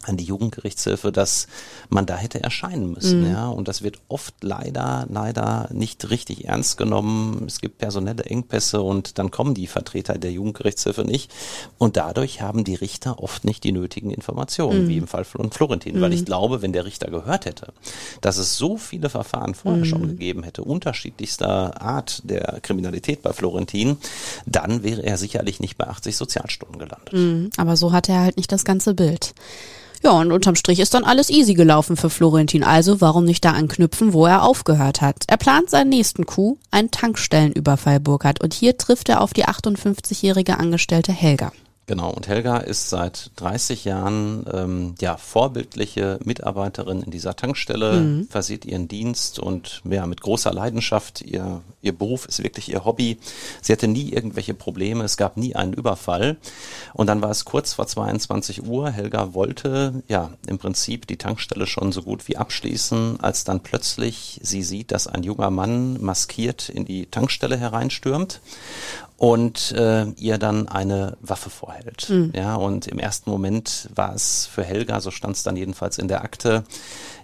an 0.05 0.17
die 0.17 0.25
Jugendgerichtshilfe, 0.25 1.13
dass 1.13 1.47
man 1.89 2.07
da 2.07 2.17
hätte 2.17 2.43
erscheinen 2.43 2.93
müssen. 2.93 3.25
Mhm. 3.25 3.31
Ja, 3.31 3.49
und 3.49 3.69
das 3.69 3.83
wird 3.83 3.99
oft 4.09 4.35
leider, 4.43 5.07
leider 5.11 5.69
nicht 5.73 6.11
richtig 6.11 6.47
ernst 6.47 6.77
genommen. 6.77 7.45
Es 7.47 7.61
gibt 7.61 7.79
personelle 7.79 8.25
Engpässe 8.25 8.81
und 8.81 9.19
dann 9.19 9.31
kommen 9.31 9.55
die 9.55 9.67
Vertreter 9.67 10.19
der 10.19 10.33
Jugendgerichtshilfe 10.33 11.05
nicht. 11.05 11.31
Und 11.79 11.97
dadurch 11.97 12.41
haben 12.43 12.65
die 12.65 12.75
Richter 12.75 13.23
oft 13.23 13.45
nicht 13.45 13.65
die 13.65 13.73
nötigen 13.73 14.11
Informationen, 14.11 14.85
mhm. 14.85 14.89
wie 14.89 14.97
im 14.99 15.09
Fall 15.09 15.25
von 15.25 15.51
Florentin. 15.51 15.97
Mhm. 15.97 16.01
Weil 16.01 16.13
ich 16.13 16.25
glaube, 16.25 16.63
wenn 16.63 16.73
der 16.73 16.85
Richter 16.85 17.11
gehört 17.11 17.47
hätte, 17.47 17.73
dass 18.21 18.39
es 18.39 18.57
so 18.57 18.77
viele 18.77 19.11
Verfahren 19.11 19.55
vorher 19.55 19.85
schon 19.85 20.03
mhm. 20.03 20.09
gegeben 20.09 20.43
hätte, 20.43 20.63
unterschiedlichster 20.65 21.81
Art 21.81 22.23
der 22.25 22.61
Kriminalität 22.63 23.23
bei 23.23 23.33
Florentin, 23.33 23.97
dann 24.47 24.83
wäre 24.83 25.03
er 25.03 25.17
sicherlich 25.19 25.61
nicht 25.61 25.77
bei 25.77 25.87
80 25.87 26.17
Sozialstunden 26.17 26.79
gelandet. 26.79 27.13
Mhm. 27.13 27.51
Aber 27.57 27.77
so 27.77 27.93
hat 27.93 28.09
er 28.09 28.21
halt 28.21 28.37
nicht 28.37 28.53
das 28.53 28.65
ganze 28.65 28.95
Bild. 28.95 29.35
Ja, 30.03 30.13
und 30.13 30.31
unterm 30.31 30.55
Strich 30.55 30.79
ist 30.79 30.95
dann 30.95 31.05
alles 31.05 31.29
easy 31.29 31.55
gelaufen 31.55 31.97
für 31.97 32.11
Florentin. 32.11 32.63
Also 32.63 33.01
warum 33.01 33.25
nicht 33.25 33.45
da 33.45 33.53
anknüpfen, 33.53 34.13
wo 34.13 34.27
er 34.27 34.43
aufgehört 34.43 35.01
hat? 35.01 35.25
Er 35.27 35.37
plant 35.37 35.71
seinen 35.71 35.89
nächsten 35.89 36.25
Coup, 36.25 36.59
einen 36.71 36.91
Tankstellenüberfall 36.91 37.99
Burkhardt. 38.01 38.41
Und 38.41 38.55
hier 38.55 38.77
trifft 38.77 39.09
er 39.09 39.21
auf 39.21 39.33
die 39.33 39.47
58-jährige 39.47 40.59
Angestellte 40.59 41.13
Helga. 41.13 41.53
Genau, 41.89 42.11
und 42.11 42.29
Helga 42.29 42.59
ist 42.59 42.91
seit 42.91 43.31
30 43.37 43.87
Jahren 43.87 44.45
ähm, 44.53 44.95
ja 45.01 45.17
vorbildliche 45.17 46.19
Mitarbeiterin 46.23 47.01
in 47.01 47.11
dieser 47.11 47.35
Tankstelle, 47.35 48.01
mhm. 48.01 48.29
versieht 48.29 48.67
ihren 48.67 48.89
Dienst 48.89 49.39
und 49.39 49.81
ja 49.89 50.05
mit 50.05 50.21
großer 50.21 50.53
Leidenschaft. 50.53 51.23
Ihr, 51.23 51.63
ihr 51.81 51.97
Beruf 51.97 52.27
ist 52.27 52.43
wirklich 52.43 52.71
ihr 52.71 52.85
Hobby. 52.85 53.17
Sie 53.63 53.73
hatte 53.73 53.89
nie 53.89 54.13
irgendwelche 54.13 54.53
Probleme, 54.53 55.03
es 55.03 55.17
gab 55.17 55.39
nie 55.39 55.57
einen 55.57 55.73
Überfall. 55.73 56.37
Und 56.93 57.07
dann 57.07 57.23
war 57.23 57.31
es 57.31 57.47
kurz 57.47 57.73
vor 57.73 57.87
22 57.87 58.67
Uhr. 58.67 58.91
Helga 58.91 59.33
wollte 59.33 60.03
ja 60.09 60.33
im 60.47 60.59
Prinzip 60.59 61.07
die 61.07 61.17
Tankstelle 61.17 61.67
schon 61.67 61.93
so 61.93 62.03
gut 62.03 62.29
wie 62.29 62.37
abschließen, 62.37 63.21
als 63.21 63.45
dann 63.45 63.61
plötzlich 63.61 64.39
sie 64.43 64.63
sieht, 64.63 64.93
dass 64.93 65.07
ein 65.07 65.23
junger 65.23 65.49
Mann 65.49 66.03
maskiert 66.03 66.69
in 66.69 66.85
die 66.85 67.07
Tankstelle 67.07 67.57
hereinstürmt 67.57 68.43
und 69.19 69.73
äh, 69.73 70.07
ihr 70.17 70.39
dann 70.39 70.69
eine 70.69 71.17
Waffe 71.21 71.51
vorhält. 71.51 72.09
Mhm. 72.09 72.33
Ja, 72.35 72.55
und 72.55 72.87
im 72.87 73.01
ersten 73.01 73.29
Moment 73.31 73.91
war 73.95 74.15
es 74.15 74.47
für 74.47 74.63
Helga, 74.63 75.01
so 75.01 75.11
stand 75.11 75.37
es 75.37 75.43
dann 75.43 75.57
jedenfalls 75.57 75.99
in 75.99 76.07
der 76.07 76.23
Akte, 76.23 76.63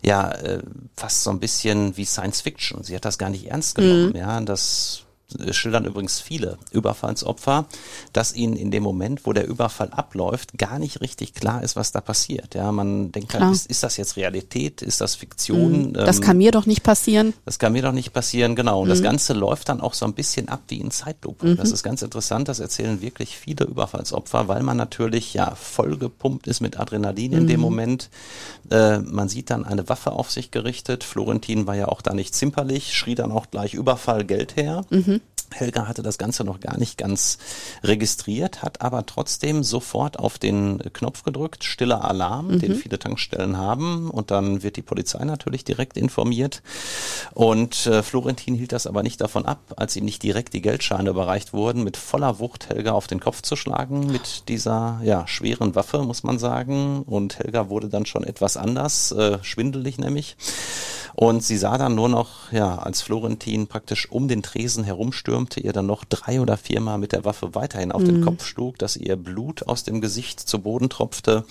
ja, 0.02 0.32
äh, 0.32 0.60
fast 0.96 1.22
so 1.22 1.30
ein 1.30 1.38
bisschen 1.38 1.96
wie 1.96 2.04
Science 2.04 2.40
Fiction. 2.40 2.82
Sie 2.82 2.96
hat 2.96 3.04
das 3.04 3.16
gar 3.16 3.30
nicht 3.30 3.46
ernst 3.46 3.76
genommen. 3.76 4.10
Mhm. 4.10 4.16
Ja, 4.16 4.40
das 4.40 5.03
schildern 5.50 5.84
übrigens 5.84 6.20
viele 6.20 6.58
Überfallsopfer, 6.70 7.66
dass 8.12 8.34
ihnen 8.34 8.56
in 8.56 8.70
dem 8.70 8.82
Moment, 8.82 9.26
wo 9.26 9.32
der 9.32 9.46
Überfall 9.46 9.90
abläuft, 9.90 10.56
gar 10.58 10.78
nicht 10.78 11.00
richtig 11.00 11.34
klar 11.34 11.62
ist, 11.62 11.76
was 11.76 11.92
da 11.92 12.00
passiert. 12.00 12.54
Ja, 12.54 12.72
man 12.72 13.12
denkt 13.12 13.34
halt, 13.34 13.52
ist, 13.52 13.66
ist, 13.66 13.82
das 13.82 13.96
jetzt 13.96 14.16
Realität? 14.16 14.82
Ist 14.82 15.00
das 15.00 15.14
Fiktion? 15.14 15.88
Mhm. 15.88 15.92
Das 15.94 16.16
ähm, 16.16 16.22
kann 16.22 16.38
mir 16.38 16.50
doch 16.50 16.66
nicht 16.66 16.82
passieren. 16.82 17.34
Das 17.44 17.58
kann 17.58 17.72
mir 17.72 17.82
doch 17.82 17.92
nicht 17.92 18.12
passieren, 18.12 18.54
genau. 18.54 18.80
Und 18.80 18.86
mhm. 18.86 18.90
das 18.90 19.02
Ganze 19.02 19.32
läuft 19.32 19.68
dann 19.68 19.80
auch 19.80 19.94
so 19.94 20.04
ein 20.06 20.14
bisschen 20.14 20.48
ab 20.48 20.62
wie 20.68 20.80
in 20.80 20.90
Zeitlupe. 20.90 21.46
Mhm. 21.46 21.56
Das 21.56 21.70
ist 21.70 21.82
ganz 21.82 22.02
interessant. 22.02 22.48
Das 22.48 22.60
erzählen 22.60 23.00
wirklich 23.00 23.36
viele 23.36 23.64
Überfallsopfer, 23.64 24.48
weil 24.48 24.62
man 24.62 24.76
natürlich 24.76 25.34
ja 25.34 25.54
vollgepumpt 25.54 26.46
ist 26.46 26.60
mit 26.60 26.78
Adrenalin 26.78 27.32
in 27.32 27.46
dem 27.46 27.56
mhm. 27.56 27.64
Moment. 27.64 28.10
Äh, 28.70 28.98
man 28.98 29.28
sieht 29.28 29.50
dann 29.50 29.64
eine 29.64 29.88
Waffe 29.88 30.12
auf 30.12 30.30
sich 30.30 30.50
gerichtet. 30.50 31.04
Florentin 31.04 31.66
war 31.66 31.74
ja 31.74 31.88
auch 31.88 32.02
da 32.02 32.14
nicht 32.14 32.34
zimperlich, 32.34 32.94
schrie 32.94 33.14
dann 33.14 33.32
auch 33.32 33.50
gleich 33.50 33.74
Überfall, 33.74 34.24
Geld 34.24 34.56
her. 34.56 34.84
Mhm. 34.90 35.20
Helga 35.52 35.86
hatte 35.86 36.02
das 36.02 36.18
Ganze 36.18 36.44
noch 36.44 36.60
gar 36.60 36.78
nicht 36.78 36.98
ganz 36.98 37.38
registriert, 37.82 38.62
hat 38.62 38.80
aber 38.80 39.06
trotzdem 39.06 39.62
sofort 39.62 40.18
auf 40.18 40.38
den 40.38 40.78
Knopf 40.92 41.22
gedrückt, 41.22 41.64
stiller 41.64 42.04
Alarm, 42.04 42.48
mhm. 42.48 42.58
den 42.60 42.74
viele 42.76 42.98
Tankstellen 42.98 43.56
haben. 43.56 44.10
Und 44.10 44.30
dann 44.30 44.62
wird 44.62 44.76
die 44.76 44.82
Polizei 44.82 45.24
natürlich 45.24 45.64
direkt 45.64 45.96
informiert. 45.96 46.62
Und 47.32 47.86
äh, 47.86 48.02
Florentin 48.02 48.54
hielt 48.54 48.72
das 48.72 48.86
aber 48.86 49.02
nicht 49.02 49.20
davon 49.20 49.46
ab, 49.46 49.60
als 49.76 49.96
ihm 49.96 50.04
nicht 50.04 50.22
direkt 50.22 50.54
die 50.54 50.62
Geldscheine 50.62 51.10
überreicht 51.10 51.52
wurden, 51.52 51.84
mit 51.84 51.96
voller 51.96 52.38
Wucht 52.38 52.68
Helga 52.68 52.92
auf 52.92 53.06
den 53.06 53.20
Kopf 53.20 53.42
zu 53.42 53.56
schlagen 53.56 54.04
mit 54.14 54.48
dieser 54.48 55.00
ja 55.02 55.26
schweren 55.26 55.74
Waffe, 55.74 56.02
muss 56.02 56.22
man 56.22 56.38
sagen. 56.38 57.02
Und 57.02 57.38
Helga 57.38 57.68
wurde 57.68 57.88
dann 57.88 58.06
schon 58.06 58.24
etwas 58.24 58.56
anders, 58.56 59.12
äh, 59.12 59.38
schwindelig 59.42 59.98
nämlich 59.98 60.36
und 61.14 61.44
sie 61.44 61.56
sah 61.56 61.78
dann 61.78 61.94
nur 61.94 62.08
noch, 62.08 62.50
ja, 62.50 62.76
als 62.76 63.00
Florentin 63.00 63.68
praktisch 63.68 64.10
um 64.10 64.26
den 64.26 64.42
Tresen 64.42 64.82
herumstürmte, 64.82 65.60
ihr 65.60 65.72
dann 65.72 65.86
noch 65.86 66.04
drei 66.04 66.40
oder 66.40 66.56
viermal 66.56 66.98
mit 66.98 67.12
der 67.12 67.24
Waffe 67.24 67.54
weiterhin 67.54 67.92
auf 67.92 68.02
mhm. 68.02 68.06
den 68.06 68.24
Kopf 68.24 68.44
schlug, 68.44 68.78
dass 68.78 68.96
ihr 68.96 69.14
Blut 69.16 69.68
aus 69.68 69.84
dem 69.84 70.00
Gesicht 70.00 70.40
zu 70.40 70.58
Boden 70.58 70.88
tropfte 70.88 71.44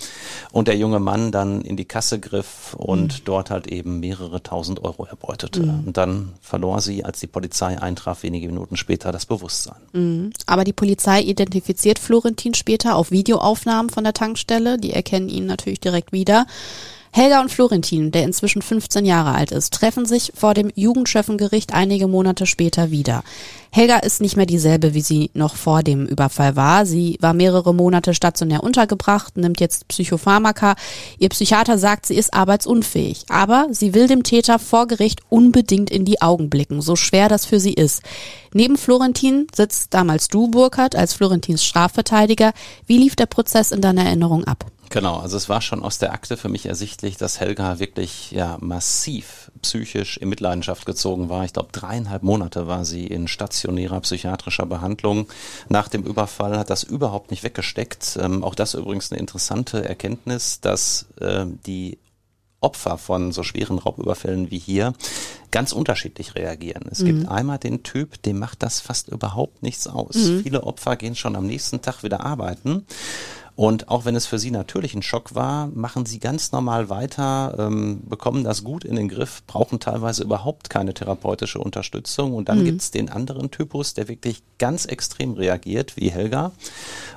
und 0.52 0.68
der 0.68 0.76
junge 0.76 1.00
Mann 1.00 1.32
dann 1.32 1.62
in 1.62 1.76
die 1.76 1.86
Kasse 1.86 2.20
griff 2.20 2.74
und 2.74 3.20
mhm. 3.20 3.24
dort 3.24 3.50
halt 3.50 3.66
eben 3.66 4.00
mehrere 4.00 4.42
tausend 4.42 4.84
Euro 4.84 5.06
erbeutete. 5.06 5.62
Mhm. 5.62 5.84
Und 5.86 5.96
dann 5.96 6.34
verlor 6.42 6.82
sie, 6.82 7.04
als 7.04 7.20
die 7.20 7.26
Polizei 7.26 7.80
eintraf, 7.80 8.22
wenige 8.22 8.48
Minuten 8.48 8.76
später 8.76 9.12
das 9.12 9.24
Bewusstsein. 9.24 9.80
Mhm. 9.92 10.30
Aber 10.46 10.64
die 10.64 10.74
Polizei 10.74 11.22
identifiziert 11.22 11.98
Florentin 11.98 12.52
später 12.52 12.96
auf 12.96 13.10
Videoaufnahmen 13.10 13.88
von 13.88 14.04
der 14.04 14.12
Tankstelle. 14.12 14.78
Die 14.78 14.92
erkennen 14.92 15.30
ihn 15.30 15.46
natürlich 15.46 15.80
direkt 15.80 16.12
wieder. 16.12 16.46
Helga 17.16 17.40
und 17.40 17.52
Florentin, 17.52 18.10
der 18.10 18.24
inzwischen 18.24 18.60
15 18.60 19.04
Jahre 19.04 19.36
alt 19.36 19.52
ist, 19.52 19.72
treffen 19.72 20.04
sich 20.04 20.32
vor 20.34 20.52
dem 20.52 20.72
Jugendschöffengericht 20.74 21.72
einige 21.72 22.08
Monate 22.08 22.44
später 22.44 22.90
wieder. 22.90 23.22
Helga 23.70 23.98
ist 23.98 24.20
nicht 24.20 24.36
mehr 24.36 24.46
dieselbe, 24.46 24.94
wie 24.94 25.00
sie 25.00 25.30
noch 25.32 25.54
vor 25.54 25.84
dem 25.84 26.06
Überfall 26.06 26.56
war. 26.56 26.86
Sie 26.86 27.16
war 27.20 27.32
mehrere 27.32 27.72
Monate 27.72 28.14
stationär 28.14 28.64
untergebracht, 28.64 29.36
nimmt 29.36 29.60
jetzt 29.60 29.86
Psychopharmaka. 29.86 30.74
Ihr 31.20 31.28
Psychiater 31.28 31.78
sagt, 31.78 32.06
sie 32.06 32.16
ist 32.16 32.34
arbeitsunfähig. 32.34 33.26
Aber 33.28 33.68
sie 33.70 33.94
will 33.94 34.08
dem 34.08 34.24
Täter 34.24 34.58
vor 34.58 34.88
Gericht 34.88 35.20
unbedingt 35.28 35.90
in 35.90 36.04
die 36.04 36.20
Augen 36.20 36.50
blicken, 36.50 36.82
so 36.82 36.96
schwer 36.96 37.28
das 37.28 37.46
für 37.46 37.60
sie 37.60 37.74
ist. 37.74 38.02
Neben 38.52 38.76
Florentin 38.76 39.46
sitzt 39.54 39.94
damals 39.94 40.26
du, 40.26 40.48
Burkhardt, 40.48 40.96
als 40.96 41.14
Florentins 41.14 41.64
Strafverteidiger. 41.64 42.52
Wie 42.88 42.98
lief 42.98 43.14
der 43.14 43.26
Prozess 43.26 43.70
in 43.70 43.82
deiner 43.82 44.04
Erinnerung 44.04 44.42
ab? 44.42 44.66
Genau, 44.90 45.18
also 45.18 45.36
es 45.36 45.48
war 45.48 45.60
schon 45.60 45.82
aus 45.82 45.98
der 45.98 46.12
Akte 46.12 46.36
für 46.36 46.48
mich 46.48 46.66
ersichtlich, 46.66 47.16
dass 47.16 47.40
Helga 47.40 47.78
wirklich 47.78 48.30
ja 48.30 48.58
massiv 48.60 49.50
psychisch 49.62 50.16
in 50.18 50.28
Mitleidenschaft 50.28 50.86
gezogen 50.86 51.28
war. 51.28 51.44
Ich 51.44 51.52
glaube, 51.52 51.70
dreieinhalb 51.72 52.22
Monate 52.22 52.66
war 52.66 52.84
sie 52.84 53.06
in 53.06 53.26
stationärer 53.28 54.00
psychiatrischer 54.00 54.66
Behandlung. 54.66 55.26
Nach 55.68 55.88
dem 55.88 56.04
Überfall 56.04 56.58
hat 56.58 56.70
das 56.70 56.82
überhaupt 56.82 57.30
nicht 57.30 57.42
weggesteckt. 57.42 58.18
Ähm, 58.20 58.44
auch 58.44 58.54
das 58.54 58.74
übrigens 58.74 59.10
eine 59.10 59.20
interessante 59.20 59.84
Erkenntnis, 59.84 60.60
dass 60.60 61.06
äh, 61.20 61.46
die 61.66 61.98
Opfer 62.60 62.96
von 62.96 63.30
so 63.30 63.42
schweren 63.42 63.78
Raubüberfällen 63.78 64.50
wie 64.50 64.58
hier 64.58 64.94
ganz 65.50 65.72
unterschiedlich 65.72 66.34
reagieren. 66.34 66.84
Es 66.90 67.00
mhm. 67.00 67.06
gibt 67.06 67.28
einmal 67.28 67.58
den 67.58 67.82
Typ, 67.82 68.22
dem 68.22 68.38
macht 68.38 68.62
das 68.62 68.80
fast 68.80 69.08
überhaupt 69.08 69.62
nichts 69.62 69.86
aus. 69.86 70.16
Mhm. 70.16 70.42
Viele 70.42 70.64
Opfer 70.64 70.96
gehen 70.96 71.14
schon 71.14 71.36
am 71.36 71.46
nächsten 71.46 71.82
Tag 71.82 72.02
wieder 72.02 72.24
arbeiten 72.24 72.86
und 73.56 73.88
auch 73.88 74.04
wenn 74.04 74.16
es 74.16 74.26
für 74.26 74.40
sie 74.40 74.50
natürlich 74.50 74.94
ein 74.94 75.02
Schock 75.02 75.36
war, 75.36 75.68
machen 75.68 76.06
sie 76.06 76.18
ganz 76.18 76.50
normal 76.50 76.88
weiter, 76.88 77.54
ähm, 77.58 78.02
bekommen 78.08 78.42
das 78.42 78.64
gut 78.64 78.84
in 78.84 78.96
den 78.96 79.08
Griff, 79.08 79.44
brauchen 79.46 79.78
teilweise 79.78 80.24
überhaupt 80.24 80.70
keine 80.70 80.92
therapeutische 80.92 81.60
Unterstützung. 81.60 82.34
Und 82.34 82.48
dann 82.48 82.60
mhm. 82.60 82.64
gibt's 82.64 82.90
den 82.90 83.08
anderen 83.08 83.52
Typus, 83.52 83.94
der 83.94 84.08
wirklich 84.08 84.42
ganz 84.58 84.86
extrem 84.86 85.34
reagiert, 85.34 85.96
wie 85.96 86.10
Helga 86.10 86.50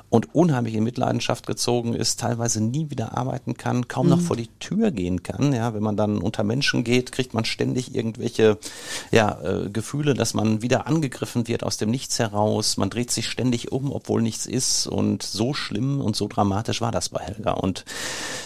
und 0.09 0.33
unheimlich 0.33 0.75
in 0.75 0.85
Mitleidenschaft 0.85 1.45
gezogen 1.45 1.93
ist, 1.93 2.19
teilweise 2.19 2.63
nie 2.63 2.89
wieder 2.89 3.17
arbeiten 3.17 3.57
kann, 3.57 3.89
kaum 3.89 4.05
mhm. 4.05 4.11
noch 4.11 4.21
vor 4.21 4.37
die 4.37 4.47
Tür 4.59 4.91
gehen 4.91 5.21
kann. 5.21 5.51
Ja, 5.51 5.73
wenn 5.73 5.83
man 5.83 5.97
dann 5.97 6.19
unter 6.19 6.43
Menschen 6.43 6.85
geht, 6.85 7.11
kriegt 7.11 7.33
man 7.33 7.43
ständig 7.43 7.93
irgendwelche 7.93 8.57
ja, 9.11 9.41
äh, 9.41 9.69
Gefühle, 9.69 10.13
dass 10.13 10.33
man 10.33 10.61
wieder 10.61 10.87
angegriffen 10.87 11.47
wird 11.49 11.63
aus 11.63 11.77
dem 11.77 11.89
Nichts 11.89 12.19
heraus. 12.19 12.77
Man 12.77 12.89
dreht 12.89 13.11
sich 13.11 13.27
ständig 13.27 13.71
um, 13.73 13.91
obwohl 13.91 14.21
nichts 14.21 14.45
ist. 14.45 14.87
Und 14.87 15.23
so 15.23 15.53
schlimm 15.53 15.99
und 15.99 16.15
so 16.15 16.29
dramatisch 16.29 16.79
war 16.79 16.91
das 16.91 17.09
bei 17.09 17.21
Helga. 17.21 17.51
Und 17.51 17.83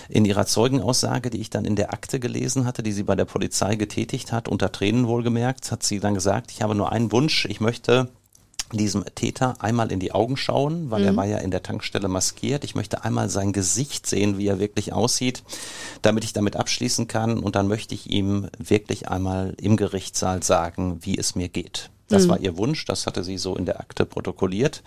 in 0.09 0.25
ihrer 0.25 0.47
Zeugenaussage, 0.47 1.29
die 1.29 1.41
ich 1.41 1.51
dann 1.51 1.65
in 1.65 1.75
der 1.75 1.93
Akte 1.93 2.19
gelesen 2.19 2.65
hatte, 2.65 2.81
die 2.81 2.91
sie 2.91 3.03
bei 3.03 3.15
der 3.15 3.25
Polizei 3.25 3.75
getätigt 3.75 4.31
hat, 4.31 4.47
unter 4.47 4.71
Tränen 4.71 5.07
wohlgemerkt, 5.07 5.71
hat 5.71 5.83
sie 5.83 5.99
dann 5.99 6.15
gesagt, 6.15 6.51
ich 6.51 6.63
habe 6.63 6.73
nur 6.73 6.91
einen 6.91 7.11
Wunsch, 7.11 7.45
ich 7.45 7.61
möchte 7.61 8.09
diesem 8.77 9.05
Täter 9.15 9.55
einmal 9.59 9.91
in 9.91 9.99
die 9.99 10.11
Augen 10.11 10.37
schauen, 10.37 10.91
weil 10.91 11.01
mhm. 11.01 11.07
er 11.07 11.15
war 11.15 11.25
ja 11.25 11.37
in 11.37 11.51
der 11.51 11.63
Tankstelle 11.63 12.07
maskiert. 12.07 12.63
Ich 12.63 12.75
möchte 12.75 13.03
einmal 13.03 13.29
sein 13.29 13.53
Gesicht 13.53 14.07
sehen, 14.07 14.37
wie 14.37 14.47
er 14.47 14.59
wirklich 14.59 14.93
aussieht, 14.93 15.43
damit 16.01 16.23
ich 16.23 16.33
damit 16.33 16.55
abschließen 16.55 17.07
kann. 17.07 17.39
Und 17.39 17.55
dann 17.55 17.67
möchte 17.67 17.95
ich 17.95 18.09
ihm 18.09 18.47
wirklich 18.57 19.09
einmal 19.09 19.55
im 19.61 19.77
Gerichtssaal 19.77 20.43
sagen, 20.43 20.99
wie 21.01 21.17
es 21.17 21.35
mir 21.35 21.49
geht. 21.49 21.89
Das 22.11 22.25
mhm. 22.25 22.29
war 22.29 22.39
ihr 22.39 22.57
Wunsch, 22.57 22.85
das 22.85 23.07
hatte 23.07 23.23
sie 23.23 23.37
so 23.37 23.55
in 23.55 23.65
der 23.65 23.79
Akte 23.79 24.05
protokolliert. 24.05 24.83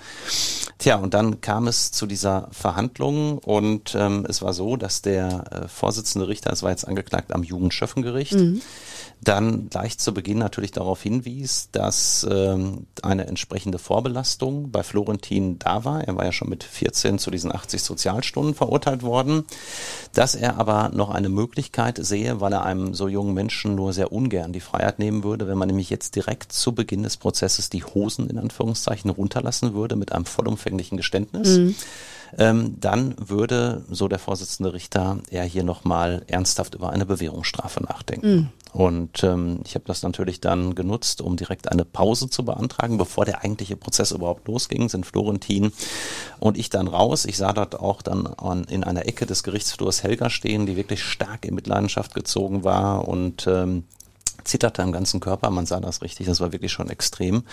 Tja, 0.79 0.97
und 0.97 1.15
dann 1.15 1.41
kam 1.41 1.67
es 1.67 1.93
zu 1.93 2.07
dieser 2.07 2.49
Verhandlung 2.53 3.39
und 3.39 3.95
ähm, 3.99 4.27
es 4.29 4.43
war 4.43 4.53
so, 4.53 4.77
dass 4.77 5.03
der 5.03 5.45
äh, 5.51 5.69
Vorsitzende 5.69 6.29
Richter, 6.29 6.53
es 6.53 6.63
war 6.63 6.71
jetzt 6.71 6.87
angeklagt 6.87 7.33
am 7.33 7.43
Jugendschöffengericht, 7.43 8.35
mhm 8.35 8.61
dann 9.25 9.69
gleich 9.71 9.99
zu 9.99 10.13
Beginn 10.13 10.39
natürlich 10.39 10.73
darauf 10.73 11.03
hinwies, 11.03 11.69
dass 11.73 12.27
ähm, 12.31 12.87
eine 13.03 13.27
entsprechende 13.27 13.79
Vorbelastung 13.79 14.71
bei 14.71 14.83
Florentin 14.83 15.59
da 15.59 15.85
war. 15.85 16.05
Er 16.05 16.17
war 16.17 16.25
ja 16.25 16.33
schon 16.33 16.49
mit 16.49 16.63
14 16.63 17.19
zu 17.19 17.31
diesen 17.31 17.53
80 17.53 17.83
Sozialstunden 17.83 18.55
verurteilt 18.55 19.03
worden, 19.03 19.45
dass 20.13 20.35
er 20.35 20.59
aber 20.59 20.91
noch 20.91 21.11
eine 21.11 21.29
Möglichkeit 21.29 21.99
sehe, 22.05 22.41
weil 22.41 22.53
er 22.53 22.65
einem 22.65 22.95
so 22.95 23.09
jungen 23.09 23.35
Menschen 23.35 23.75
nur 23.75 23.93
sehr 23.93 24.13
ungern 24.13 24.53
die 24.53 24.61
Freiheit 24.61 24.99
nehmen 24.99 25.25
würde, 25.25 25.49
wenn 25.49 25.59
man 25.59 25.69
nämlich 25.69 25.91
jetzt 25.91 26.17
direkt 26.17 26.53
zu 26.53 26.73
Beginn 26.73 27.03
des 27.03 27.14
Prozesses 27.17 27.71
die 27.71 27.85
Hosen 27.85 28.29
in 28.29 28.39
Anführungszeichen 28.39 29.11
runterlassen 29.11 29.75
würde 29.75 29.97
mit 29.97 30.13
einem 30.13 30.25
vollumfänglichen 30.25 30.97
Geständnis. 30.97 31.59
Mhm 31.59 31.75
ähm, 32.39 32.77
dann 32.81 33.15
würde, 33.19 33.85
so 33.91 34.09
der 34.09 34.19
Vorsitzende 34.19 34.73
Richter, 34.73 35.19
er 35.31 35.45
hier 35.45 35.65
nochmal 35.65 36.23
ernsthaft 36.27 36.75
über 36.75 36.91
eine 36.91 37.07
Bewährungsstrafe 37.07 37.83
nachdenken. 37.83 38.35
Mhm. 38.35 38.49
Und 38.73 39.23
ähm, 39.23 39.61
ich 39.65 39.77
habe 39.77 39.85
das 39.87 40.03
natürlich 40.03 40.41
dann 40.41 40.75
genutzt, 40.75 41.21
um 41.21 41.37
direkt 41.37 41.71
eine 41.71 41.85
Pause 41.85 42.29
zu 42.29 42.45
beantragen, 42.45 42.99
bevor 42.99 43.25
der 43.25 43.45
eigentliche 43.45 43.77
Prozess 43.77 44.11
überhaupt 44.11 44.49
losging, 44.49 44.89
sind 44.89 45.07
Florentin 45.07 45.73
und 46.41 46.59
ich 46.59 46.71
dann 46.71 46.89
raus. 46.89 47.25
Ich 47.25 47.37
sah 47.37 47.53
dort 47.53 47.79
auch 47.79 48.03
dann 48.03 48.27
an, 48.27 48.65
in 48.65 48.83
einer 48.83 49.07
Ecke 49.07 49.27
des 49.27 49.45
Gerichtsflurs 49.45 50.03
Helga 50.03 50.29
stehen, 50.29 50.67
die 50.67 50.77
wirklich 50.77 51.05
stark 51.05 51.45
in 51.45 51.55
Mitleidenschaft 51.55 52.15
gezogen 52.15 52.65
war 52.65 53.07
und 53.07 53.47
ähm, 53.47 53.85
zitterte 54.45 54.83
am 54.83 54.93
ganzen 54.93 55.21
Körper, 55.21 55.51
man 55.51 55.67
sah 55.67 55.81
das 55.81 56.03
richtig, 56.03 56.27
das 56.27 56.41
war 56.41 56.53
wirklich 56.53 56.73
schon 56.73 56.91
extrem. 56.91 57.45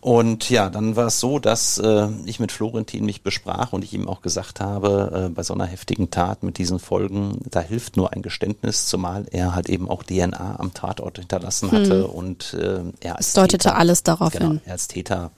Und 0.00 0.50
ja, 0.50 0.68
dann 0.68 0.96
war 0.96 1.06
es 1.06 1.20
so, 1.20 1.38
dass 1.38 1.78
äh, 1.78 2.08
ich 2.26 2.40
mit 2.40 2.52
Florentin 2.52 3.04
mich 3.04 3.22
besprach 3.22 3.72
und 3.72 3.84
ich 3.84 3.92
ihm 3.94 4.08
auch 4.08 4.20
gesagt 4.20 4.60
habe, 4.60 5.28
äh, 5.28 5.28
bei 5.30 5.42
so 5.42 5.54
einer 5.54 5.66
heftigen 5.66 6.10
Tat 6.10 6.42
mit 6.42 6.58
diesen 6.58 6.78
Folgen, 6.78 7.38
da 7.48 7.60
hilft 7.60 7.96
nur 7.96 8.12
ein 8.12 8.20
Geständnis, 8.20 8.86
zumal 8.86 9.26
er 9.30 9.54
halt 9.54 9.68
eben 9.68 9.88
auch 9.88 10.02
DNA 10.02 10.56
am 10.58 10.74
Tatort 10.74 11.18
hinterlassen 11.18 11.72
hatte 11.72 12.04
hm. 12.04 12.10
und 12.10 12.54
äh, 12.54 12.80
er 13.00 13.16
als 13.16 13.28
es 13.28 13.32
deutete 13.34 13.68
Täter, 13.68 13.76
alles 13.76 14.02
darauf 14.02 14.32
genau, 14.32 14.48
hin. 14.48 14.60
Er 14.66 14.72
als 14.72 14.88
Täter 14.88 15.30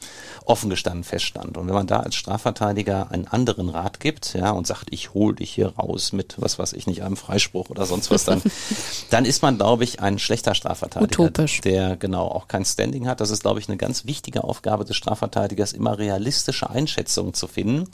offen 0.44 0.70
gestanden 0.70 1.04
feststand. 1.04 1.56
Und 1.56 1.66
wenn 1.66 1.74
man 1.74 1.86
da 1.86 2.00
als 2.00 2.14
Strafverteidiger 2.14 3.10
einen 3.10 3.26
anderen 3.26 3.68
Rat 3.68 4.00
gibt, 4.00 4.34
ja, 4.34 4.50
und 4.50 4.66
sagt, 4.66 4.88
ich 4.90 5.14
hol 5.14 5.34
dich 5.34 5.50
hier 5.50 5.68
raus 5.76 6.12
mit 6.12 6.36
was 6.38 6.58
weiß 6.58 6.72
ich 6.74 6.86
nicht, 6.86 7.02
einem 7.02 7.16
Freispruch 7.16 7.70
oder 7.70 7.86
sonst 7.86 8.10
was, 8.10 8.24
dann, 8.24 8.42
dann 9.10 9.24
ist 9.24 9.42
man, 9.42 9.56
glaube 9.56 9.84
ich, 9.84 10.00
ein 10.00 10.18
schlechter 10.18 10.54
Strafverteidiger, 10.54 10.75
Utopisch. 10.82 11.60
der 11.60 11.96
genau 11.96 12.26
auch 12.26 12.48
kein 12.48 12.64
Standing 12.64 13.06
hat. 13.08 13.20
Das 13.20 13.30
ist, 13.30 13.42
glaube 13.42 13.60
ich, 13.60 13.68
eine 13.68 13.76
ganz 13.76 14.04
wichtige 14.04 14.44
Aufgabe 14.44 14.84
des 14.84 14.96
Strafverteidigers, 14.96 15.72
immer 15.72 15.98
realistische 15.98 16.70
Einschätzungen 16.70 17.34
zu 17.34 17.46
finden 17.46 17.88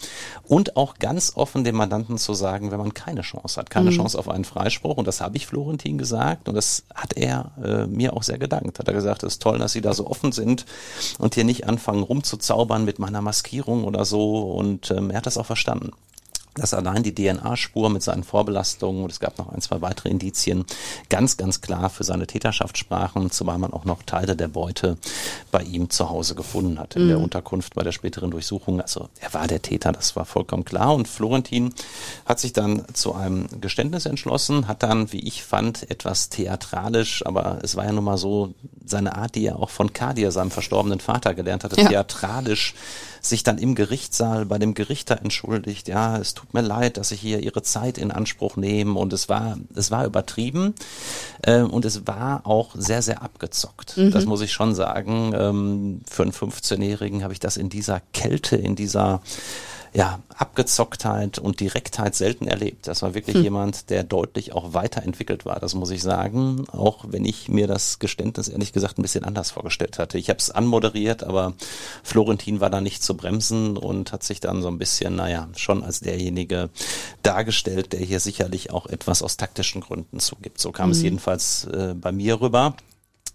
und 0.45 0.77
auch 0.77 0.95
ganz 0.99 1.33
offen 1.37 1.65
dem 1.65 1.77
Mandanten 1.77 2.19
zu 2.19 2.35
sagen, 2.35 2.71
wenn 2.71 2.79
man 2.79 2.95
keine 2.95 3.23
Chance 3.23 3.61
hat, 3.61 3.71
keine 3.71 3.91
mhm. 3.91 3.97
Chance 3.97 4.19
auf 4.19 4.29
einen 4.29 4.45
Freispruch. 4.45 4.97
Und 4.97 5.07
das 5.07 5.21
habe 5.21 5.37
ich 5.37 5.47
Florentin 5.47 5.99
gesagt 5.99 6.49
und 6.49 6.55
das 6.55 6.85
hat 6.95 7.17
er 7.17 7.53
äh, 7.63 7.87
mir 7.87 8.15
auch 8.15 8.23
sehr 8.23 8.39
gedankt. 8.39 8.79
Hat 8.79 8.89
er 8.89 8.95
gesagt, 8.95 9.23
es 9.23 9.35
ist 9.35 9.43
toll, 9.43 9.59
dass 9.59 9.73
Sie 9.73 9.81
da 9.81 9.95
so 9.95 10.07
offen 10.07 10.33
sind 10.33 10.67
und 11.19 11.35
hier 11.35 11.45
nicht 11.45 11.67
anfangen 11.69 12.03
rumzuzaubern 12.03 12.85
mit 12.85 12.99
meiner 12.99 13.23
Maskierung 13.23 13.85
oder 13.85 14.05
so. 14.05 14.53
Und 14.53 14.91
ähm, 14.91 15.11
er 15.11 15.19
hat 15.19 15.27
das 15.27 15.39
auch 15.39 15.47
verstanden 15.47 15.91
dass 16.55 16.75
allein 16.75 17.03
die 17.03 17.15
DNA-Spur 17.15 17.89
mit 17.91 18.03
seinen 18.03 18.25
Vorbelastungen, 18.25 19.05
und 19.05 19.13
es 19.13 19.21
gab 19.21 19.39
noch 19.39 19.49
ein, 19.53 19.61
zwei 19.61 19.81
weitere 19.81 20.11
Indizien, 20.11 20.65
ganz, 21.09 21.37
ganz 21.37 21.61
klar 21.61 21.89
für 21.91 22.05
seine 22.05 22.27
Täterschaft 22.27 22.77
sprachen, 22.77 23.31
zumal 23.31 23.59
man 23.59 23.73
auch 23.73 23.85
noch 23.85 24.03
Teile 24.03 24.37
der 24.37 24.49
Beute 24.49 24.99
bei 25.51 25.63
ihm 25.63 25.89
zu 25.91 26.11
Hause 26.11 26.35
gefunden 26.35 26.79
hat, 26.79 26.97
in 26.97 27.05
mhm. 27.05 27.09
der 27.09 27.21
Unterkunft 27.21 27.75
bei 27.75 27.83
der 27.83 27.93
späteren 27.93 28.31
Durchsuchung. 28.31 28.81
Also 28.81 29.09
er 29.21 29.33
war 29.33 29.47
der 29.47 29.63
Täter, 29.63 29.93
das 29.93 30.15
war 30.17 30.25
vollkommen 30.25 30.65
klar. 30.65 30.95
Und 30.95 31.09
Florentin 31.09 31.75
hat 32.27 32.39
sich 32.39 32.53
dann 32.53 32.85
zu 32.93 33.15
einem 33.15 33.49
Geständnis 33.61 34.07
entschlossen, 34.07 34.69
hat 34.69 34.83
dann, 34.83 35.13
wie 35.13 35.21
ich 35.21 35.43
fand, 35.43 35.91
etwas 35.91 36.29
theatralisch, 36.29 37.25
aber 37.25 37.61
es 37.63 37.77
war 37.77 37.85
ja 37.85 37.93
nun 37.93 38.05
mal 38.05 38.19
so 38.19 38.55
seine 38.85 39.17
Art, 39.17 39.35
die 39.35 39.47
er 39.47 39.59
auch 39.59 39.71
von 39.71 39.93
Kadir, 39.93 40.33
seinem 40.33 40.51
verstorbenen 40.51 41.01
Vater, 41.01 41.35
gelernt 41.35 41.65
hatte, 41.65 41.81
ja. 41.81 41.89
theatralisch 41.89 42.75
sich 43.23 43.45
dann 43.45 43.59
im 43.59 43.75
Gerichtssaal 43.75 44.47
bei 44.47 44.59
dem 44.59 44.75
Gerichter 44.75 45.21
entschuldigt, 45.21 45.89
ja, 45.89 46.19
es 46.19 46.35
tut 46.35 46.42
mir 46.53 46.63
leid, 46.63 46.97
dass 46.97 47.11
ich 47.13 47.21
hier 47.21 47.41
ihre 47.41 47.63
Zeit 47.63 47.99
in 47.99 48.11
Anspruch 48.11 48.57
nehme 48.57 48.99
und 48.99 49.13
es 49.13 49.29
war, 49.29 49.59
es 49.75 49.91
war 49.91 50.05
übertrieben 50.05 50.75
äh, 51.43 51.61
und 51.61 51.85
es 51.85 52.07
war 52.07 52.47
auch 52.47 52.75
sehr, 52.75 53.03
sehr 53.03 53.23
abgezockt. 53.23 53.97
Mhm. 53.97 54.11
Das 54.11 54.27
muss 54.27 54.41
ich 54.41 54.53
schon 54.53 54.75
sagen. 54.75 55.33
Ähm, 55.35 56.01
für 56.09 56.23
einen 56.23 56.33
15-Jährigen 56.33 57.23
habe 57.23 57.33
ich 57.33 57.41
das 57.41 57.57
in 57.57 57.69
dieser 57.69 58.01
Kälte, 58.13 58.57
in 58.57 58.77
dieser 58.77 59.21
ja, 59.95 60.21
Abgezocktheit 60.35 61.39
und 61.39 61.61
Direktheit 61.61 62.15
selten 62.15 62.47
erlebt. 62.47 62.87
Das 62.87 63.03
war 63.03 63.15
wirklich 63.15 63.37
hm. 63.37 63.43
jemand, 63.43 63.91
der 63.91 64.05
deutlich 64.05 64.53
auch 64.55 64.73
weiterentwickelt 64.73 65.45
war, 65.45 65.61
das 65.61 65.75
muss 65.75 65.91
ich 65.91 66.03
sagen. 66.03 66.65
Auch 66.73 67.05
wenn 67.09 67.27
ich 67.27 67.49
mir 67.49 67.67
das 67.67 67.99
Geständnis 67.99 68.49
ehrlich 68.49 68.73
gesagt 68.73 68.99
ein 68.99 69.03
bisschen 69.03 69.25
anders 69.25 69.51
vorgestellt 69.51 69.99
hatte. 69.99 70.17
Ich 70.17 70.31
habe 70.31 70.39
es 70.39 70.51
anmoderiert, 70.51 71.23
aber 71.23 71.53
Florentin 72.03 72.61
war 72.61 72.71
da 72.71 72.81
nicht 72.81 73.03
zu 73.03 73.17
bremsen 73.17 73.77
und 73.77 74.13
hat 74.13 74.23
sich 74.23 74.41
dann 74.41 74.63
so 74.63 74.69
ein 74.69 74.79
bisschen, 74.79 75.17
naja, 75.17 75.49
schon 75.57 75.85
als 75.85 76.01
derjenige 76.01 76.71
dargestellt, 77.23 77.93
der 77.93 78.01
hier 78.01 78.21
sicherlich 78.21 78.71
auch 78.71 78.87
etwas 78.87 79.23
aus 79.23 79.37
taktischen 79.37 79.83
Gründen 79.83 80.21
zugibt. 80.21 80.59
So 80.59 80.73
kam 80.73 80.87
hm. 80.87 80.93
es 80.93 81.03
jedenfalls 81.03 81.65
äh, 81.67 81.95
bei 81.95 82.13
mir 82.13 82.41
rüber. 82.41 82.75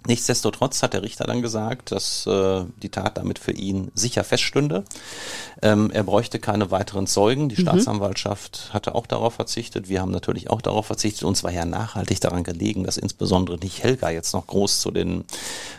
Nichtsdestotrotz 0.08 0.82
hat 0.84 0.94
der 0.94 1.04
Richter 1.04 1.26
dann 1.26 1.42
gesagt, 1.42 1.92
dass 1.92 2.26
äh, 2.26 2.64
die 2.82 2.90
Tat 2.90 3.18
damit 3.18 3.40
für 3.40 3.52
ihn 3.52 3.92
sicher 3.94 4.24
feststünde. 4.24 4.86
Ähm, 5.62 5.92
er 5.92 6.04
bräuchte 6.04 6.40
keine 6.40 6.72
weiteren 6.72 7.08
Zeugen. 7.08 7.50
Die 7.50 7.58
mhm. 7.58 7.64
Staatsanwaltschaft 7.64 8.70
hatte 8.72 8.96
auch 8.96 9.06
darauf 9.06 9.34
verzichtet. 9.34 9.90
Wir 9.90 10.00
haben 10.00 10.12
natürlich 10.12 10.50
auch 10.50 10.62
darauf 10.62 10.86
verzichtet. 10.86 11.24
Uns 11.24 11.44
war 11.44 11.52
ja 11.52 11.66
nachhaltig 11.66 12.22
daran 12.22 12.44
gelegen, 12.44 12.86
dass 12.86 12.96
insbesondere 12.96 13.58
nicht 13.58 13.84
Helga 13.84 14.10
jetzt 14.10 14.32
noch 14.34 14.48
groß 14.48 14.80
zu 14.80 14.92
den 14.92 15.26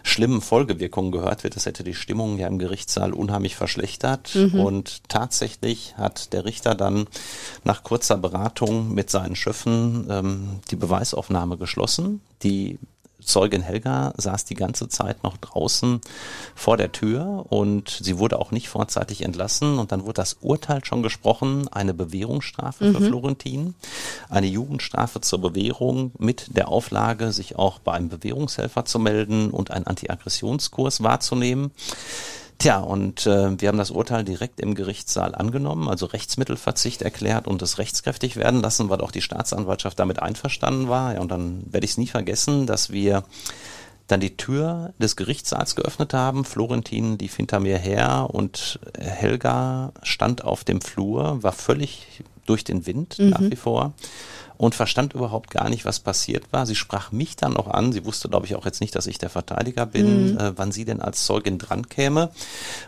schlimmen 0.03 0.43
Folgewirkungen 0.43 1.11
gehört 1.11 1.43
wird. 1.43 1.57
Das 1.57 1.65
hätte 1.65 1.83
die 1.83 1.95
Stimmung 1.95 2.37
ja 2.37 2.49
im 2.49 2.59
Gerichtssaal 2.59 3.15
unheimlich 3.15 3.57
verschlechtert. 3.57 4.35
Mhm. 4.35 4.61
Und 4.61 5.09
tatsächlich 5.09 5.97
hat 5.97 6.35
der 6.35 6.45
Richter 6.45 6.75
dann 6.75 7.07
nach 7.65 7.83
kurzer 7.83 8.19
Beratung 8.19 8.93
mit 8.93 9.09
seinen 9.09 9.37
Schöffen 9.37 10.07
ähm, 10.11 10.61
die 10.71 10.77
Beweisaufnahme 10.77 11.57
geschlossen. 11.57 12.21
Die 12.43 12.79
Zeugin 13.23 13.63
Helga 13.63 14.15
saß 14.17 14.45
die 14.45 14.55
ganze 14.55 14.89
Zeit 14.89 15.23
noch 15.23 15.37
draußen 15.37 16.01
vor 16.55 16.77
der 16.77 16.93
Tür 16.93 17.47
und 17.49 17.91
sie 18.03 18.19
wurde 18.19 18.39
auch 18.39 18.51
nicht 18.53 18.69
vorzeitig 18.69 19.23
entlassen 19.23 19.79
und 19.79 19.93
dann 19.93 20.03
wurde 20.05 20.15
das 20.15 20.37
Urteil 20.41 20.85
schon 20.85 21.03
gesprochen, 21.03 21.69
eine 21.69 21.95
Bewährungsstrafe 21.95 22.85
mhm. 22.85 22.95
für 22.95 23.01
Florentin, 23.03 23.75
eine 24.29 24.47
Jugendstrafe 24.47 25.21
zur 25.21 25.41
Bewährung 25.41 26.13
mit 26.19 26.57
der 26.57 26.69
Auflage, 26.69 27.33
sich 27.33 27.57
auch 27.57 27.79
bei 27.81 27.93
einem 27.93 28.09
Bewährungshelfer 28.09 28.85
zu 28.85 28.99
melden 28.99 29.51
und 29.51 29.71
einen 29.71 29.87
Antiaggressionskurs 29.87 31.03
wahrzunehmen. 31.03 31.73
Tja, 32.59 32.81
und 32.81 33.25
äh, 33.25 33.61
wir 33.61 33.69
haben 33.69 33.79
das 33.79 33.93
Urteil 33.93 34.25
direkt 34.25 34.59
im 34.59 34.75
Gerichtssaal 34.75 35.37
angenommen, 35.37 35.89
also 35.89 36.07
Rechtsmittelverzicht 36.07 37.03
erklärt 37.03 37.47
und 37.47 37.63
es 37.63 37.79
rechtskräftig 37.79 38.35
werden 38.35 38.61
lassen, 38.61 38.89
weil 38.89 39.01
auch 39.01 39.13
die 39.13 39.23
Staatsanwaltschaft 39.23 39.97
damit 39.99 40.21
einverstanden 40.21 40.89
war. 40.89 41.15
Ja, 41.15 41.21
und 41.21 41.31
dann 41.31 41.63
werde 41.71 41.85
ich 41.85 41.93
es 41.93 41.99
nie 41.99 42.09
vergessen, 42.09 42.67
dass 42.67 42.91
wir 42.91 43.23
dann 44.09 44.19
die 44.19 44.37
Tür 44.37 44.93
des 44.99 45.15
Gerichtssaals 45.15 45.77
geöffnet 45.77 46.15
haben. 46.15 46.45
Florentin 46.45 47.17
lief 47.19 47.37
hinter 47.37 47.61
mir 47.61 47.79
her 47.79 48.29
und 48.33 48.81
Helga 48.99 49.93
stand 50.03 50.43
auf 50.43 50.65
dem 50.65 50.81
Flur, 50.81 51.43
war 51.43 51.53
völlig 51.53 52.25
durch 52.47 52.65
den 52.65 52.87
Wind 52.87 53.19
mhm. 53.21 53.29
nach 53.31 53.41
wie 53.43 53.57
vor 53.57 53.93
und 54.59 54.75
verstand 54.75 55.15
überhaupt 55.15 55.51
gar 55.51 55.71
nicht, 55.71 55.85
was 55.85 56.01
passiert 56.01 56.53
war. 56.53 56.67
Sie 56.67 56.75
sprach 56.75 57.13
mich 57.13 57.37
dann 57.37 57.53
noch 57.55 57.69
an. 57.69 57.93
Sie 57.93 58.05
wusste, 58.05 58.29
glaube 58.29 58.45
ich, 58.45 58.57
auch 58.57 58.67
jetzt 58.67 58.81
nicht, 58.81 58.95
dass 58.95 59.07
ich 59.07 59.17
der 59.17 59.31
Verteidiger 59.31 59.87
bin, 59.87 60.33
mhm. 60.33 60.39
äh, 60.39 60.59
wann 60.59 60.73
sie 60.73 60.85
denn 60.85 61.01
als 61.01 61.25
Zeugin 61.25 61.59
dran 61.59 61.89
käme. 61.89 62.31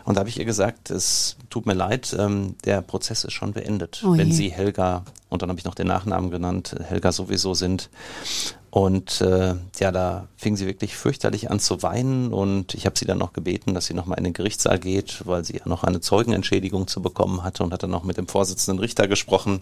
Und 0.03 0.15
da 0.15 0.19
habe 0.19 0.29
ich 0.29 0.37
ihr 0.37 0.45
gesagt, 0.45 0.91
es 0.91 1.37
tut 1.49 1.65
mir 1.65 1.73
leid, 1.73 2.15
ähm, 2.19 2.55
der 2.65 2.81
Prozess 2.81 3.23
ist 3.23 3.33
schon 3.33 3.53
beendet. 3.53 4.03
Oh 4.05 4.17
Wenn 4.17 4.33
Sie 4.33 4.51
Helga, 4.51 5.05
und 5.29 5.41
dann 5.41 5.49
habe 5.49 5.59
ich 5.59 5.65
noch 5.65 5.75
den 5.75 5.87
Nachnamen 5.87 6.29
genannt, 6.29 6.75
Helga 6.83 7.13
sowieso 7.13 7.53
sind, 7.53 7.89
und 8.71 9.19
äh, 9.19 9.55
ja, 9.79 9.91
da 9.91 10.29
fing 10.37 10.55
sie 10.55 10.65
wirklich 10.65 10.95
fürchterlich 10.95 11.51
an 11.51 11.59
zu 11.59 11.83
weinen 11.83 12.31
und 12.31 12.73
ich 12.73 12.85
habe 12.85 12.97
sie 12.97 13.03
dann 13.03 13.17
noch 13.17 13.33
gebeten, 13.33 13.73
dass 13.73 13.87
sie 13.87 13.93
nochmal 13.93 14.17
in 14.17 14.23
den 14.23 14.31
Gerichtssaal 14.31 14.79
geht, 14.79 15.23
weil 15.25 15.43
sie 15.43 15.57
ja 15.57 15.63
noch 15.65 15.83
eine 15.83 15.99
Zeugenentschädigung 15.99 16.87
zu 16.87 17.01
bekommen 17.01 17.43
hatte 17.43 17.63
und 17.63 17.73
hatte 17.73 17.89
noch 17.89 18.05
mit 18.05 18.15
dem 18.15 18.29
Vorsitzenden 18.29 18.79
Richter 18.79 19.09
gesprochen, 19.09 19.61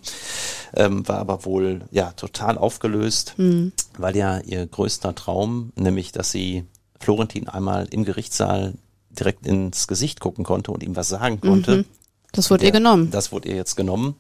ähm, 0.76 1.08
war 1.08 1.18
aber 1.18 1.44
wohl 1.44 1.82
ja 1.90 2.12
total 2.12 2.60
aufgelöst, 2.60 3.34
mhm. 3.38 3.72
weil 3.98 4.16
ja 4.16 4.42
ihr 4.42 4.68
größter 4.68 5.16
Traum, 5.16 5.74
nämlich 5.76 6.12
dass 6.12 6.30
sie 6.30 6.66
Florentin 7.00 7.50
einmal 7.50 7.88
im 7.90 8.06
Gerichtssaal 8.06 8.76
direkt 9.10 9.48
ins 9.48 9.88
Gesicht 9.88 10.20
gucken 10.20 10.46
konnte 10.46 10.70
und 10.70 10.84
ihm 10.84 10.96
was 10.96 11.10
sagen 11.10 11.42
konnte. 11.42 11.78
Mhm. 11.78 11.86
Das 12.32 12.52
wurde 12.52 12.66
ihr 12.66 12.72
genommen. 12.72 13.10
Das 13.10 13.32
wurde 13.32 13.50
ihr 13.50 13.56
jetzt 13.56 13.76
genommen 13.76 14.14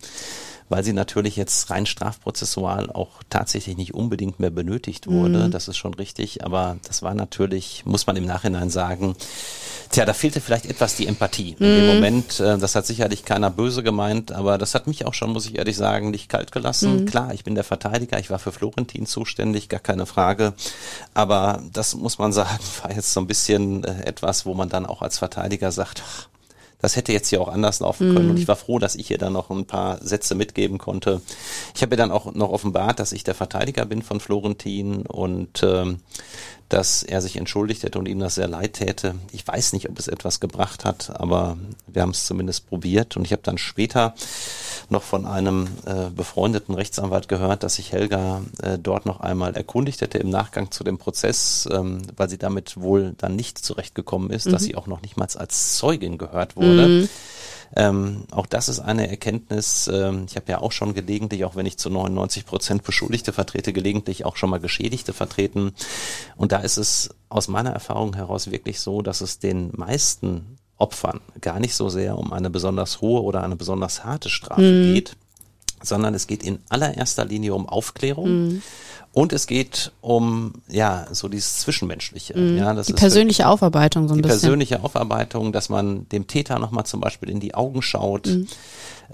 weil 0.70 0.84
sie 0.84 0.93
natürlich 0.93 1.36
jetzt 1.36 1.70
rein 1.72 1.86
strafprozessual 1.86 2.91
auch 2.91 3.24
tatsächlich 3.30 3.76
nicht 3.76 3.93
unbedingt 3.93 4.39
mehr 4.39 4.51
benötigt 4.51 5.07
wurde. 5.07 5.47
Mhm. 5.47 5.51
Das 5.51 5.67
ist 5.67 5.78
schon 5.78 5.95
richtig, 5.95 6.45
aber 6.45 6.78
das 6.88 7.01
war 7.01 7.15
natürlich, 7.15 7.84
muss 7.86 8.05
man 8.05 8.15
im 8.15 8.26
Nachhinein 8.26 8.70
sagen, 8.70 9.15
tja, 9.89 10.05
da 10.05 10.13
fehlte 10.13 10.41
vielleicht 10.41 10.67
etwas 10.67 10.95
die 10.95 11.07
Empathie. 11.07 11.55
In 11.59 11.65
dem 11.65 11.88
mhm. 11.88 11.93
Moment, 11.95 12.39
äh, 12.39 12.57
das 12.57 12.76
hat 12.76 12.86
sicherlich 12.86 13.26
keiner 13.26 13.49
böse 13.49 13.82
gemeint, 13.82 14.32
aber 14.32 14.57
das 14.57 14.76
hat 14.76 14.86
mich 14.86 15.05
auch 15.05 15.15
schon, 15.15 15.32
muss 15.32 15.47
ich 15.47 15.57
ehrlich 15.57 15.76
sagen, 15.76 16.11
nicht 16.11 16.30
kalt 16.30 16.51
gelassen. 16.51 17.01
Mhm. 17.01 17.05
Klar, 17.05 17.34
ich 17.34 17.43
bin 17.43 17.55
der 17.55 17.63
Verteidiger, 17.63 18.20
ich 18.20 18.30
war 18.30 18.39
für 18.39 18.51
Florentin 18.51 19.07
zuständig, 19.07 19.70
gar 19.70 19.80
keine 19.80 20.05
Frage. 20.05 20.53
Aber 21.15 21.63
das 21.74 21.95
muss 21.95 22.20
man 22.20 22.32
sagen, 22.32 22.59
war 22.84 22.93
jetzt 22.93 23.11
so 23.11 23.20
ein 23.20 23.28
bisschen 23.28 23.84
äh, 23.84 24.03
etwas, 24.03 24.45
wo 24.45 24.53
man 24.53 24.70
dann 24.70 24.86
auch 24.86 25.01
als 25.01 25.17
Verteidiger 25.17 25.72
sagt, 25.72 26.03
ach, 26.05 26.28
das 26.82 26.95
hätte 26.95 27.11
jetzt 27.11 27.27
hier 27.27 27.41
auch 27.41 27.49
anders 27.49 27.82
laufen 27.82 28.13
können. 28.13 28.25
Mhm. 28.25 28.32
Und 28.32 28.39
ich 28.39 28.47
war 28.47 28.55
froh, 28.55 28.80
dass 28.80 28.95
ich 28.95 29.11
ihr 29.11 29.17
dann 29.17 29.34
noch 29.34 29.49
ein 29.49 29.65
paar 29.65 30.03
Sätze 30.03 30.34
mitgeben 30.34 30.77
konnte. 30.77 31.21
Ich 31.75 31.82
habe 31.82 31.93
ihr 31.93 31.97
dann 31.97 32.11
auch 32.11 32.34
noch 32.34 32.49
offenbart, 32.49 32.99
dass 32.99 33.11
ich 33.11 33.23
der 33.23 33.36
Verteidiger 33.36 33.86
bin 33.86 34.01
von 34.01 34.19
Florentin 34.19 35.05
und 35.05 35.61
ähm, 35.63 35.99
dass 36.70 37.03
er 37.03 37.22
sich 37.22 37.36
entschuldigt 37.36 37.84
hätte 37.84 37.97
und 37.97 38.07
ihm 38.07 38.20
das 38.20 38.36
sehr 38.36 38.47
leid 38.47 38.74
täte. 38.74 39.15
Ich 39.32 39.45
weiß 39.45 39.74
nicht, 39.74 39.89
ob 39.89 39.97
es 39.97 40.07
etwas 40.07 40.39
gebracht 40.39 40.86
hat, 40.86 41.20
aber 41.20 41.57
wir 41.88 42.03
haben 42.03 42.11
es 42.11 42.26
zumindest 42.26 42.67
probiert. 42.67 43.17
Und 43.17 43.26
ich 43.26 43.32
habe 43.32 43.41
dann 43.43 43.57
später 43.57 44.13
noch 44.89 45.03
von 45.03 45.26
einem 45.26 45.67
äh, 45.86 46.09
befreundeten 46.11 46.76
Rechtsanwalt 46.76 47.28
gehört, 47.28 47.63
dass 47.63 47.76
sich 47.76 47.91
Helga 47.91 48.43
äh, 48.61 48.78
dort 48.78 49.05
noch 49.05 49.20
einmal 49.20 49.55
erkundigt 49.55 50.01
hätte 50.01 50.20
im 50.20 50.30
Nachgang 50.30 50.72
zu 50.72 50.84
dem 50.84 50.97
Prozess, 50.97 51.67
ähm, 51.72 52.03
weil 52.15 52.30
sie 52.30 52.38
damit 52.38 52.80
wohl 52.80 53.13
dann 53.17 53.36
nicht 53.36 53.57
zurechtgekommen 53.57 54.30
ist, 54.30 54.45
mhm. 54.45 54.51
dass 54.51 54.63
sie 54.63 54.76
auch 54.76 54.88
noch 54.88 55.01
nicht 55.01 55.17
mal 55.17 55.28
als 55.36 55.78
Zeugin 55.78 56.17
gehört 56.17 56.55
wurde. 56.55 56.88
Mhm. 56.88 57.09
Ähm, 57.76 58.24
auch 58.32 58.45
das 58.45 58.70
ist 58.70 58.80
eine 58.80 59.09
Erkenntnis. 59.09 59.89
Ähm, 59.91 60.26
ich 60.28 60.36
habe 60.36 60.51
ja 60.51 60.59
auch 60.59 60.72
schon 60.72 60.93
gelegentlich, 60.93 61.45
auch 61.45 61.55
wenn 61.55 61.65
ich 61.65 61.78
zu 61.78 61.89
99 61.89 62.45
Prozent 62.45 62.84
Beschuldigte 62.84 63.34
vertrete, 63.34 63.74
gelegentlich 63.74 64.26
auch 64.26 64.38
schon 64.38 64.49
mal 64.49 64.59
Geschädigte 64.59 65.13
vertreten. 65.13 65.74
Und 66.36 66.51
da 66.51 66.57
ist 66.59 66.78
es 66.78 67.09
aus 67.30 67.47
meiner 67.47 67.72
Erfahrung 67.72 68.15
heraus 68.15 68.49
wirklich 68.51 68.80
so, 68.80 69.01
dass 69.01 69.22
es 69.22 69.39
den 69.39 69.72
meisten 69.76 70.57
Opfern 70.78 71.20
gar 71.41 71.59
nicht 71.59 71.76
so 71.76 71.89
sehr 71.89 72.17
um 72.17 72.34
eine 72.34 72.49
besonders 72.49 73.01
hohe 73.01 73.22
oder 73.22 73.43
eine 73.43 73.55
besonders 73.55 74.03
harte 74.03 74.30
Strafe 74.30 74.61
mhm. 74.61 74.93
geht, 74.93 75.15
sondern 75.84 76.13
es 76.13 76.26
geht 76.26 76.43
in 76.43 76.59
allererster 76.70 77.26
Linie 77.26 77.53
um 77.53 77.67
Aufklärung. 77.67 78.47
Mhm 78.47 78.61
Und 79.12 79.34
es 79.34 79.47
geht 79.47 79.91
um, 80.01 80.53
ja, 80.68 81.07
so 81.12 81.28
dieses 81.30 81.57
Zwischenmenschliche. 81.60 82.39
Ja, 82.39 82.74
das 82.74 82.88
Die 82.88 82.93
ist 82.93 82.99
persönliche 82.99 83.47
Aufarbeitung 83.47 84.07
so 84.07 84.14
ein 84.14 84.18
die 84.18 84.22
bisschen. 84.22 84.39
persönliche 84.41 84.84
Aufarbeitung, 84.84 85.51
dass 85.51 85.68
man 85.70 86.07
dem 86.10 86.28
Täter 86.28 86.60
nochmal 86.60 86.86
zum 86.86 86.99
Beispiel 87.01 87.30
in 87.30 87.39
die 87.39 87.55
Augen 87.55 87.82
schaut, 87.82 88.28
Mhm. 88.28 88.47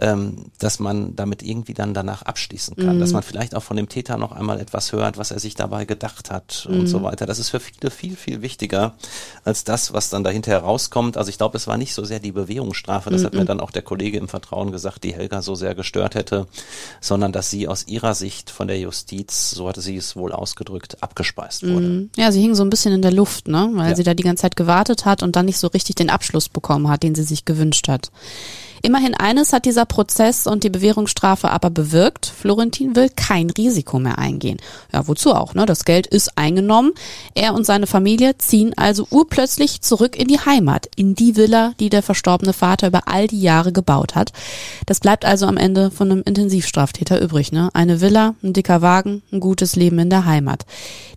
ähm, 0.01 0.45
dass 0.59 0.79
man 0.79 1.15
damit 1.15 1.41
irgendwie 1.41 1.73
dann 1.73 1.93
danach 1.93 2.23
abschließen 2.23 2.75
kann, 2.75 2.97
Mhm. 2.97 2.99
dass 2.99 3.13
man 3.13 3.23
vielleicht 3.23 3.55
auch 3.55 3.63
von 3.63 3.77
dem 3.77 3.87
Täter 3.87 4.17
noch 4.17 4.33
einmal 4.33 4.59
etwas 4.59 4.91
hört, 4.91 5.17
was 5.17 5.31
er 5.31 5.39
sich 5.39 5.55
dabei 5.55 5.85
gedacht 5.85 6.29
hat 6.29 6.65
und 6.69 6.79
Mhm. 6.81 6.87
so 6.87 7.01
weiter. 7.01 7.25
Das 7.25 7.39
ist 7.39 7.49
für 7.49 7.61
viele 7.61 7.89
viel, 7.89 8.17
viel 8.17 8.41
wichtiger 8.41 8.95
als 9.45 9.63
das, 9.63 9.93
was 9.93 10.09
dann 10.09 10.25
dahinter 10.25 10.51
herauskommt. 10.51 11.15
Also 11.15 11.29
ich 11.29 11.37
glaube, 11.37 11.55
es 11.55 11.67
war 11.67 11.77
nicht 11.77 11.93
so 11.93 12.03
sehr 12.03 12.19
die 12.19 12.33
Bewährungsstrafe, 12.33 13.09
das 13.11 13.23
hat 13.23 13.31
Mhm. 13.33 13.39
mir 13.39 13.45
dann 13.45 13.61
auch 13.61 13.71
der 13.71 13.81
Kollege 13.83 14.17
im 14.17 14.27
Vertrauen 14.27 14.73
gesagt, 14.73 15.05
die 15.05 15.13
Helga 15.13 15.41
so 15.41 15.55
sehr 15.55 15.73
gestört 15.73 16.15
hätte, 16.15 16.47
sondern 16.99 17.31
dass 17.31 17.49
sie 17.49 17.69
aus 17.69 17.87
ihrer 17.87 18.13
Sicht 18.13 18.49
von 18.49 18.67
der 18.67 18.77
Justiz, 18.79 19.51
so 19.51 19.69
hatte 19.69 19.81
sie 19.85 19.95
es 19.95 20.15
wohl 20.17 20.33
ausgedrückt, 20.33 20.97
abgespeist 21.01 21.63
wurde. 21.63 21.87
Mhm. 21.87 22.09
Ja, 22.17 22.31
sie 22.33 22.41
hing 22.41 22.55
so 22.55 22.63
ein 22.63 22.69
bisschen 22.69 22.91
in 22.93 23.01
der 23.01 23.13
Luft, 23.13 23.47
ne? 23.47 23.69
Weil 23.73 23.91
Ja. 23.91 23.95
sie 23.95 24.03
da 24.03 24.13
die 24.13 24.23
ganze 24.23 24.41
Zeit 24.41 24.57
gewartet 24.57 25.05
hat 25.05 25.23
und 25.23 25.37
dann 25.37 25.45
nicht 25.45 25.57
so 25.59 25.67
richtig 25.67 25.95
den 25.95 26.09
Abschluss 26.09 26.49
bekommen 26.49 26.89
hat, 26.89 27.03
den 27.03 27.15
sie 27.15 27.23
sich 27.23 27.45
gewünscht 27.45 27.87
hat. 27.87 28.11
Immerhin 28.85 29.15
eines 29.15 29.51
hat 29.51 29.65
dieser 29.65 29.87
Prozess 29.87 30.45
und 30.45 30.63
die 30.63 30.69
Bewährungsstrafe 30.69 31.49
aber 31.49 31.71
bewirkt. 31.71 32.27
Florentin 32.27 32.95
will 32.95 33.09
kein 33.09 33.49
Risiko 33.49 33.97
mehr 33.97 34.19
eingehen. 34.19 34.59
Ja, 34.93 35.07
wozu 35.07 35.33
auch, 35.33 35.55
ne? 35.55 35.65
Das 35.65 35.85
Geld 35.85 36.05
ist 36.05 36.37
eingenommen. 36.37 36.91
Er 37.33 37.55
und 37.55 37.65
seine 37.65 37.87
Familie 37.87 38.37
ziehen 38.37 38.73
also 38.77 39.07
urplötzlich 39.09 39.81
zurück 39.81 40.15
in 40.15 40.27
die 40.27 40.37
Heimat, 40.37 40.87
in 40.95 41.15
die 41.15 41.35
Villa, 41.35 41.73
die 41.79 41.89
der 41.89 42.03
verstorbene 42.03 42.53
Vater 42.53 42.89
über 42.89 43.07
all 43.07 43.25
die 43.25 43.41
Jahre 43.41 43.71
gebaut 43.71 44.13
hat. 44.13 44.33
Das 44.85 44.99
bleibt 44.99 45.25
also 45.25 45.47
am 45.47 45.57
Ende 45.57 45.89
von 45.89 46.11
einem 46.11 46.21
Intensivstraftäter 46.23 47.19
übrig, 47.19 47.51
ne? 47.51 47.71
Eine 47.73 48.01
Villa, 48.01 48.35
ein 48.43 48.53
dicker 48.53 48.83
Wagen, 48.83 49.23
ein 49.31 49.39
gutes 49.39 49.75
Leben 49.75 49.97
in 49.97 50.11
der 50.11 50.25
Heimat. 50.25 50.63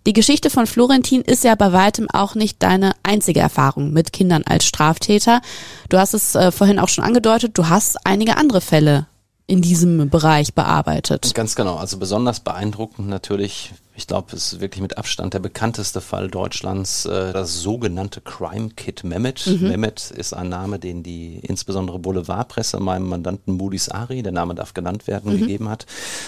Die 0.07 0.13
Geschichte 0.13 0.49
von 0.49 0.65
Florentin 0.65 1.21
ist 1.21 1.43
ja 1.43 1.53
bei 1.53 1.71
weitem 1.71 2.09
auch 2.09 2.33
nicht 2.33 2.63
deine 2.63 2.93
einzige 3.03 3.41
Erfahrung 3.41 3.93
mit 3.93 4.11
Kindern 4.11 4.43
als 4.43 4.65
Straftäter. 4.65 5.41
Du 5.89 5.99
hast 5.99 6.15
es 6.15 6.33
äh, 6.33 6.51
vorhin 6.51 6.79
auch 6.79 6.87
schon 6.87 7.03
angedeutet, 7.03 7.58
du 7.59 7.67
hast 7.67 7.97
einige 8.05 8.37
andere 8.37 8.61
Fälle 8.61 9.07
in 9.45 9.61
diesem 9.61 10.09
Bereich 10.09 10.53
bearbeitet. 10.53 11.33
Ganz 11.33 11.55
genau. 11.55 11.75
Also 11.75 11.97
besonders 11.97 12.39
beeindruckend 12.39 13.09
natürlich, 13.09 13.73
ich 13.99 14.07
glaube, 14.07 14.33
es 14.33 14.53
ist 14.53 14.61
wirklich 14.61 14.81
mit 14.81 14.97
Abstand 14.97 15.33
der 15.33 15.39
bekannteste 15.39 15.99
Fall 15.99 16.29
Deutschlands, 16.29 17.05
äh, 17.05 17.33
das 17.33 17.59
sogenannte 17.59 18.21
Crime 18.21 18.69
Kit 18.69 19.03
Mehmet. 19.03 19.45
Mehmet 19.59 20.09
ist 20.11 20.33
ein 20.33 20.47
Name, 20.47 20.79
den 20.79 21.03
die 21.03 21.39
insbesondere 21.39 21.99
Boulevardpresse 21.99 22.79
meinem 22.79 23.09
Mandanten 23.09 23.55
Moody's 23.55 23.89
Ari, 23.89 24.23
der 24.23 24.31
Name 24.31 24.55
darf 24.55 24.73
genannt 24.73 25.05
werden, 25.07 25.37
gegeben 25.37 25.67
hat. 25.67 25.85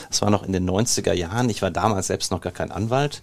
Das 0.09 0.21
war 0.21 0.29
noch 0.29 0.43
in 0.43 0.51
den 0.51 0.69
90er 0.69 1.13
Jahren. 1.13 1.49
Ich 1.49 1.61
war 1.61 1.71
damals 1.71 2.07
selbst 2.07 2.29
noch 2.29 2.41
gar 2.41 2.51
kein 2.51 2.73
Anwalt. 2.73 3.21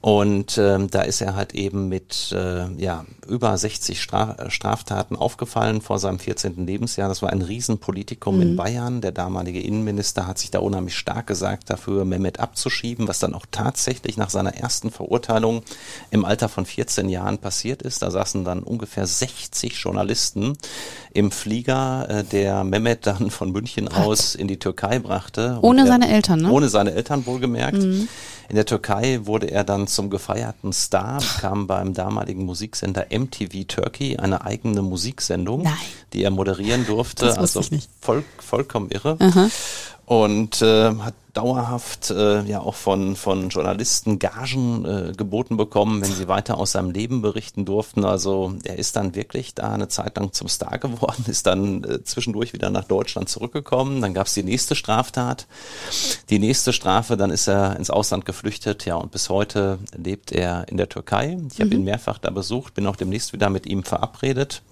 Und 0.00 0.56
ähm, 0.56 0.88
da 0.88 1.02
ist 1.02 1.20
er 1.20 1.34
halt 1.34 1.54
eben 1.54 1.88
mit 1.88 2.32
äh, 2.32 2.72
ja, 2.76 3.04
über 3.28 3.58
60 3.58 4.00
Stra 4.00 4.36
äh, 4.38 4.50
Straftaten 4.50 5.14
aufgefallen 5.14 5.82
vor 5.82 5.98
seinem 5.98 6.18
14. 6.18 6.64
Lebensjahr. 6.64 7.08
Das 7.08 7.20
war 7.20 7.30
ein 7.30 7.42
Riesenpolitikum 7.42 8.40
in 8.40 8.56
Bayern. 8.56 9.02
Der 9.02 9.12
damalige 9.12 9.60
Innenminister 9.60 10.26
hat 10.26 10.38
sich 10.38 10.50
da 10.50 10.60
unheimlich 10.60 10.96
stark 10.96 11.26
gesagt, 11.26 11.68
dafür 11.68 12.06
Mehmet 12.06 12.40
abzuschieben, 12.40 13.08
was 13.08 13.18
dann 13.18 13.34
auch 13.34 13.44
tatsächlich 13.50 13.79
nach 14.16 14.30
seiner 14.30 14.54
ersten 14.54 14.90
Verurteilung 14.90 15.62
im 16.10 16.24
Alter 16.24 16.48
von 16.48 16.66
14 16.66 17.08
Jahren 17.08 17.38
passiert 17.38 17.82
ist. 17.82 18.02
Da 18.02 18.10
saßen 18.10 18.44
dann 18.44 18.62
ungefähr 18.62 19.06
60 19.06 19.74
Journalisten 19.74 20.56
im 21.12 21.30
Flieger, 21.30 22.06
äh, 22.08 22.24
der 22.24 22.64
Mehmet 22.64 23.06
dann 23.06 23.30
von 23.30 23.50
München 23.52 23.88
aus 23.88 24.34
in 24.34 24.48
die 24.48 24.58
Türkei 24.58 24.98
brachte. 24.98 25.58
Ohne 25.62 25.82
er- 25.82 25.86
seine 25.86 26.10
Eltern, 26.10 26.42
ne? 26.42 26.50
Ohne 26.50 26.68
seine 26.68 26.92
Eltern 26.92 27.26
wohlgemerkt. 27.26 27.78
In 27.82 28.56
der 28.56 28.66
Türkei 28.66 29.20
wurde 29.24 29.46
er 29.50 29.62
dann 29.62 29.86
zum 29.86 30.10
gefeierten 30.10 30.72
Star, 30.72 31.20
bekam 31.20 31.68
beim 31.68 31.94
damaligen 31.94 32.44
Musiksender 32.44 33.06
MTV 33.10 33.64
Turkey 33.68 34.16
eine 34.16 34.44
eigene 34.44 34.82
Musiksendung, 34.82 35.62
Nein. 35.62 35.74
die 36.12 36.24
er 36.24 36.30
moderieren 36.30 36.84
durfte. 36.84 37.26
Das 37.26 37.38
also 37.38 37.60
ich 37.60 37.70
nicht. 37.70 37.88
Voll, 38.00 38.24
vollkommen 38.38 38.90
irre. 38.90 39.16
Und 40.06 40.60
äh, 40.62 40.92
hat 40.96 41.14
dauerhaft 41.32 42.10
äh, 42.10 42.42
ja 42.42 42.60
auch 42.60 42.74
von, 42.74 43.16
von 43.16 43.48
Journalisten 43.48 44.18
Gagen 44.18 44.84
äh, 44.84 45.12
geboten 45.16 45.56
bekommen, 45.56 46.02
wenn 46.02 46.12
sie 46.12 46.28
weiter 46.28 46.58
aus 46.58 46.72
seinem 46.72 46.90
Leben 46.90 47.22
berichten 47.22 47.64
durften. 47.64 48.04
Also 48.04 48.54
er 48.64 48.78
ist 48.78 48.96
dann 48.96 49.14
wirklich 49.14 49.54
da 49.54 49.72
eine 49.72 49.88
Zeit 49.88 50.16
lang 50.16 50.32
zum 50.32 50.48
Star 50.48 50.78
geworden, 50.78 51.24
ist 51.28 51.46
dann 51.46 51.84
äh, 51.84 52.02
zwischendurch 52.04 52.52
wieder 52.52 52.70
nach 52.70 52.84
Deutschland 52.84 53.28
zurückgekommen. 53.28 54.00
Dann 54.00 54.14
gab 54.14 54.26
es 54.26 54.34
die 54.34 54.42
nächste 54.42 54.74
Straftat, 54.74 55.46
die 56.30 56.38
nächste 56.38 56.72
Strafe, 56.72 57.16
dann 57.16 57.30
ist 57.30 57.48
er 57.48 57.76
ins 57.76 57.90
Ausland 57.90 58.24
geflüchtet, 58.24 58.84
ja, 58.84 58.96
und 58.96 59.12
bis 59.12 59.28
heute 59.28 59.78
lebt 59.96 60.32
er 60.32 60.68
in 60.68 60.76
der 60.76 60.88
Türkei. 60.88 61.38
Ich 61.52 61.60
habe 61.60 61.74
ihn 61.74 61.84
mehrfach 61.84 62.18
da 62.18 62.30
besucht, 62.30 62.74
bin 62.74 62.86
auch 62.86 62.96
demnächst 62.96 63.32
wieder 63.32 63.50
mit 63.50 63.66
ihm 63.66 63.84
verabredet 63.84 64.62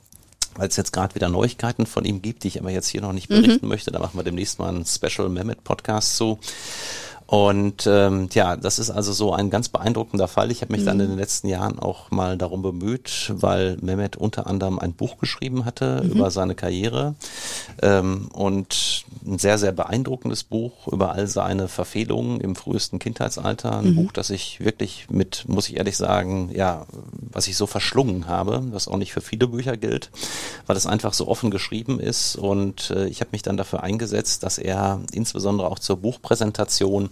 weil 0.58 0.68
es 0.68 0.76
jetzt 0.76 0.92
gerade 0.92 1.14
wieder 1.14 1.28
Neuigkeiten 1.28 1.86
von 1.86 2.04
ihm 2.04 2.20
gibt, 2.20 2.42
die 2.42 2.48
ich 2.48 2.60
aber 2.60 2.70
jetzt 2.70 2.88
hier 2.88 3.00
noch 3.00 3.12
nicht 3.12 3.28
berichten 3.28 3.68
möchte. 3.68 3.92
Da 3.92 4.00
machen 4.00 4.18
wir 4.18 4.24
demnächst 4.24 4.58
mal 4.58 4.68
einen 4.68 4.84
Special 4.84 5.28
Mehmet 5.28 5.64
Podcast 5.64 6.16
zu. 6.16 6.38
Und 7.28 7.86
ähm, 7.86 8.30
ja, 8.32 8.56
das 8.56 8.78
ist 8.78 8.88
also 8.88 9.12
so 9.12 9.34
ein 9.34 9.50
ganz 9.50 9.68
beeindruckender 9.68 10.28
Fall. 10.28 10.50
Ich 10.50 10.62
habe 10.62 10.72
mich 10.72 10.86
dann 10.86 10.98
in 10.98 11.10
den 11.10 11.18
letzten 11.18 11.46
Jahren 11.48 11.78
auch 11.78 12.10
mal 12.10 12.38
darum 12.38 12.62
bemüht, 12.62 13.30
weil 13.34 13.76
Mehmet 13.82 14.16
unter 14.16 14.46
anderem 14.46 14.78
ein 14.78 14.94
Buch 14.94 15.18
geschrieben 15.18 15.66
hatte 15.66 16.08
über 16.10 16.30
seine 16.30 16.54
Karriere 16.54 17.16
ähm, 17.82 18.30
und 18.32 19.04
ein 19.26 19.38
sehr, 19.38 19.58
sehr 19.58 19.72
beeindruckendes 19.72 20.42
Buch 20.42 20.88
über 20.88 21.12
all 21.12 21.26
seine 21.26 21.68
Verfehlungen 21.68 22.40
im 22.40 22.56
frühesten 22.56 22.98
Kindheitsalter. 22.98 23.76
Ein 23.76 23.94
Buch, 23.94 24.12
das 24.12 24.30
ich 24.30 24.60
wirklich 24.60 25.08
mit, 25.10 25.44
muss 25.48 25.68
ich 25.68 25.76
ehrlich 25.76 25.98
sagen, 25.98 26.50
ja, 26.54 26.86
was 27.30 27.46
ich 27.46 27.58
so 27.58 27.66
verschlungen 27.66 28.26
habe, 28.26 28.64
was 28.70 28.88
auch 28.88 28.96
nicht 28.96 29.12
für 29.12 29.20
viele 29.20 29.48
Bücher 29.48 29.76
gilt, 29.76 30.10
weil 30.66 30.78
es 30.78 30.86
einfach 30.86 31.12
so 31.12 31.28
offen 31.28 31.50
geschrieben 31.50 32.00
ist. 32.00 32.36
Und 32.36 32.88
äh, 32.88 33.06
ich 33.06 33.20
habe 33.20 33.32
mich 33.32 33.42
dann 33.42 33.58
dafür 33.58 33.82
eingesetzt, 33.82 34.44
dass 34.44 34.56
er 34.56 35.02
insbesondere 35.12 35.68
auch 35.68 35.78
zur 35.78 35.98
Buchpräsentation 35.98 37.10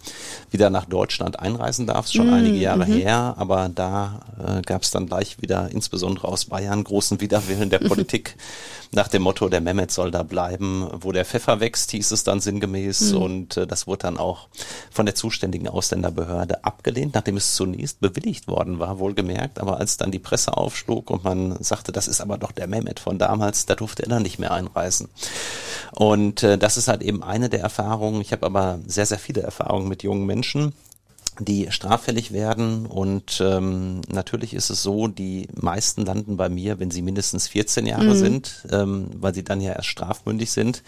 wieder 0.51 0.71
nach 0.71 0.85
Deutschland 0.85 1.41
einreisen 1.41 1.87
darf. 1.87 2.07
Ist 2.07 2.15
schon 2.15 2.33
einige 2.33 2.57
Jahre 2.57 2.85
her, 2.85 3.35
aber 3.37 3.69
da 3.69 4.21
äh, 4.39 4.63
gab 4.63 4.83
es 4.83 4.91
dann 4.91 5.07
gleich 5.07 5.41
wieder, 5.41 5.71
insbesondere 5.71 6.29
aus 6.29 6.47
Bayern, 6.47 6.85
großen 6.85 7.21
Widerwillen 7.21 7.71
der 7.71 7.79
Politik 7.87 8.37
nach 8.93 9.09
dem 9.09 9.23
Motto, 9.23 9.49
der 9.49 9.61
Mehmet 9.61 9.91
soll 9.91 10.11
da 10.11 10.23
bleiben, 10.23 10.89
wo 10.93 11.13
der 11.13 11.25
Pfeffer 11.25 11.61
wächst, 11.61 11.91
hieß 11.91 12.13
es 12.13 12.25
dann 12.25 12.41
sinngemäß. 12.41 13.13
Und 13.13 13.57
äh, 13.57 13.67
das 13.67 13.87
wurde 13.87 14.03
dann 14.03 14.17
auch 14.17 14.49
von 14.91 15.07
der 15.07 15.15
zuständigen 15.15 15.69
Ausländerbehörde 15.69 16.65
abgelehnt, 16.65 17.15
nachdem 17.15 17.37
es 17.37 17.55
zunächst 17.55 18.01
bewilligt 18.01 18.49
worden 18.49 18.79
war, 18.79 18.99
wohlgemerkt. 18.99 19.59
Aber 19.59 19.79
als 19.79 19.97
dann 19.97 20.11
die 20.11 20.19
Presse 20.19 20.57
aufschlug 20.57 21.11
und 21.11 21.25
man 21.25 21.63
sagte, 21.63 21.93
das 21.93 22.09
ist 22.09 22.21
aber 22.21 22.39
doch 22.39 22.53
der 22.53 22.67
Mehmet 22.67 23.01
von 23.01 23.19
damals, 23.19 23.67
da 23.67 23.75
durfte 23.75 24.05
er 24.05 24.09
dann 24.09 24.23
nicht 24.23 24.39
mehr 24.39 24.53
einreisen. 24.53 25.09
Und 25.93 26.43
äh, 26.43 26.59
das 26.59 26.77
ist 26.77 26.89
halt 26.89 27.03
eben 27.03 27.23
eine 27.23 27.49
der 27.49 27.61
Erfahrungen. 27.61 28.21
Ich 28.21 28.33
habe 28.33 28.47
aber 28.47 28.79
sehr, 28.87 29.07
sehr 29.07 29.19
viele 29.19 29.43
Erfahrungen 29.43 29.89
mit 29.89 29.96
jungen 30.03 30.27
Menschen 30.27 30.73
die 31.41 31.69
straffällig 31.71 32.33
werden 32.33 32.87
und 32.87 33.41
ähm, 33.45 34.01
natürlich 34.09 34.55
ist 34.55 34.71
es 34.71 34.83
so, 34.83 35.09
die 35.09 35.49
meisten 35.55 36.05
landen 36.05 36.37
bei 36.37 36.49
mir, 36.49 36.79
wenn 36.79 36.91
sie 36.91 37.03
mindestens 37.03 37.49
14 37.49 37.87
Jahre 37.87 38.15
sind, 38.17 38.67
ähm, 38.71 39.09
weil 39.19 39.35
sie 39.35 39.45
dann 39.45 39.61
ja 39.61 39.73
erst 39.73 39.89
strafmündig 39.89 40.51
sind. 40.51 40.83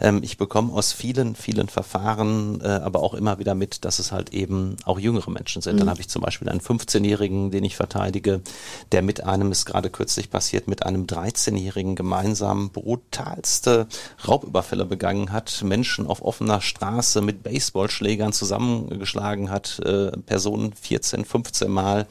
Ähm, 0.00 0.20
ich 0.22 0.38
bekomme 0.38 0.72
aus 0.72 0.92
vielen, 0.92 1.34
vielen 1.34 1.68
Verfahren 1.68 2.60
äh, 2.62 2.68
aber 2.68 3.02
auch 3.02 3.14
immer 3.14 3.38
wieder 3.38 3.54
mit, 3.54 3.84
dass 3.84 3.98
es 3.98 4.12
halt 4.12 4.32
eben 4.32 4.76
auch 4.84 4.98
jüngere 4.98 5.30
Menschen 5.30 5.62
sind. 5.62 5.80
Dann 5.80 5.90
habe 5.90 6.00
ich 6.00 6.08
zum 6.08 6.22
Beispiel 6.22 6.48
einen 6.48 6.60
15-Jährigen, 6.60 7.50
den 7.50 7.64
ich 7.64 7.76
verteidige, 7.76 8.40
der 8.92 9.02
mit 9.02 9.24
einem, 9.24 9.52
ist 9.52 9.66
gerade 9.66 9.90
kürzlich 9.90 10.30
passiert, 10.30 10.68
mit 10.68 10.84
einem 10.84 11.06
13-Jährigen 11.06 11.94
gemeinsam 11.94 12.70
brutalste 12.70 13.86
Raubüberfälle 14.26 14.84
begangen 14.84 15.32
hat, 15.32 15.62
Menschen 15.64 16.06
auf 16.06 16.22
offener 16.22 16.60
Straße 16.60 17.20
mit 17.20 17.42
Baseballschlägern 17.42 18.32
zusammengeschlagen 18.32 19.50
hat, 19.50 19.80
äh, 19.84 19.91
Personen 20.26 20.72
14, 20.72 21.24
15 21.24 21.70
Mal 21.70 22.06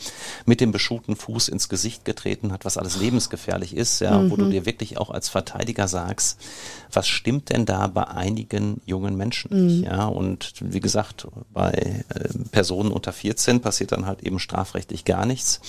mit 0.45 0.61
dem 0.61 0.71
beschuhten 0.71 1.15
Fuß 1.15 1.47
ins 1.47 1.69
Gesicht 1.69 2.05
getreten 2.05 2.51
hat, 2.51 2.65
was 2.65 2.77
alles 2.77 2.99
lebensgefährlich 2.99 3.75
ist, 3.75 4.01
ja, 4.01 4.29
wo 4.29 4.35
du 4.35 4.49
dir 4.49 4.65
wirklich 4.65 4.97
auch 4.97 5.09
als 5.09 5.29
Verteidiger 5.29 5.87
sagst, 5.87 6.39
was 6.91 7.07
stimmt 7.07 7.49
denn 7.49 7.65
da 7.65 7.87
bei 7.87 8.07
einigen 8.07 8.81
jungen 8.85 9.15
Menschen 9.15 9.51
nicht, 9.51 9.85
ja, 9.85 10.05
und 10.05 10.53
wie 10.59 10.79
gesagt, 10.79 11.27
bei 11.53 12.03
äh, 12.09 12.29
Personen 12.51 12.91
unter 12.91 13.13
14 13.13 13.61
passiert 13.61 13.91
dann 13.91 14.05
halt 14.05 14.23
eben 14.23 14.39
strafrechtlich 14.39 15.05
gar 15.05 15.25
nichts. 15.25 15.61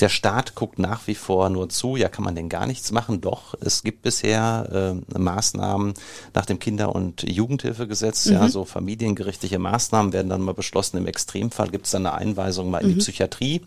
Der 0.00 0.08
Staat 0.08 0.54
guckt 0.54 0.78
nach 0.78 1.06
wie 1.06 1.14
vor 1.14 1.50
nur 1.50 1.68
zu, 1.68 1.96
ja, 1.96 2.08
kann 2.08 2.24
man 2.24 2.34
denn 2.34 2.48
gar 2.48 2.66
nichts 2.66 2.92
machen? 2.92 3.20
Doch, 3.20 3.54
es 3.60 3.82
gibt 3.82 4.02
bisher 4.02 4.94
äh, 5.12 5.18
Maßnahmen 5.18 5.94
nach 6.34 6.46
dem 6.46 6.58
Kinder- 6.58 6.94
und 6.94 7.22
Jugendhilfegesetz, 7.22 8.26
ja, 8.26 8.48
so 8.48 8.64
familiengerichtliche 8.64 9.58
Maßnahmen 9.58 10.12
werden 10.12 10.28
dann 10.28 10.42
mal 10.42 10.54
beschlossen. 10.54 10.98
Im 10.98 11.06
Extremfall 11.06 11.55
gibt 11.64 11.86
es 11.86 11.92
dann 11.92 12.06
eine 12.06 12.16
Einweisung 12.16 12.70
mal 12.70 12.82
in 12.82 12.88
die 12.90 12.94
Psychiatrie 12.96 13.62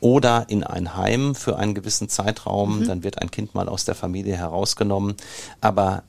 oder 0.00 0.46
in 0.48 0.64
ein 0.64 0.96
Heim 0.96 1.34
für 1.34 1.56
einen 1.56 1.74
gewissen 1.74 2.08
Zeitraum. 2.08 2.86
Dann 2.86 3.02
wird 3.02 3.20
ein 3.22 3.30
Kind 3.30 3.54
mal 3.54 3.68
aus 3.68 3.84
der 3.84 3.94
Familie 3.94 4.36
herausgenommen. 4.36 5.14
Aber 5.60 6.02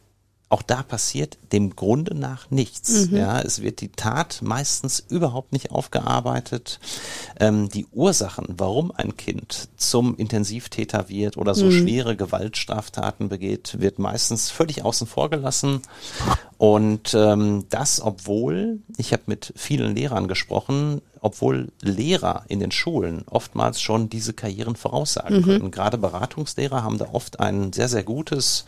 auch 0.55 0.61
da 0.61 0.83
passiert 0.83 1.37
dem 1.51 1.75
Grunde 1.75 2.15
nach 2.15 2.49
nichts. 2.49 3.09
Mhm. 3.09 3.17
Ja, 3.17 3.41
es 3.41 3.61
wird 3.61 3.81
die 3.81 3.89
Tat 3.89 4.39
meistens 4.41 5.03
überhaupt 5.09 5.51
nicht 5.51 5.69
aufgearbeitet. 5.71 6.79
Ähm, 7.41 7.67
die 7.67 7.85
Ursachen, 7.91 8.45
warum 8.55 8.93
ein 8.95 9.17
Kind 9.17 9.67
zum 9.75 10.15
Intensivtäter 10.15 11.09
wird 11.09 11.35
oder 11.35 11.55
so 11.55 11.65
mhm. 11.65 11.71
schwere 11.71 12.15
Gewaltstraftaten 12.15 13.27
begeht, 13.27 13.81
wird 13.81 13.99
meistens 13.99 14.49
völlig 14.49 14.85
außen 14.85 15.07
vor 15.07 15.29
gelassen. 15.29 15.81
Und 16.57 17.13
ähm, 17.13 17.65
das, 17.69 17.99
obwohl, 17.99 18.79
ich 18.95 19.11
habe 19.11 19.23
mit 19.25 19.51
vielen 19.57 19.93
Lehrern 19.93 20.29
gesprochen, 20.29 21.01
obwohl 21.25 21.69
Lehrer 21.81 22.43
in 22.49 22.59
den 22.59 22.69
Schulen 22.69 23.23
oftmals 23.27 23.81
schon 23.81 24.09
diese 24.09 24.33
Karrieren 24.33 24.75
voraussagen 24.75 25.37
mhm. 25.37 25.43
können. 25.43 25.71
Gerade 25.71 25.97
Beratungslehrer 25.97 26.83
haben 26.83 26.99
da 26.99 27.07
oft 27.13 27.39
ein 27.39 27.73
sehr, 27.73 27.89
sehr 27.89 28.03
gutes 28.03 28.65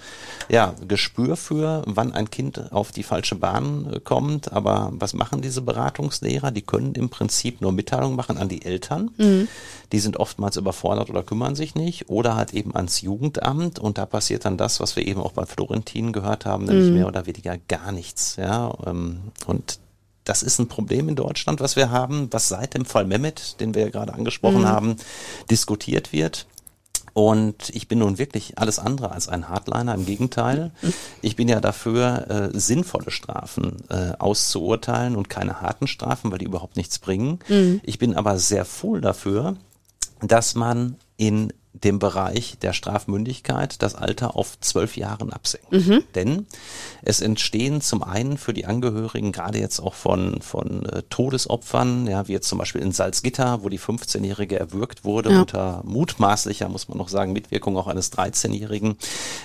ja, 0.50 0.74
Gespür 0.88 1.38
für, 1.38 1.84
wann 1.86 2.14
ein 2.14 2.32
Kind 2.32 2.72
auf 2.72 2.92
die 2.92 3.04
falsche 3.04 3.36
Bahn 3.36 3.94
äh, 3.94 4.00
kommt. 4.00 4.52
Aber 4.52 4.92
was 4.94 5.14
machen 5.14 5.44
diese 5.44 5.62
Beratungslehrer? 5.62 6.50
Die 6.50 6.64
können 6.64 6.96
im 6.96 7.10
Prinzip 7.10 7.62
nur 7.62 7.72
Mitteilungen 7.72 8.16
machen 8.16 8.40
an 8.40 8.50
die 8.50 8.66
Eltern. 8.66 9.12
Mhm. 9.18 9.48
Die 9.92 10.00
sind 10.00 10.18
oftmals 10.18 10.58
überfordert 10.58 11.12
oder 11.12 11.22
kümmern 11.22 11.54
sich 11.54 11.76
nicht. 11.76 12.10
Oder 12.10 12.36
halt 12.36 12.56
eben 12.56 12.76
ans 12.76 13.02
Jugendamt. 13.02 13.78
Und 13.78 14.00
da 14.00 14.08
passiert 14.08 14.46
dann 14.46 14.58
das, 14.58 14.80
was 14.80 14.96
wir 14.96 15.06
eben 15.06 15.22
auch 15.22 15.34
bei 15.34 15.46
Florentin 15.46 16.12
gehört 16.12 16.48
haben, 16.48 16.66
nämlich 16.66 16.88
mhm. 16.88 16.96
mehr 16.96 17.08
oder 17.08 17.28
weniger 17.28 17.56
gar 17.68 17.92
nichts. 17.92 18.36
Ja, 18.38 18.74
ähm, 18.88 19.20
und 19.46 19.78
das 20.28 20.44
ist 20.44 20.60
ein 20.60 20.68
Problem 20.68 21.08
in 21.10 21.16
Deutschland, 21.16 21.62
was 21.62 21.76
wir 21.76 21.90
haben, 21.90 22.28
was 22.32 22.50
seit 22.50 22.74
dem 22.74 22.86
Fall 22.86 23.06
Mehmet, 23.06 23.60
den 23.60 23.74
wir 23.74 23.84
ja 23.84 23.90
gerade 23.90 24.14
angesprochen 24.14 24.62
mhm. 24.62 24.68
haben, 24.68 24.96
diskutiert 25.50 26.12
wird. 26.12 26.48
Und 27.14 27.70
ich 27.74 27.88
bin 27.88 27.98
nun 28.00 28.20
wirklich 28.20 28.60
alles 28.60 28.78
andere 28.78 29.12
als 29.12 29.28
ein 29.28 29.50
Hardliner, 29.50 29.96
im 29.96 30.06
Gegenteil. 30.06 30.72
Ich 31.24 31.36
bin 31.36 31.48
ja 31.48 31.60
dafür, 31.60 32.52
äh, 32.54 32.60
sinnvolle 32.60 33.10
Strafen 33.10 33.78
äh, 33.90 34.12
auszuurteilen 34.20 35.16
und 35.16 35.28
keine 35.28 35.62
harten 35.62 35.88
Strafen, 35.88 36.32
weil 36.32 36.38
die 36.38 36.46
überhaupt 36.46 36.78
nichts 36.78 37.00
bringen. 37.00 37.40
Mhm. 37.48 37.82
Ich 37.84 37.98
bin 37.98 38.16
aber 38.16 38.38
sehr 38.38 38.68
wohl 38.82 39.02
dafür, 39.02 39.56
dass 40.20 40.54
man 40.54 40.98
in 41.16 41.54
dem 41.74 42.00
Bereich 42.00 42.58
der 42.60 42.74
Strafmündigkeit 42.74 43.82
das 43.82 43.96
Alter 43.96 44.36
auf 44.36 44.60
zwölf 44.60 44.98
Jahren 44.98 45.32
absenkt. 45.32 45.72
Mhm. 45.72 46.04
Denn 46.16 46.48
es 47.04 47.22
entstehen 47.22 47.82
zum 47.82 48.04
einen 48.04 48.38
für 48.38 48.54
die 48.54 48.66
Angehörigen, 48.66 49.32
gerade 49.32 49.60
jetzt 49.60 49.80
auch 49.80 49.94
von, 49.94 50.42
von 50.42 50.86
äh, 50.86 51.04
Todesopfern, 51.10 52.08
ja, 52.08 52.28
wie 52.28 52.34
jetzt 52.34 52.48
zum 52.48 52.58
Beispiel 52.58 52.82
in 52.82 52.92
Salzgitter, 52.92 53.64
wo 53.64 53.70
die 53.70 53.80
15-Jährige 53.80 54.60
erwürgt 54.60 55.04
wurde, 55.04 55.32
ja. 55.32 55.42
unter 55.42 55.82
mutmaßlicher, 55.86 56.70
muss 56.70 56.88
man 56.88 56.98
noch 56.98 57.10
sagen, 57.10 57.34
Mitwirkung 57.34 57.78
auch 57.78 57.88
eines 57.88 58.12
13-Jährigen. 58.12 58.98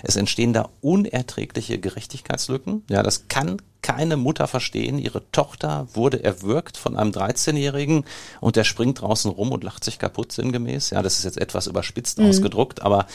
Es 0.02 0.16
entstehen 0.16 0.52
da 0.52 0.70
unerträgliche 0.80 1.78
Gerechtigkeitslücken. 1.78 2.84
Ja, 2.88 3.02
das 3.02 3.28
kann 3.28 3.60
keine 3.82 4.16
Mutter 4.16 4.46
verstehen. 4.46 4.98
Ihre 4.98 5.22
Tochter 5.32 5.88
wurde 5.92 6.22
erwürgt 6.22 6.76
von 6.76 6.96
einem 6.96 7.10
13-Jährigen 7.10 8.04
und 8.40 8.56
der 8.56 8.64
springt 8.64 9.00
draußen 9.00 9.30
rum 9.30 9.50
und 9.52 9.64
lacht 9.64 9.84
sich 9.84 9.98
kaputt 9.98 10.32
sinngemäß. 10.32 10.90
Ja, 10.90 11.02
das 11.02 11.18
ist 11.18 11.24
jetzt 11.24 11.38
etwas 11.38 11.66
überspitzt 11.66 12.18
mhm. 12.18 12.28
ausgedruckt, 12.28 12.82
aber 12.82 13.06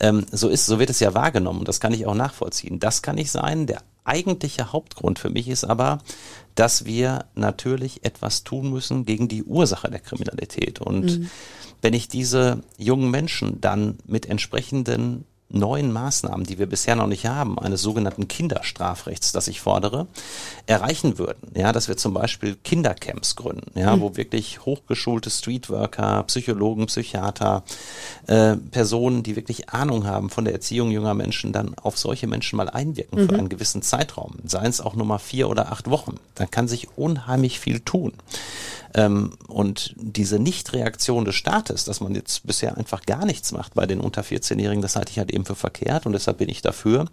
ähm, 0.00 0.26
so 0.32 0.48
ist, 0.48 0.66
so 0.66 0.78
wird 0.78 0.90
es 0.90 1.00
ja 1.00 1.14
wahrgenommen 1.14 1.60
und 1.60 1.68
das 1.68 1.80
kann 1.80 1.92
ich 1.92 2.06
auch 2.06 2.14
nachvollziehen. 2.14 2.80
Das 2.80 3.02
kann 3.02 3.16
nicht 3.16 3.30
sein. 3.30 3.66
Der 3.66 3.82
eigentliche 4.04 4.72
Hauptgrund 4.72 5.18
für 5.18 5.30
mich 5.30 5.48
ist 5.48 5.64
aber, 5.64 5.98
dass 6.54 6.84
wir 6.84 7.26
natürlich 7.34 8.04
etwas 8.04 8.44
tun 8.44 8.70
müssen 8.70 9.04
gegen 9.04 9.28
die 9.28 9.42
Ursache 9.42 9.90
der 9.90 10.00
Kriminalität. 10.00 10.80
Und 10.80 11.18
mhm. 11.18 11.30
wenn 11.82 11.94
ich 11.94 12.08
diese 12.08 12.62
jungen 12.78 13.10
Menschen 13.10 13.60
dann 13.60 13.98
mit 14.06 14.26
entsprechenden 14.26 15.24
neuen 15.48 15.92
Maßnahmen, 15.92 16.46
die 16.46 16.58
wir 16.58 16.66
bisher 16.66 16.96
noch 16.96 17.06
nicht 17.06 17.26
haben, 17.26 17.58
eines 17.58 17.82
sogenannten 17.82 18.28
Kinderstrafrechts, 18.28 19.32
das 19.32 19.46
ich 19.48 19.60
fordere, 19.60 20.06
erreichen 20.66 21.18
würden. 21.18 21.52
Ja, 21.54 21.72
dass 21.72 21.88
wir 21.88 21.96
zum 21.96 22.14
Beispiel 22.14 22.56
Kindercamps 22.56 23.36
gründen, 23.36 23.78
ja, 23.78 23.94
mhm. 23.94 24.00
wo 24.00 24.16
wirklich 24.16 24.64
hochgeschulte 24.64 25.30
Streetworker, 25.30 26.24
Psychologen, 26.24 26.86
Psychiater, 26.86 27.62
äh, 28.26 28.56
Personen, 28.56 29.22
die 29.22 29.36
wirklich 29.36 29.70
Ahnung 29.70 30.06
haben 30.06 30.30
von 30.30 30.44
der 30.44 30.54
Erziehung 30.54 30.90
junger 30.90 31.14
Menschen, 31.14 31.52
dann 31.52 31.74
auf 31.74 31.98
solche 31.98 32.26
Menschen 32.26 32.56
mal 32.56 32.68
einwirken 32.68 33.22
mhm. 33.22 33.28
für 33.28 33.34
einen 33.34 33.48
gewissen 33.48 33.82
Zeitraum, 33.82 34.34
seien 34.44 34.70
es 34.70 34.80
auch 34.80 34.94
nur 34.94 35.06
mal 35.06 35.18
vier 35.18 35.48
oder 35.48 35.70
acht 35.70 35.88
Wochen. 35.90 36.16
Dann 36.34 36.50
kann 36.50 36.68
sich 36.68 36.88
unheimlich 36.96 37.60
viel 37.60 37.80
tun. 37.80 38.12
Ähm, 38.94 39.32
und 39.48 39.94
diese 39.96 40.38
Nichtreaktion 40.38 41.24
des 41.24 41.34
Staates, 41.34 41.84
dass 41.84 42.00
man 42.00 42.14
jetzt 42.14 42.46
bisher 42.46 42.76
einfach 42.76 43.02
gar 43.02 43.26
nichts 43.26 43.52
macht 43.52 43.74
bei 43.74 43.86
den 43.86 44.00
unter 44.00 44.22
14-Jährigen, 44.22 44.82
das 44.82 44.96
halte 44.96 45.10
ich 45.10 45.18
halt 45.18 45.32
eben 45.32 45.44
für 45.44 45.54
verkehrt 45.54 46.06
und 46.06 46.12
deshalb 46.12 46.38
bin 46.38 46.48
ich 46.48 46.62
dafür, 46.62 47.06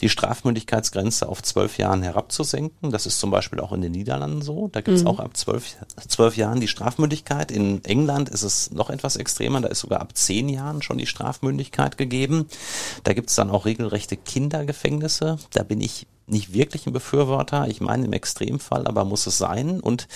die 0.00 0.08
Strafmündigkeitsgrenze 0.08 1.28
auf 1.28 1.42
zwölf 1.42 1.78
Jahren 1.78 2.02
herabzusenken. 2.02 2.90
Das 2.90 3.06
ist 3.06 3.18
zum 3.18 3.30
Beispiel 3.30 3.60
auch 3.60 3.72
in 3.72 3.80
den 3.80 3.92
Niederlanden 3.92 4.42
so. 4.42 4.68
Da 4.68 4.80
gibt 4.80 4.96
es 4.96 5.02
mhm. 5.02 5.08
auch 5.08 5.18
ab 5.18 5.36
zwölf, 5.36 5.76
zwölf 6.06 6.36
Jahren 6.36 6.60
die 6.60 6.68
Strafmündigkeit. 6.68 7.50
In 7.50 7.84
England 7.84 8.28
ist 8.28 8.42
es 8.42 8.70
noch 8.70 8.90
etwas 8.90 9.16
extremer, 9.16 9.60
da 9.60 9.68
ist 9.68 9.80
sogar 9.80 10.00
ab 10.00 10.16
zehn 10.16 10.48
Jahren 10.48 10.82
schon 10.82 10.98
die 10.98 11.06
Strafmündigkeit 11.06 11.98
gegeben. 11.98 12.46
Da 13.04 13.12
gibt 13.12 13.30
es 13.30 13.36
dann 13.36 13.50
auch 13.50 13.64
regelrechte 13.64 14.16
Kindergefängnisse. 14.16 15.38
Da 15.52 15.62
bin 15.62 15.80
ich 15.80 16.06
nicht 16.26 16.52
wirklich 16.52 16.86
ein 16.86 16.92
Befürworter. 16.92 17.68
Ich 17.68 17.80
meine 17.80 18.04
im 18.04 18.12
Extremfall, 18.12 18.86
aber 18.86 19.04
muss 19.04 19.26
es 19.26 19.38
sein. 19.38 19.80
Und 19.80 20.08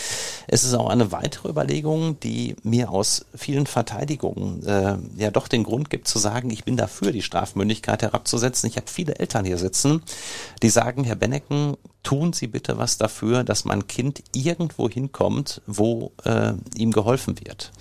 es 0.48 0.64
ist 0.64 0.74
auch 0.74 0.88
eine 0.88 1.12
weitere 1.12 1.48
Überlegung, 1.48 2.18
die 2.20 2.56
mir 2.62 2.90
aus 2.90 3.26
vielen 3.34 3.66
Verteidigungen 3.66 4.66
äh, 4.66 4.98
ja 5.16 5.30
doch 5.30 5.48
den 5.48 5.64
Grund 5.64 5.90
gibt 5.90 6.08
zu 6.08 6.18
sagen, 6.18 6.50
ich 6.50 6.64
bin 6.64 6.76
dafür, 6.76 7.12
die 7.12 7.22
Strafmündigkeit 7.22 8.02
herabzusetzen. 8.02 8.68
Ich 8.68 8.76
habe 8.76 8.88
viele 8.88 9.18
Eltern 9.18 9.44
hier 9.44 9.58
sitzen, 9.58 10.02
die 10.62 10.70
sagen, 10.70 11.04
Herr 11.04 11.16
Bennecken, 11.16 11.76
tun 12.02 12.32
Sie 12.32 12.46
bitte 12.46 12.78
was 12.78 12.98
dafür, 12.98 13.44
dass 13.44 13.64
mein 13.64 13.86
Kind 13.86 14.22
irgendwo 14.34 14.88
hinkommt, 14.88 15.62
wo 15.66 16.12
äh, 16.24 16.54
ihm 16.74 16.92
geholfen 16.92 17.38
wird 17.44 17.72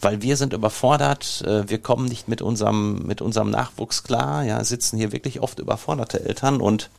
weil 0.00 0.20
wir 0.20 0.36
sind 0.36 0.52
überfordert, 0.52 1.42
äh, 1.46 1.68
wir 1.68 1.78
kommen 1.78 2.06
nicht 2.06 2.28
mit 2.28 2.42
unserem, 2.42 3.06
mit 3.06 3.22
unserem 3.22 3.50
Nachwuchs 3.50 4.02
klar, 4.02 4.44
ja, 4.44 4.62
sitzen 4.62 4.98
hier 4.98 5.10
wirklich 5.10 5.40
oft 5.40 5.58
überforderte 5.58 6.22
Eltern 6.24 6.60
und 6.60 6.90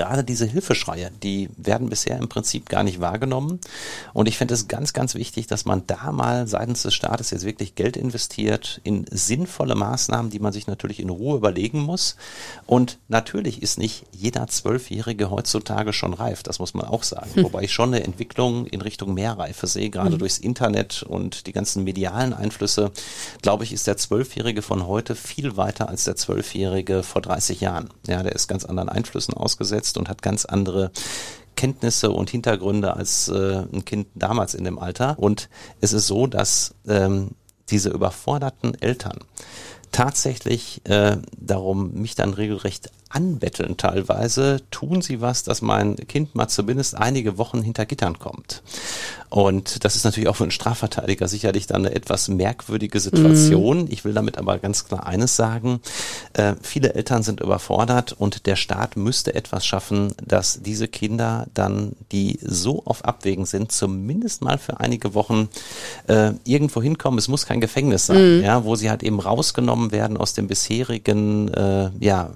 gerade 0.00 0.24
diese 0.24 0.46
Hilfeschreie, 0.46 1.10
die 1.22 1.50
werden 1.58 1.90
bisher 1.90 2.16
im 2.16 2.30
Prinzip 2.30 2.70
gar 2.70 2.82
nicht 2.82 3.02
wahrgenommen. 3.02 3.60
Und 4.14 4.28
ich 4.28 4.38
finde 4.38 4.54
es 4.54 4.66
ganz, 4.66 4.94
ganz 4.94 5.14
wichtig, 5.14 5.46
dass 5.46 5.66
man 5.66 5.82
da 5.86 6.10
mal 6.10 6.48
seitens 6.48 6.80
des 6.84 6.94
Staates 6.94 7.30
jetzt 7.30 7.44
wirklich 7.44 7.74
Geld 7.74 7.98
investiert 7.98 8.80
in 8.82 9.04
sinnvolle 9.10 9.74
Maßnahmen, 9.74 10.30
die 10.30 10.38
man 10.38 10.54
sich 10.54 10.66
natürlich 10.66 11.00
in 11.00 11.10
Ruhe 11.10 11.36
überlegen 11.36 11.80
muss. 11.80 12.16
Und 12.64 12.96
natürlich 13.08 13.60
ist 13.60 13.78
nicht 13.78 14.06
jeder 14.12 14.46
Zwölfjährige 14.46 15.30
heutzutage 15.30 15.92
schon 15.92 16.14
reif, 16.14 16.42
das 16.42 16.60
muss 16.60 16.72
man 16.72 16.86
auch 16.86 17.02
sagen. 17.02 17.34
Hm. 17.34 17.44
Wobei 17.44 17.64
ich 17.64 17.72
schon 17.74 17.92
eine 17.92 18.02
Entwicklung 18.02 18.64
in 18.64 18.80
Richtung 18.80 19.12
Mehrreife 19.12 19.66
sehe, 19.66 19.90
gerade 19.90 20.12
hm. 20.12 20.18
durchs 20.18 20.38
Internet 20.38 21.02
und 21.02 21.46
die 21.46 21.52
ganzen 21.52 21.84
medialen 21.84 22.32
Einflüsse, 22.32 22.90
glaube 23.42 23.64
ich, 23.64 23.74
ist 23.74 23.86
der 23.86 23.98
Zwölfjährige 23.98 24.62
von 24.62 24.86
heute 24.86 25.14
viel 25.14 25.58
weiter 25.58 25.90
als 25.90 26.04
der 26.04 26.16
Zwölfjährige 26.16 27.02
vor 27.02 27.20
30 27.20 27.60
Jahren. 27.60 27.90
Ja, 28.06 28.22
der 28.22 28.34
ist 28.34 28.48
ganz 28.48 28.64
anderen 28.64 28.88
Einflüssen 28.88 29.34
ausgesetzt 29.34 29.89
aufgewachsen 29.90 29.98
und 29.98 30.08
hat 30.08 30.22
ganz 30.22 30.44
andere 30.44 30.90
Kenntnisse 31.56 32.10
und 32.10 32.30
Hintergründe 32.30 32.96
als 32.96 33.28
äh, 33.28 33.64
ein 33.72 33.84
Kind 33.84 34.08
damals 34.14 34.54
in 34.54 34.64
dem 34.64 34.78
Alter. 34.78 35.18
Und 35.18 35.48
es 35.80 35.92
ist 35.92 36.06
so, 36.06 36.26
dass 36.26 36.74
ähm, 36.88 37.32
diese 37.68 37.90
überforderten 37.90 38.80
Eltern 38.80 39.18
tatsächlich 39.92 40.80
äh, 40.84 41.18
darum 41.38 41.92
mich 41.94 42.14
dann 42.14 42.32
regelrecht 42.32 42.90
anbetteln 43.10 43.76
teilweise, 43.76 44.62
tun 44.70 45.02
sie 45.02 45.20
was, 45.20 45.42
dass 45.42 45.62
mein 45.62 45.96
Kind 45.96 46.34
mal 46.34 46.48
zumindest 46.48 46.96
einige 46.96 47.38
Wochen 47.38 47.62
hinter 47.62 47.84
Gittern 47.84 48.18
kommt. 48.18 48.62
Und 49.30 49.84
das 49.84 49.94
ist 49.94 50.04
natürlich 50.04 50.28
auch 50.28 50.36
für 50.36 50.44
einen 50.44 50.50
Strafverteidiger 50.50 51.28
sicherlich 51.28 51.66
dann 51.68 51.86
eine 51.86 51.94
etwas 51.94 52.28
merkwürdige 52.28 52.98
Situation. 52.98 53.82
Mhm. 53.82 53.88
Ich 53.90 54.04
will 54.04 54.12
damit 54.12 54.38
aber 54.38 54.58
ganz 54.58 54.84
klar 54.86 55.06
eines 55.06 55.36
sagen. 55.36 55.80
Äh, 56.32 56.54
viele 56.62 56.94
Eltern 56.94 57.22
sind 57.22 57.40
überfordert 57.40 58.12
und 58.12 58.46
der 58.46 58.56
Staat 58.56 58.96
müsste 58.96 59.34
etwas 59.34 59.64
schaffen, 59.64 60.12
dass 60.24 60.62
diese 60.62 60.88
Kinder 60.88 61.46
dann, 61.54 61.92
die 62.10 62.38
so 62.42 62.82
auf 62.84 63.04
Abwägen 63.04 63.46
sind, 63.46 63.70
zumindest 63.70 64.42
mal 64.42 64.58
für 64.58 64.80
einige 64.80 65.14
Wochen 65.14 65.48
äh, 66.08 66.32
irgendwo 66.44 66.82
hinkommen. 66.82 67.18
Es 67.18 67.28
muss 67.28 67.46
kein 67.46 67.60
Gefängnis 67.60 68.06
sein, 68.06 68.38
mhm. 68.38 68.44
ja, 68.44 68.64
wo 68.64 68.74
sie 68.74 68.90
halt 68.90 69.04
eben 69.04 69.20
rausgenommen 69.20 69.92
werden 69.92 70.16
aus 70.16 70.34
dem 70.34 70.48
bisherigen, 70.48 71.54
äh, 71.54 71.90
ja, 72.00 72.30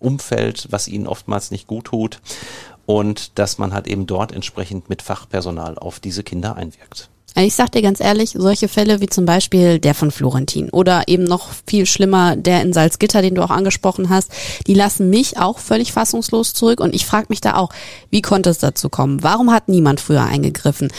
Umfeld, 0.00 0.66
was 0.70 0.88
ihnen 0.88 1.06
oftmals 1.06 1.50
nicht 1.52 1.68
gut 1.68 1.84
tut 1.86 2.20
und 2.86 3.38
dass 3.38 3.58
man 3.58 3.72
halt 3.72 3.86
eben 3.86 4.06
dort 4.06 4.32
entsprechend 4.32 4.88
mit 4.88 5.02
Fachpersonal 5.02 5.78
auf 5.78 6.00
diese 6.00 6.24
Kinder 6.24 6.56
einwirkt. 6.56 7.08
Ich 7.36 7.54
sag 7.54 7.70
dir 7.70 7.80
ganz 7.80 8.00
ehrlich, 8.00 8.30
solche 8.30 8.66
Fälle 8.66 9.00
wie 9.00 9.06
zum 9.06 9.24
Beispiel 9.24 9.78
der 9.78 9.94
von 9.94 10.10
Florentin 10.10 10.68
oder 10.70 11.06
eben 11.06 11.22
noch 11.22 11.50
viel 11.64 11.86
schlimmer 11.86 12.34
der 12.34 12.62
in 12.62 12.72
Salzgitter, 12.72 13.22
den 13.22 13.36
du 13.36 13.42
auch 13.42 13.50
angesprochen 13.50 14.08
hast, 14.08 14.32
die 14.66 14.74
lassen 14.74 15.10
mich 15.10 15.38
auch 15.38 15.60
völlig 15.60 15.92
fassungslos 15.92 16.54
zurück 16.54 16.80
und 16.80 16.92
ich 16.92 17.06
frage 17.06 17.26
mich 17.28 17.40
da 17.40 17.54
auch, 17.54 17.70
wie 18.10 18.20
konnte 18.20 18.50
es 18.50 18.58
dazu 18.58 18.88
kommen? 18.88 19.22
Warum 19.22 19.52
hat 19.52 19.68
niemand 19.68 20.00
früher 20.00 20.24
eingegriffen? 20.24 20.92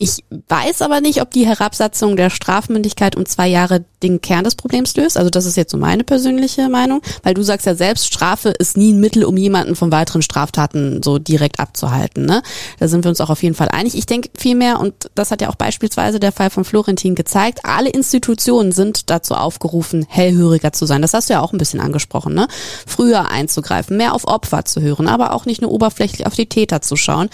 Ich 0.00 0.22
weiß 0.48 0.82
aber 0.82 1.00
nicht, 1.00 1.20
ob 1.20 1.32
die 1.32 1.44
Herabsatzung 1.44 2.16
der 2.16 2.30
Strafmündigkeit 2.30 3.16
um 3.16 3.26
zwei 3.26 3.48
Jahre 3.48 3.84
den 4.04 4.20
Kern 4.20 4.44
des 4.44 4.54
Problems 4.54 4.94
löst. 4.96 5.16
Also 5.16 5.28
das 5.28 5.44
ist 5.44 5.56
jetzt 5.56 5.72
so 5.72 5.76
meine 5.76 6.04
persönliche 6.04 6.68
Meinung, 6.68 7.02
weil 7.24 7.34
du 7.34 7.42
sagst 7.42 7.66
ja 7.66 7.74
selbst, 7.74 8.06
Strafe 8.06 8.50
ist 8.50 8.76
nie 8.76 8.92
ein 8.92 9.00
Mittel, 9.00 9.24
um 9.24 9.36
jemanden 9.36 9.74
von 9.74 9.90
weiteren 9.90 10.22
Straftaten 10.22 11.02
so 11.02 11.18
direkt 11.18 11.58
abzuhalten. 11.58 12.26
Ne? 12.26 12.42
Da 12.78 12.86
sind 12.86 13.04
wir 13.04 13.08
uns 13.08 13.20
auch 13.20 13.30
auf 13.30 13.42
jeden 13.42 13.56
Fall 13.56 13.68
einig. 13.70 13.96
Ich 13.96 14.06
denke 14.06 14.30
vielmehr, 14.38 14.78
und 14.78 15.10
das 15.16 15.32
hat 15.32 15.42
ja 15.42 15.48
auch 15.48 15.56
beispielsweise 15.56 16.20
der 16.20 16.30
Fall 16.30 16.50
von 16.50 16.64
Florentin 16.64 17.16
gezeigt, 17.16 17.60
alle 17.64 17.90
Institutionen 17.90 18.70
sind 18.70 19.10
dazu 19.10 19.34
aufgerufen, 19.34 20.06
hellhöriger 20.08 20.72
zu 20.72 20.86
sein. 20.86 21.02
Das 21.02 21.12
hast 21.12 21.28
du 21.28 21.34
ja 21.34 21.40
auch 21.40 21.52
ein 21.52 21.58
bisschen 21.58 21.80
angesprochen. 21.80 22.34
Ne? 22.34 22.46
Früher 22.86 23.30
einzugreifen, 23.30 23.96
mehr 23.96 24.14
auf 24.14 24.28
Opfer 24.28 24.64
zu 24.64 24.80
hören, 24.80 25.08
aber 25.08 25.32
auch 25.32 25.44
nicht 25.44 25.60
nur 25.60 25.72
oberflächlich 25.72 26.24
auf 26.24 26.34
die 26.34 26.48
Täter 26.48 26.82
zu 26.82 26.94
schauen. 26.94 27.30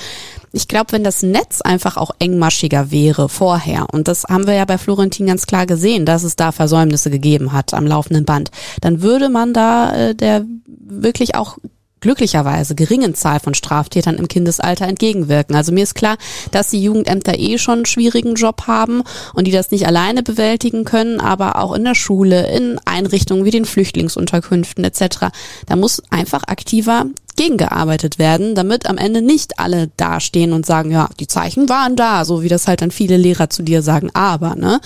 Ich 0.57 0.68
glaube, 0.68 0.92
wenn 0.92 1.02
das 1.02 1.24
Netz 1.24 1.62
einfach 1.62 1.96
auch 1.96 2.12
engmaschiger 2.20 2.92
wäre 2.92 3.28
vorher, 3.28 3.88
und 3.92 4.07
das 4.07 4.22
haben 4.22 4.46
wir 4.46 4.55
ja 4.55 4.64
bei 4.64 4.78
Florentin 4.78 5.26
ganz 5.26 5.46
klar 5.46 5.66
gesehen, 5.66 6.07
dass 6.07 6.22
es 6.22 6.36
da 6.36 6.52
Versäumnisse 6.52 7.11
gegeben 7.11 7.52
hat 7.52 7.74
am 7.74 7.88
laufenden 7.88 8.24
Band, 8.24 8.52
dann 8.80 9.02
würde 9.02 9.30
man 9.30 9.52
da 9.52 9.96
äh, 9.96 10.14
der 10.14 10.44
wirklich 10.66 11.34
auch 11.34 11.59
glücklicherweise 12.05 12.74
geringen 12.74 13.14
Zahl 13.14 13.40
von 13.40 13.55
Straftätern 13.55 14.16
im 14.16 14.28
Kindesalter 14.28 14.86
entgegenwirken. 14.86 15.57
Also 15.57 15.72
mir 15.72 15.82
ist 15.82 15.94
klar, 15.94 16.18
dass 16.52 16.68
die 16.68 16.82
Jugendämter 16.82 17.38
eh 17.38 17.57
schon 17.57 17.78
einen 17.78 17.86
schwierigen 17.86 18.34
Job 18.34 18.66
haben 18.66 19.02
und 19.32 19.46
die 19.46 19.50
das 19.50 19.70
nicht 19.70 19.86
alleine 19.86 20.22
bewältigen 20.22 20.84
können, 20.84 21.18
aber 21.18 21.59
auch 21.59 21.72
in 21.72 21.82
der 21.82 21.94
Schule, 21.94 22.55
in 22.55 22.78
Einrichtungen 22.84 23.46
wie 23.46 23.50
den 23.50 23.64
Flüchtlingsunterkünften 23.64 24.84
etc. 24.84 25.30
Da 25.66 25.76
muss 25.76 26.02
einfach 26.11 26.44
aktiver 26.46 27.07
gegengearbeitet 27.37 28.18
werden, 28.18 28.55
damit 28.55 28.87
am 28.87 28.99
Ende 28.99 29.22
nicht 29.22 29.59
alle 29.59 29.89
dastehen 29.97 30.53
und 30.53 30.66
sagen, 30.66 30.91
ja, 30.91 31.09
die 31.18 31.26
Zeichen 31.26 31.68
waren 31.68 31.97
da, 31.97 32.24
so 32.24 32.43
wie 32.43 32.49
das 32.49 32.68
halt 32.68 32.82
dann 32.82 32.91
viele 32.91 33.16
Lehrer 33.16 33.51
zu 33.51 33.62
dir 33.62 33.82
sagen, 33.82 34.11
aber, 34.14 34.55
ne? 34.55 34.80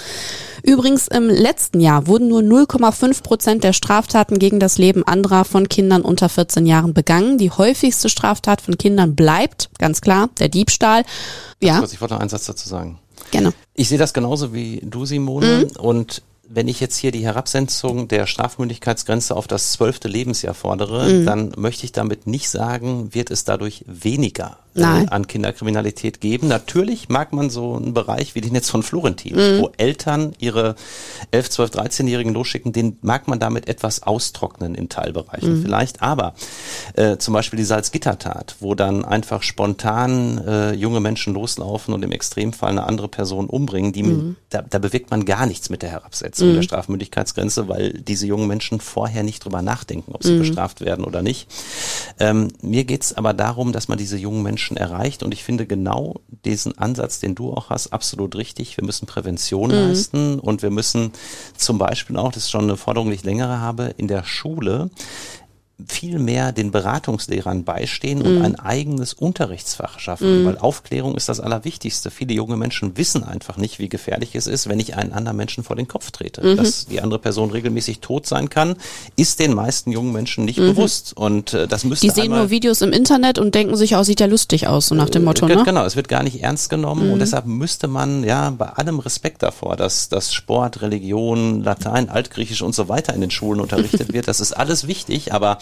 Übrigens, 0.63 1.09
im 1.09 1.29
letzten 1.29 1.81
Jahr 1.81 2.07
wurden 2.07 2.29
nur 2.29 2.41
0,5 2.41 3.23
Prozent 3.23 3.65
der 3.65 3.73
Straftaten 3.73 4.39
gegen 4.39 4.61
das 4.61 4.77
Leben 4.77 5.03
anderer 5.05 5.45
von 5.45 5.69
Kindern 5.69 6.03
unter 6.03 6.29
14 6.29 6.67
Jahren 6.67 6.95
begangen. 6.95 7.39
Die 7.39 7.51
häufigste 7.51 8.09
Straftat 8.09 8.61
von 8.61 8.77
Kindern 8.77 9.15
bleibt, 9.15 9.71
ganz 9.79 10.01
klar, 10.01 10.29
der 10.39 10.49
Diebstahl. 10.49 11.05
Ja. 11.61 11.83
Ich 11.85 12.01
wollte 12.01 12.15
noch 12.15 12.21
einen 12.21 12.29
Satz 12.29 12.47
dazu 12.47 12.69
sagen. 12.69 12.99
Gerne. 13.31 13.53
Ich 13.75 13.89
sehe 13.89 13.99
das 13.99 14.13
genauso 14.13 14.53
wie 14.53 14.81
du, 14.85 15.05
Simone. 15.05 15.67
Mhm. 15.67 15.81
Und 15.81 16.23
wenn 16.51 16.69
ich 16.69 16.81
jetzt 16.81 16.97
hier 16.97 17.13
die 17.13 17.25
Herabsetzung 17.25 18.09
der 18.09 18.27
Strafmündigkeitsgrenze 18.27 19.37
auf 19.37 19.47
das 19.47 19.73
zwölfte 19.73 20.09
Lebensjahr 20.09 20.55
fordere, 20.55 21.09
mhm. 21.09 21.27
dann 21.27 21.53
möchte 21.57 21.85
ich 21.85 21.93
damit 21.93 22.27
nicht 22.27 22.49
sagen, 22.49 23.15
wird 23.15 23.31
es 23.31 23.45
dadurch 23.45 23.85
weniger 23.87 24.59
äh, 24.79 24.83
an 24.83 25.27
Kinderkriminalität 25.27 26.21
geben. 26.21 26.49
Natürlich 26.49 27.09
mag 27.09 27.33
man 27.33 27.51
so 27.51 27.75
einen 27.75 27.95
Bereich 27.95 28.35
wie 28.35 28.41
den 28.41 28.55
jetzt 28.55 28.71
von 28.71 28.83
Florentin, 28.83 29.37
mhm. 29.37 29.61
wo 29.61 29.71
Eltern 29.77 30.35
ihre 30.39 30.77
11, 31.31 31.51
12, 31.51 31.71
13-Jährigen 31.71 32.33
losschicken, 32.33 32.73
den 32.73 32.99
mag 33.03 33.29
man 33.29 33.39
damit 33.39 33.69
etwas 33.69 34.03
austrocknen 34.03 34.75
in 34.75 34.89
Teilbereichen 34.89 35.59
mhm. 35.59 35.63
vielleicht. 35.63 36.03
Aber 36.03 36.35
äh, 36.95 37.17
zum 37.19 37.35
Beispiel 37.35 37.59
die 37.59 37.65
Salzgittertat, 37.65 38.57
wo 38.61 38.75
dann 38.75 39.05
einfach 39.05 39.43
spontan 39.43 40.39
äh, 40.47 40.73
junge 40.73 41.01
Menschen 41.01 41.35
loslaufen 41.35 41.95
und 41.95 42.03
im 42.05 42.13
Extremfall 42.13 42.71
eine 42.71 42.85
andere 42.85 43.09
Person 43.09 43.47
umbringen, 43.49 43.93
die, 43.93 44.03
mhm. 44.05 44.37
da, 44.51 44.63
da 44.63 44.79
bewegt 44.79 45.11
man 45.11 45.25
gar 45.25 45.47
nichts 45.47 45.71
mit 45.71 45.83
der 45.83 45.91
Herabsetzung. 45.91 46.38
Verletzung 46.39 46.51
mhm. 46.51 46.55
der 46.55 46.63
Strafmündigkeitsgrenze, 46.63 47.69
weil 47.69 47.93
diese 47.93 48.27
jungen 48.27 48.47
Menschen 48.47 48.81
vorher 48.81 49.23
nicht 49.23 49.45
drüber 49.45 49.63
nachdenken, 49.63 50.13
ob 50.13 50.23
sie 50.23 50.33
mhm. 50.33 50.41
bestraft 50.41 50.81
werden 50.81 51.05
oder 51.05 51.23
nicht. 51.23 51.49
Ähm, 52.19 52.49
mir 52.63 52.85
geht's 52.85 53.13
aber 53.13 53.35
darum, 53.35 53.73
dass 53.73 53.89
man 53.89 53.99
diese 53.99 54.17
jungen 54.17 54.43
Menschen 54.43 54.77
erreicht 54.77 55.23
und 55.23 55.33
ich 55.33 55.45
finde 55.45 55.67
genau 55.67 56.21
diesen 56.45 56.79
Ansatz, 56.79 57.21
den 57.21 57.35
du 57.35 57.53
auch 57.53 57.71
hast, 57.71 57.93
absolut 57.93 58.37
richtig. 58.37 58.77
Wir 58.77 58.85
müssen 58.85 59.07
Prävention 59.07 59.71
mhm. 59.71 59.77
leisten 59.77 60.39
und 60.39 60.63
wir 60.63 60.71
müssen 60.71 61.13
zum 61.57 61.79
Beispiel 61.79 62.17
auch, 62.17 62.33
das 62.33 62.45
ist 62.45 62.51
schon 62.51 62.65
eine 62.65 62.77
Forderung, 62.77 63.11
die 63.11 63.17
ich 63.17 63.25
längere 63.25 63.61
habe, 63.61 63.95
in 63.97 64.09
der 64.09 64.25
Schule 64.25 64.91
viel 65.87 66.19
mehr 66.19 66.51
den 66.51 66.73
Beratungslehrern 66.73 67.63
beistehen 67.63 68.21
und 68.23 68.41
mm. 68.41 68.45
ein 68.45 68.59
eigenes 68.59 69.13
Unterrichtsfach 69.13 70.01
schaffen, 70.01 70.43
mm. 70.43 70.47
weil 70.47 70.59
Aufklärung 70.59 71.15
ist 71.15 71.29
das 71.29 71.39
Allerwichtigste. 71.39 72.11
Viele 72.11 72.35
junge 72.35 72.57
Menschen 72.57 72.97
wissen 72.97 73.23
einfach 73.23 73.57
nicht, 73.59 73.79
wie 73.79 73.89
gefährlich 73.89 74.35
es 74.35 74.49
ist, 74.49 74.69
wenn 74.69 74.81
ich 74.81 74.97
einen 74.97 75.13
anderen 75.13 75.37
Menschen 75.37 75.63
vor 75.63 75.77
den 75.77 75.87
Kopf 75.87 76.11
trete. 76.11 76.45
Mm 76.45 76.57
Dass 76.57 76.87
die 76.87 77.01
andere 77.01 77.21
Person 77.21 77.53
regelmäßig 77.53 78.01
tot 78.01 78.27
sein 78.27 78.51
kann, 78.51 78.75
ist 79.15 79.39
den 79.39 79.55
meisten 79.55 79.93
jungen 79.93 80.13
Menschen 80.13 80.45
nicht 80.45 80.59
-hmm. 80.59 80.73
bewusst. 80.73 81.17
Und 81.17 81.55
äh, 81.55 81.69
das 81.69 81.85
müsste 81.85 82.09
Die 82.09 82.13
sehen 82.13 82.31
nur 82.33 82.51
Videos 82.51 82.81
im 82.81 82.93
Internet 82.93 83.39
und 83.39 83.55
denken 83.55 83.77
sich, 83.77 83.95
oh, 83.95 84.03
sieht 84.03 84.19
ja 84.19 84.27
lustig 84.27 84.67
aus, 84.67 84.89
so 84.89 84.97
nach 84.97 85.11
dem 85.11 85.23
Motto. 85.23 85.47
Äh, 85.47 85.55
ne? 85.55 85.63
Genau, 85.65 85.85
es 85.85 85.95
wird 85.95 86.09
gar 86.09 86.25
nicht 86.25 86.43
ernst 86.43 86.71
genommen 86.71 87.03
und 87.03 87.17
mhm. 87.17 87.21
deshalb 87.21 87.47
müsste 87.47 87.87
man 87.87 88.25
ja 88.25 88.51
bei 88.51 88.67
allem 88.67 88.99
Respekt 88.99 89.45
davor, 89.45 89.77
dass, 89.77 90.09
dass 90.09 90.35
Sport, 90.35 90.83
Religion, 90.83 91.63
Latein, 91.63 92.09
Altgriechisch 92.09 92.63
und 92.63 92.75
so 92.75 92.89
weiter 92.89 93.15
in 93.15 93.21
den 93.21 93.31
Schulen 93.31 93.61
unterrichtet 93.61 94.13
wird, 94.13 94.27
das 94.27 94.41
ist 94.41 94.53
alles 94.53 94.89
wichtig, 94.89 95.33
aber 95.33 95.59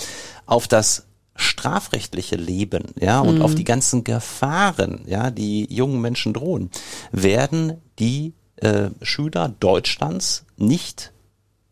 auf 0.46 0.68
das 0.68 1.06
strafrechtliche 1.34 2.36
Leben, 2.36 2.84
ja, 2.98 3.20
und 3.20 3.36
mhm. 3.36 3.42
auf 3.42 3.54
die 3.54 3.64
ganzen 3.64 4.04
Gefahren, 4.04 5.02
ja, 5.06 5.30
die 5.30 5.72
jungen 5.72 6.00
Menschen 6.00 6.32
drohen, 6.32 6.70
werden 7.12 7.80
die 7.98 8.32
äh, 8.56 8.88
Schüler 9.02 9.54
Deutschlands 9.60 10.44
nicht 10.56 11.12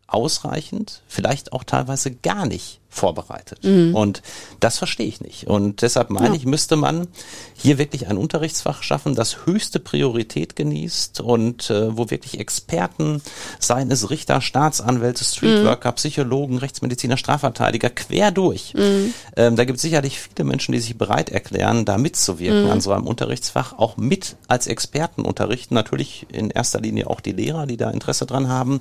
ausreichend, 0.07 1.01
vielleicht 1.07 1.51
auch 1.51 1.63
teilweise 1.63 2.11
gar 2.11 2.45
nicht 2.45 2.79
vorbereitet. 2.95 3.63
Mhm. 3.63 3.93
Und 3.93 4.21
das 4.59 4.77
verstehe 4.77 5.07
ich 5.07 5.21
nicht. 5.21 5.47
Und 5.47 5.81
deshalb 5.81 6.09
meine 6.09 6.29
ja. 6.29 6.35
ich, 6.35 6.45
müsste 6.45 6.75
man 6.75 7.07
hier 7.53 7.77
wirklich 7.77 8.07
ein 8.07 8.17
Unterrichtsfach 8.17 8.83
schaffen, 8.83 9.15
das 9.15 9.45
höchste 9.45 9.79
Priorität 9.79 10.55
genießt 10.55 11.21
und 11.21 11.69
äh, 11.69 11.95
wo 11.97 12.09
wirklich 12.09 12.39
Experten, 12.39 13.21
seien 13.59 13.91
es 13.91 14.09
Richter, 14.09 14.41
Staatsanwälte, 14.41 15.23
Streetworker, 15.23 15.91
mhm. 15.91 15.95
Psychologen, 15.95 16.57
Rechtsmediziner, 16.57 17.17
Strafverteidiger, 17.17 17.89
quer 17.89 18.31
durch. 18.31 18.73
Mhm. 18.73 19.13
Ähm, 19.35 19.55
da 19.55 19.65
gibt 19.65 19.77
es 19.77 19.81
sicherlich 19.81 20.19
viele 20.19 20.47
Menschen, 20.47 20.71
die 20.71 20.79
sich 20.79 20.97
bereit 20.97 21.29
erklären, 21.29 21.85
da 21.85 21.97
mitzuwirken 21.97 22.65
mhm. 22.65 22.71
an 22.71 22.81
so 22.81 22.91
einem 22.91 23.07
Unterrichtsfach, 23.07 23.77
auch 23.77 23.97
mit 23.97 24.37
als 24.47 24.67
Experten 24.67 25.21
unterrichten. 25.21 25.73
Natürlich 25.73 26.25
in 26.31 26.49
erster 26.49 26.79
Linie 26.79 27.09
auch 27.09 27.19
die 27.19 27.33
Lehrer, 27.33 27.65
die 27.65 27.77
da 27.77 27.89
Interesse 27.89 28.25
dran 28.25 28.47
haben. 28.47 28.79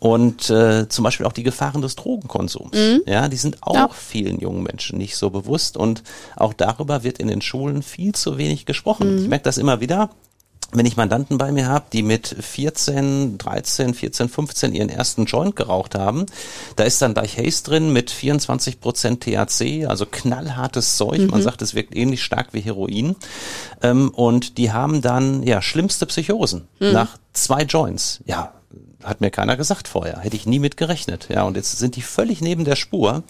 Und 0.00 0.50
äh, 0.50 0.88
zum 0.88 1.04
Beispiel 1.04 1.26
auch 1.26 1.32
die 1.32 1.42
Gefahren 1.42 1.82
des 1.82 1.94
Drogenkonsums. 1.96 2.76
Mhm. 2.76 3.02
Ja, 3.06 3.28
die 3.28 3.36
sind 3.44 3.62
auch 3.62 3.74
ja. 3.74 3.88
vielen 3.88 4.40
jungen 4.40 4.64
Menschen 4.64 4.98
nicht 4.98 5.16
so 5.16 5.30
bewusst 5.30 5.76
und 5.76 6.02
auch 6.36 6.52
darüber 6.52 7.04
wird 7.04 7.18
in 7.18 7.28
den 7.28 7.40
Schulen 7.40 7.82
viel 7.82 8.14
zu 8.14 8.36
wenig 8.36 8.66
gesprochen. 8.66 9.14
Mhm. 9.14 9.22
Ich 9.22 9.28
merke 9.28 9.44
das 9.44 9.58
immer 9.58 9.80
wieder 9.80 10.10
wenn 10.74 10.86
ich 10.86 10.96
Mandanten 10.96 11.38
bei 11.38 11.52
mir 11.52 11.68
habe, 11.68 11.86
die 11.92 12.02
mit 12.02 12.26
14, 12.26 13.38
13, 13.38 13.94
14, 13.94 14.28
15 14.28 14.74
ihren 14.74 14.88
ersten 14.88 15.24
Joint 15.24 15.56
geraucht 15.56 15.94
haben, 15.94 16.26
da 16.76 16.84
ist 16.84 17.00
dann 17.00 17.14
gleich 17.14 17.38
Haze 17.38 17.62
drin 17.62 17.92
mit 17.92 18.10
24 18.10 18.80
Prozent 18.80 19.22
THC, 19.22 19.86
also 19.86 20.04
knallhartes 20.04 20.96
Zeug. 20.96 21.20
Mhm. 21.20 21.26
Man 21.28 21.42
sagt, 21.42 21.62
es 21.62 21.74
wirkt 21.74 21.94
ähnlich 21.94 22.22
stark 22.22 22.48
wie 22.52 22.60
Heroin. 22.60 23.14
Ähm, 23.82 24.10
und 24.10 24.58
die 24.58 24.72
haben 24.72 25.00
dann 25.00 25.44
ja 25.44 25.62
schlimmste 25.62 26.06
Psychosen 26.06 26.66
mhm. 26.80 26.92
nach 26.92 27.18
zwei 27.32 27.62
Joints. 27.62 28.20
Ja, 28.26 28.53
hat 29.04 29.20
mir 29.20 29.30
keiner 29.30 29.56
gesagt 29.56 29.88
vorher. 29.88 30.18
Hätte 30.18 30.36
ich 30.36 30.46
nie 30.46 30.58
mit 30.58 30.76
gerechnet. 30.76 31.28
Ja, 31.30 31.44
und 31.44 31.56
jetzt 31.56 31.78
sind 31.78 31.96
die 31.96 32.02
völlig 32.02 32.40
neben 32.40 32.64
der 32.64 32.76
Spur. 32.76 33.22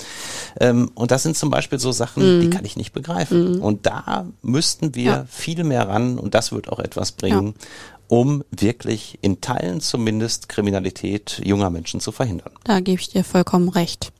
Ähm, 0.60 0.90
und 0.94 1.10
das 1.10 1.22
sind 1.22 1.36
zum 1.36 1.50
Beispiel 1.50 1.78
so 1.78 1.92
Sachen, 1.92 2.38
mm. 2.38 2.40
die 2.40 2.50
kann 2.50 2.64
ich 2.64 2.76
nicht 2.76 2.92
begreifen. 2.92 3.58
Mm. 3.58 3.62
Und 3.62 3.86
da 3.86 4.26
müssten 4.42 4.94
wir 4.94 5.04
ja. 5.04 5.26
viel 5.28 5.64
mehr 5.64 5.88
ran 5.88 6.18
und 6.18 6.34
das 6.34 6.52
wird 6.52 6.68
auch 6.68 6.78
etwas 6.78 7.12
bringen, 7.12 7.54
ja. 7.58 7.66
um 8.08 8.44
wirklich 8.50 9.18
in 9.20 9.40
Teilen 9.40 9.80
zumindest 9.80 10.48
Kriminalität 10.48 11.40
junger 11.44 11.70
Menschen 11.70 12.00
zu 12.00 12.12
verhindern. 12.12 12.52
Da 12.64 12.80
gebe 12.80 13.00
ich 13.00 13.10
dir 13.10 13.24
vollkommen 13.24 13.68
recht. 13.68 14.12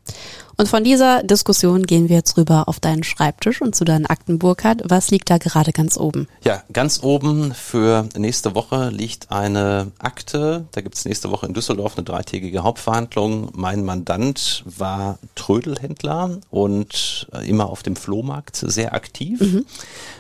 Und 0.56 0.68
von 0.68 0.84
dieser 0.84 1.22
Diskussion 1.22 1.84
gehen 1.84 2.08
wir 2.08 2.16
jetzt 2.16 2.36
rüber 2.36 2.68
auf 2.68 2.80
deinen 2.80 3.02
Schreibtisch 3.02 3.60
und 3.60 3.74
zu 3.74 3.84
deinen 3.84 4.06
Akten, 4.06 4.38
Burkhard. 4.38 4.82
Was 4.86 5.10
liegt 5.10 5.30
da 5.30 5.38
gerade 5.38 5.72
ganz 5.72 5.96
oben? 5.96 6.28
Ja, 6.44 6.62
ganz 6.72 7.02
oben 7.02 7.52
für 7.54 8.08
nächste 8.16 8.54
Woche 8.54 8.90
liegt 8.90 9.30
eine 9.30 9.92
Akte. 9.98 10.66
Da 10.72 10.80
gibt 10.80 10.94
es 10.94 11.04
nächste 11.04 11.30
Woche 11.30 11.46
in 11.46 11.54
Düsseldorf 11.54 11.96
eine 11.96 12.04
dreitägige 12.04 12.62
Hauptverhandlung. 12.62 13.50
Mein 13.54 13.84
Mandant 13.84 14.64
war 14.66 15.18
Trödelhändler 15.34 16.38
und 16.50 17.28
immer 17.46 17.70
auf 17.70 17.82
dem 17.82 17.96
Flohmarkt 17.96 18.56
sehr 18.56 18.94
aktiv. 18.94 19.40
Mhm 19.40 19.66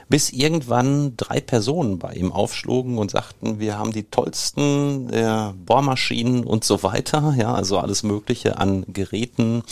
bis 0.08 0.30
irgendwann 0.30 1.16
drei 1.16 1.40
Personen 1.40 1.98
bei 1.98 2.12
ihm 2.14 2.32
aufschlugen 2.32 2.98
und 2.98 3.10
sagten, 3.10 3.58
wir 3.58 3.78
haben 3.78 3.92
die 3.92 4.04
tollsten 4.04 5.08
äh, 5.12 5.52
Bohrmaschinen 5.64 6.44
und 6.44 6.64
so 6.64 6.82
weiter, 6.82 7.34
ja, 7.36 7.54
also 7.54 7.78
alles 7.78 8.02
Mögliche 8.02 8.58
an 8.58 8.84
Geräten 8.88 9.62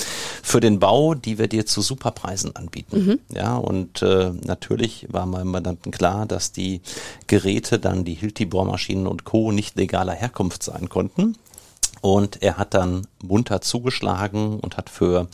für 0.42 0.60
den 0.60 0.78
Bau, 0.78 1.14
die 1.14 1.38
wir 1.38 1.48
dir 1.48 1.66
zu 1.66 1.80
Superpreisen 1.80 2.56
anbieten. 2.56 3.20
Mhm. 3.30 3.36
Ja, 3.36 3.56
und 3.56 4.02
äh, 4.02 4.32
natürlich 4.44 5.06
war 5.10 5.26
meinem 5.26 5.50
Mandanten 5.50 5.92
klar, 5.92 6.26
dass 6.26 6.52
die 6.52 6.80
Geräte 7.26 7.78
dann 7.78 8.04
die 8.04 8.14
Hilti 8.14 8.46
Bohrmaschinen 8.46 9.06
und 9.06 9.24
Co. 9.24 9.52
nicht 9.52 9.76
legaler 9.76 10.14
Herkunft 10.14 10.62
sein 10.62 10.88
konnten. 10.88 11.36
Und 12.02 12.42
er 12.42 12.58
hat 12.58 12.74
dann 12.74 13.06
munter 13.22 13.60
zugeschlagen 13.60 14.58
und 14.58 14.76
hat 14.76 14.90
für, 14.90 15.28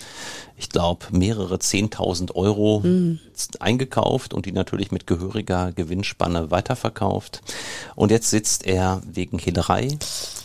ich 0.54 0.68
glaube, 0.68 1.06
mehrere 1.10 1.58
Zehntausend 1.58 2.36
Euro 2.36 2.82
mhm. 2.84 3.18
eingekauft 3.58 4.34
und 4.34 4.44
die 4.44 4.52
natürlich 4.52 4.92
mit 4.92 5.06
gehöriger 5.06 5.72
Gewinnspanne 5.72 6.50
weiterverkauft. 6.50 7.40
Und 7.96 8.10
jetzt 8.10 8.28
sitzt 8.28 8.66
er 8.66 9.00
wegen 9.10 9.38
Hehlerei 9.38 9.88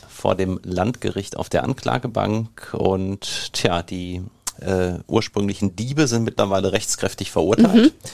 vor 0.07 0.35
dem 0.35 0.61
Landgericht 0.63 1.35
auf 1.35 1.49
der 1.49 1.65
Anklagebank 1.65 2.73
und 2.73 3.51
tja, 3.51 3.83
die 3.83 4.23
äh, 4.61 4.99
ursprünglichen 5.07 5.75
Diebe 5.75 6.07
sind 6.07 6.23
mittlerweile 6.23 6.71
rechtskräftig 6.71 7.31
verurteilt. 7.31 7.93
Mhm. 7.93 8.09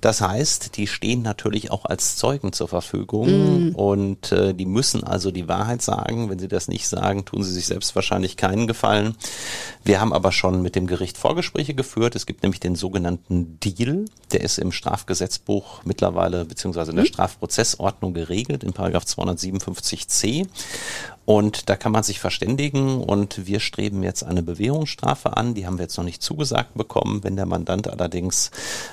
Das 0.00 0.20
heißt, 0.20 0.76
die 0.76 0.86
stehen 0.86 1.22
natürlich 1.22 1.70
auch 1.70 1.84
als 1.84 2.16
Zeugen 2.16 2.52
zur 2.52 2.68
Verfügung 2.68 3.68
mhm. 3.68 3.74
und 3.74 4.32
äh, 4.32 4.52
die 4.52 4.66
müssen 4.66 5.04
also 5.04 5.30
die 5.30 5.48
Wahrheit 5.48 5.82
sagen. 5.82 6.28
Wenn 6.28 6.38
sie 6.38 6.48
das 6.48 6.68
nicht 6.68 6.88
sagen, 6.88 7.24
tun 7.24 7.42
sie 7.44 7.52
sich 7.52 7.66
selbst 7.66 7.94
wahrscheinlich 7.94 8.36
keinen 8.36 8.66
Gefallen. 8.66 9.14
Wir 9.84 10.00
haben 10.00 10.12
aber 10.12 10.32
schon 10.32 10.62
mit 10.62 10.74
dem 10.74 10.86
Gericht 10.86 11.16
Vorgespräche 11.18 11.74
geführt. 11.74 12.16
Es 12.16 12.26
gibt 12.26 12.42
nämlich 12.42 12.60
den 12.60 12.74
sogenannten 12.74 13.60
Deal. 13.60 14.04
Der 14.32 14.40
ist 14.40 14.58
im 14.58 14.72
Strafgesetzbuch 14.72 15.84
mittlerweile 15.84 16.44
beziehungsweise 16.44 16.90
in 16.90 16.96
der 16.96 17.04
mhm. 17.04 17.08
Strafprozessordnung 17.10 18.14
geregelt, 18.14 18.64
in 18.64 18.72
Paragraph 18.72 19.04
257c. 19.04 20.46
Und 21.24 21.68
da 21.68 21.76
kann 21.76 21.92
man 21.92 22.02
sich 22.02 22.18
verständigen 22.18 23.00
und 23.00 23.46
wir 23.46 23.60
streben 23.60 24.02
jetzt 24.02 24.24
eine 24.24 24.42
Bewährungsstrafe 24.42 25.36
an. 25.36 25.54
Die 25.54 25.66
haben 25.66 25.78
wir 25.78 25.84
jetzt 25.84 25.96
noch 25.96 26.04
nicht 26.04 26.22
zugesagt 26.22 26.74
bekommen. 26.74 27.22
Wenn 27.22 27.36
der 27.36 27.46
Mandant 27.46 27.88
allerdings 27.88 28.50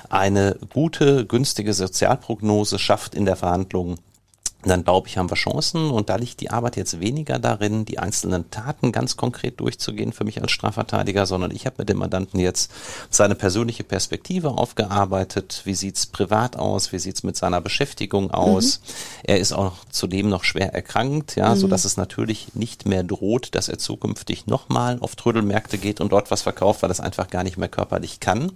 eine 0.08 0.56
gute, 0.72 1.26
günstige 1.26 1.74
Sozialprognose 1.74 2.78
schafft 2.78 3.14
in 3.14 3.24
der 3.24 3.36
Verhandlung, 3.36 3.96
dann 4.62 4.84
glaube 4.84 5.08
ich, 5.08 5.16
haben 5.16 5.30
wir 5.30 5.36
Chancen. 5.36 5.90
Und 5.90 6.10
da 6.10 6.16
liegt 6.16 6.40
die 6.40 6.50
Arbeit 6.50 6.76
jetzt 6.76 7.00
weniger 7.00 7.38
darin, 7.38 7.84
die 7.84 7.98
einzelnen 7.98 8.50
Taten 8.50 8.92
ganz 8.92 9.16
konkret 9.16 9.58
durchzugehen 9.60 10.12
für 10.12 10.24
mich 10.24 10.42
als 10.42 10.52
Strafverteidiger, 10.52 11.24
sondern 11.26 11.50
ich 11.50 11.66
habe 11.66 11.76
mit 11.78 11.88
dem 11.88 11.98
Mandanten 11.98 12.38
jetzt 12.38 12.70
seine 13.08 13.34
persönliche 13.34 13.84
Perspektive 13.84 14.50
aufgearbeitet. 14.50 15.62
Wie 15.64 15.74
sieht's 15.74 16.06
privat 16.06 16.56
aus? 16.56 16.92
Wie 16.92 16.98
sieht's 16.98 17.22
mit 17.22 17.36
seiner 17.36 17.60
Beschäftigung 17.60 18.30
aus? 18.30 18.80
Mhm. 18.80 18.92
Er 19.24 19.38
ist 19.38 19.52
auch 19.52 19.76
zudem 19.90 20.28
noch 20.28 20.44
schwer 20.44 20.74
erkrankt, 20.74 21.36
ja, 21.36 21.54
mhm. 21.54 21.58
so 21.58 21.66
dass 21.66 21.84
es 21.84 21.96
natürlich 21.96 22.54
nicht 22.54 22.86
mehr 22.86 23.02
droht, 23.02 23.54
dass 23.54 23.68
er 23.68 23.78
zukünftig 23.78 24.46
nochmal 24.46 24.98
auf 25.00 25.16
Trödelmärkte 25.16 25.78
geht 25.78 26.00
und 26.00 26.12
dort 26.12 26.30
was 26.30 26.42
verkauft, 26.42 26.82
weil 26.82 26.88
das 26.88 27.00
einfach 27.00 27.30
gar 27.30 27.44
nicht 27.44 27.56
mehr 27.56 27.68
körperlich 27.68 28.20
kann. 28.20 28.52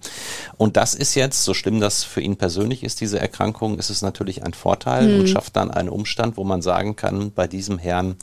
Und 0.58 0.76
das 0.76 0.94
ist 0.94 1.14
jetzt, 1.14 1.44
so 1.44 1.54
schlimm 1.54 1.80
das 1.80 2.04
für 2.04 2.20
ihn 2.20 2.36
persönlich 2.36 2.84
ist, 2.84 3.00
diese 3.00 3.18
Erkrankung, 3.18 3.78
ist 3.78 3.88
es 3.88 4.02
natürlich 4.02 4.42
ein 4.42 4.52
Vorteil 4.52 5.08
mhm. 5.08 5.20
und 5.20 5.28
schafft 5.28 5.56
dann 5.56 5.70
eine 5.70 5.93
Umstand, 5.94 6.36
wo 6.36 6.44
man 6.44 6.62
sagen 6.62 6.96
kann, 6.96 7.32
bei 7.32 7.46
diesem 7.46 7.78
Herrn 7.78 8.16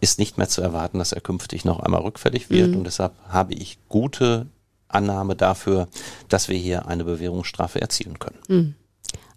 ist 0.00 0.18
nicht 0.18 0.38
mehr 0.38 0.48
zu 0.48 0.62
erwarten, 0.62 0.98
dass 0.98 1.12
er 1.12 1.20
künftig 1.20 1.64
noch 1.64 1.80
einmal 1.80 2.00
rückfällig 2.00 2.50
wird. 2.50 2.70
Mhm. 2.70 2.78
Und 2.78 2.84
deshalb 2.84 3.12
habe 3.28 3.54
ich 3.54 3.78
gute 3.88 4.46
Annahme 4.88 5.36
dafür, 5.36 5.88
dass 6.28 6.48
wir 6.48 6.56
hier 6.56 6.86
eine 6.86 7.04
Bewährungsstrafe 7.04 7.80
erzielen 7.80 8.18
können. 8.18 8.38
Mhm. 8.48 8.74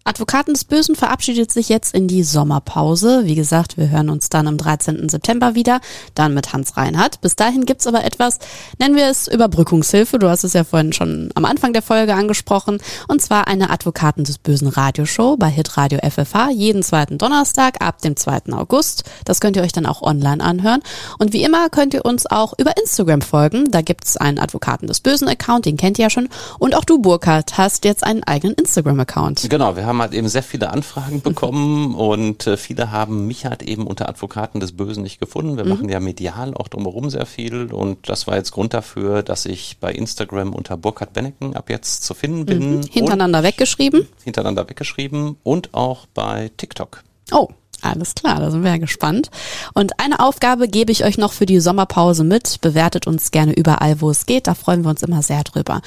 Advokaten 0.04 0.56
des 0.56 0.66
Bösen 0.66 0.96
verabschiedet 0.96 1.52
sich 1.52 1.70
jetzt 1.70 1.94
in 1.94 2.08
die 2.08 2.24
Sommerpause. 2.24 3.22
Wie 3.26 3.36
gesagt, 3.36 3.78
wir 3.78 3.90
hören 3.90 4.10
uns 4.10 4.30
dann 4.30 4.48
am 4.48 4.58
13. 4.58 5.10
September 5.10 5.54
wieder, 5.54 5.80
dann 6.16 6.34
mit 6.34 6.54
Hans 6.54 6.76
Reinhardt. 6.76 7.22
Bis 7.22 7.36
dahin 7.36 7.66
gibt's 7.66 7.86
aber 7.86 8.04
etwas, 8.04 8.40
nennen 8.80 8.96
wir 8.96 9.08
es 9.08 9.28
Überbrückungshilfe. 9.28 10.18
Du 10.18 10.28
hast 10.28 10.44
es 10.44 10.54
ja 10.54 10.64
vorhin 10.64 10.92
schon 10.92 11.30
am 11.36 11.46
Anfang 11.46 11.74
der 11.74 11.84
Folge 11.84 12.16
angesprochen. 12.16 12.80
Und 13.08 13.22
zwar 13.22 13.48
eine 13.48 13.70
Advokaten 13.70 14.24
des 14.24 14.40
Bösen 14.40 14.70
Radioshow 14.70 15.38
bei 15.38 15.50
Hitradio 15.50 16.00
FFH 16.00 16.50
jeden 16.50 16.82
zweiten 16.82 17.20
Donnerstag 17.20 17.80
ab 17.86 18.02
dem 18.02 18.16
2. 18.16 18.54
August. 18.54 19.04
Das 19.24 19.40
könnt 19.40 19.56
ihr 19.56 19.62
euch 19.62 19.72
dann 19.72 19.86
auch 19.86 20.02
online 20.02 20.44
anhören. 20.44 20.82
Und 21.20 21.32
wie 21.32 21.44
immer 21.44 21.70
könnt 21.70 21.94
ihr 21.94 22.06
uns 22.06 22.26
auch 22.26 22.54
über 22.58 22.76
Instagram 22.76 23.22
folgen. 23.22 23.70
Da 23.70 23.82
gibt's 23.82 24.18
einen 24.18 24.40
Advokaten 24.40 24.88
des 24.88 25.00
Bösen 25.00 25.28
Account, 25.28 25.66
den 25.66 25.78
kennt 25.78 26.00
ihr 26.00 26.04
ja 26.04 26.10
schon. 26.10 26.28
Und 26.58 26.76
auch 26.76 26.86
du, 26.86 26.98
Burkhard, 26.98 27.60
hast 27.60 27.86
jetzt 27.86 28.04
einen 28.04 28.24
eigenen 28.24 28.56
Instagram-Account. 28.56 29.48
Genau, 29.48 29.76
wir 29.76 29.86
haben 29.86 29.91
halt 30.00 30.14
eben 30.14 30.30
sehr 30.30 30.44
viele 30.44 30.70
Anfragen 30.70 31.22
bekommen 31.24 31.96
und 31.96 32.48
äh, 32.48 32.58
viele 32.58 32.92
haben 32.92 33.28
mich 33.28 33.46
halt 33.46 33.64
eben 33.64 33.88
unter 33.88 34.08
Advokaten 34.08 34.60
des 34.60 34.78
Bösen 34.78 35.04
nicht 35.04 35.20
gefunden. 35.20 35.58
Wir 35.58 35.66
mhm. 35.66 35.70
machen 35.72 35.90
ja 35.90 36.00
medial 36.00 36.54
auch 36.54 36.68
drumherum 36.68 37.10
sehr 37.10 37.26
viel 37.26 37.74
und 37.74 38.08
das 38.08 38.28
war 38.28 38.36
jetzt 38.36 38.52
Grund 38.52 38.74
dafür, 38.74 39.24
dass 39.24 39.46
ich 39.46 39.78
bei 39.80 39.92
Instagram 39.92 40.54
unter 40.54 40.78
Burkhard 40.78 41.14
Benneken 41.14 41.56
ab 41.56 41.70
jetzt 41.70 42.04
zu 42.04 42.14
finden 42.14 42.46
bin. 42.46 42.78
Mhm. 42.78 42.82
Hintereinander 42.84 43.44
weggeschrieben? 43.44 44.08
Hintereinander 44.24 44.70
weggeschrieben 44.70 45.38
und 45.44 45.74
auch 45.74 46.06
bei 46.14 46.52
TikTok. 46.58 47.04
Oh, 47.32 47.50
alles 47.82 48.16
klar, 48.16 48.40
da 48.40 48.52
sind 48.52 48.64
wir 48.64 48.72
ja 48.72 48.78
gespannt. 48.78 49.30
Und 49.74 50.00
eine 50.00 50.20
Aufgabe 50.20 50.68
gebe 50.68 50.92
ich 50.92 51.04
euch 51.04 51.18
noch 51.18 51.34
für 51.34 51.46
die 51.46 51.60
Sommerpause 51.60 52.24
mit. 52.24 52.62
Bewertet 52.62 53.08
uns 53.08 53.32
gerne 53.32 53.54
überall, 53.54 54.02
wo 54.02 54.10
es 54.10 54.26
geht. 54.26 54.48
Da 54.48 54.54
freuen 54.54 54.84
wir 54.84 54.90
uns 54.90 55.04
immer 55.04 55.24
sehr 55.24 55.44
drüber. 55.44 55.82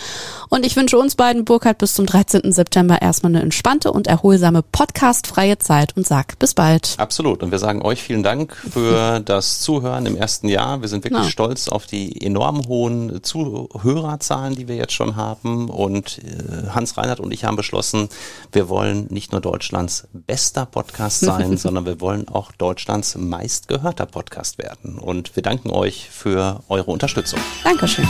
Und 0.48 0.66
ich 0.66 0.76
wünsche 0.76 0.98
uns 0.98 1.14
beiden, 1.14 1.44
Burkhard, 1.44 1.78
bis 1.78 1.94
zum 1.94 2.06
13. 2.06 2.52
September 2.52 3.00
erstmal 3.00 3.32
eine 3.32 3.42
entspannte 3.42 3.92
und 3.92 4.06
erholsame 4.06 4.62
podcastfreie 4.62 5.58
Zeit 5.58 5.96
und 5.96 6.06
sag 6.06 6.38
bis 6.38 6.54
bald. 6.54 6.94
Absolut. 6.98 7.42
Und 7.42 7.50
wir 7.50 7.58
sagen 7.58 7.82
euch 7.82 8.02
vielen 8.02 8.22
Dank 8.22 8.54
für 8.56 9.20
das 9.24 9.60
Zuhören 9.60 10.06
im 10.06 10.16
ersten 10.16 10.48
Jahr. 10.48 10.80
Wir 10.80 10.88
sind 10.88 11.04
wirklich 11.04 11.24
ja. 11.24 11.30
stolz 11.30 11.68
auf 11.68 11.86
die 11.86 12.24
enorm 12.24 12.66
hohen 12.66 13.22
Zuhörerzahlen, 13.22 14.54
die 14.54 14.68
wir 14.68 14.76
jetzt 14.76 14.92
schon 14.92 15.16
haben. 15.16 15.68
Und 15.68 16.18
äh, 16.18 16.68
Hans 16.70 16.96
Reinhardt 16.96 17.20
und 17.20 17.32
ich 17.32 17.44
haben 17.44 17.56
beschlossen, 17.56 18.08
wir 18.52 18.68
wollen 18.68 19.06
nicht 19.10 19.32
nur 19.32 19.40
Deutschlands 19.40 20.08
bester 20.12 20.66
Podcast 20.66 21.20
sein, 21.24 21.56
sondern 21.56 21.83
sondern 21.84 21.86
wir 21.86 22.00
wollen 22.00 22.28
auch 22.28 22.52
Deutschlands 22.52 23.16
meistgehörter 23.16 24.06
Podcast 24.06 24.58
werden. 24.58 24.98
Und 24.98 25.36
wir 25.36 25.42
danken 25.42 25.70
euch 25.70 26.08
für 26.10 26.62
eure 26.68 26.90
Unterstützung. 26.90 27.38
Dankeschön. 27.62 28.08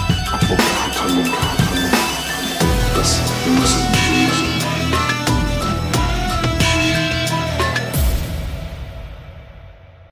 Das 2.95 3.21
müssen 3.47 3.93
wir. 3.93 4.04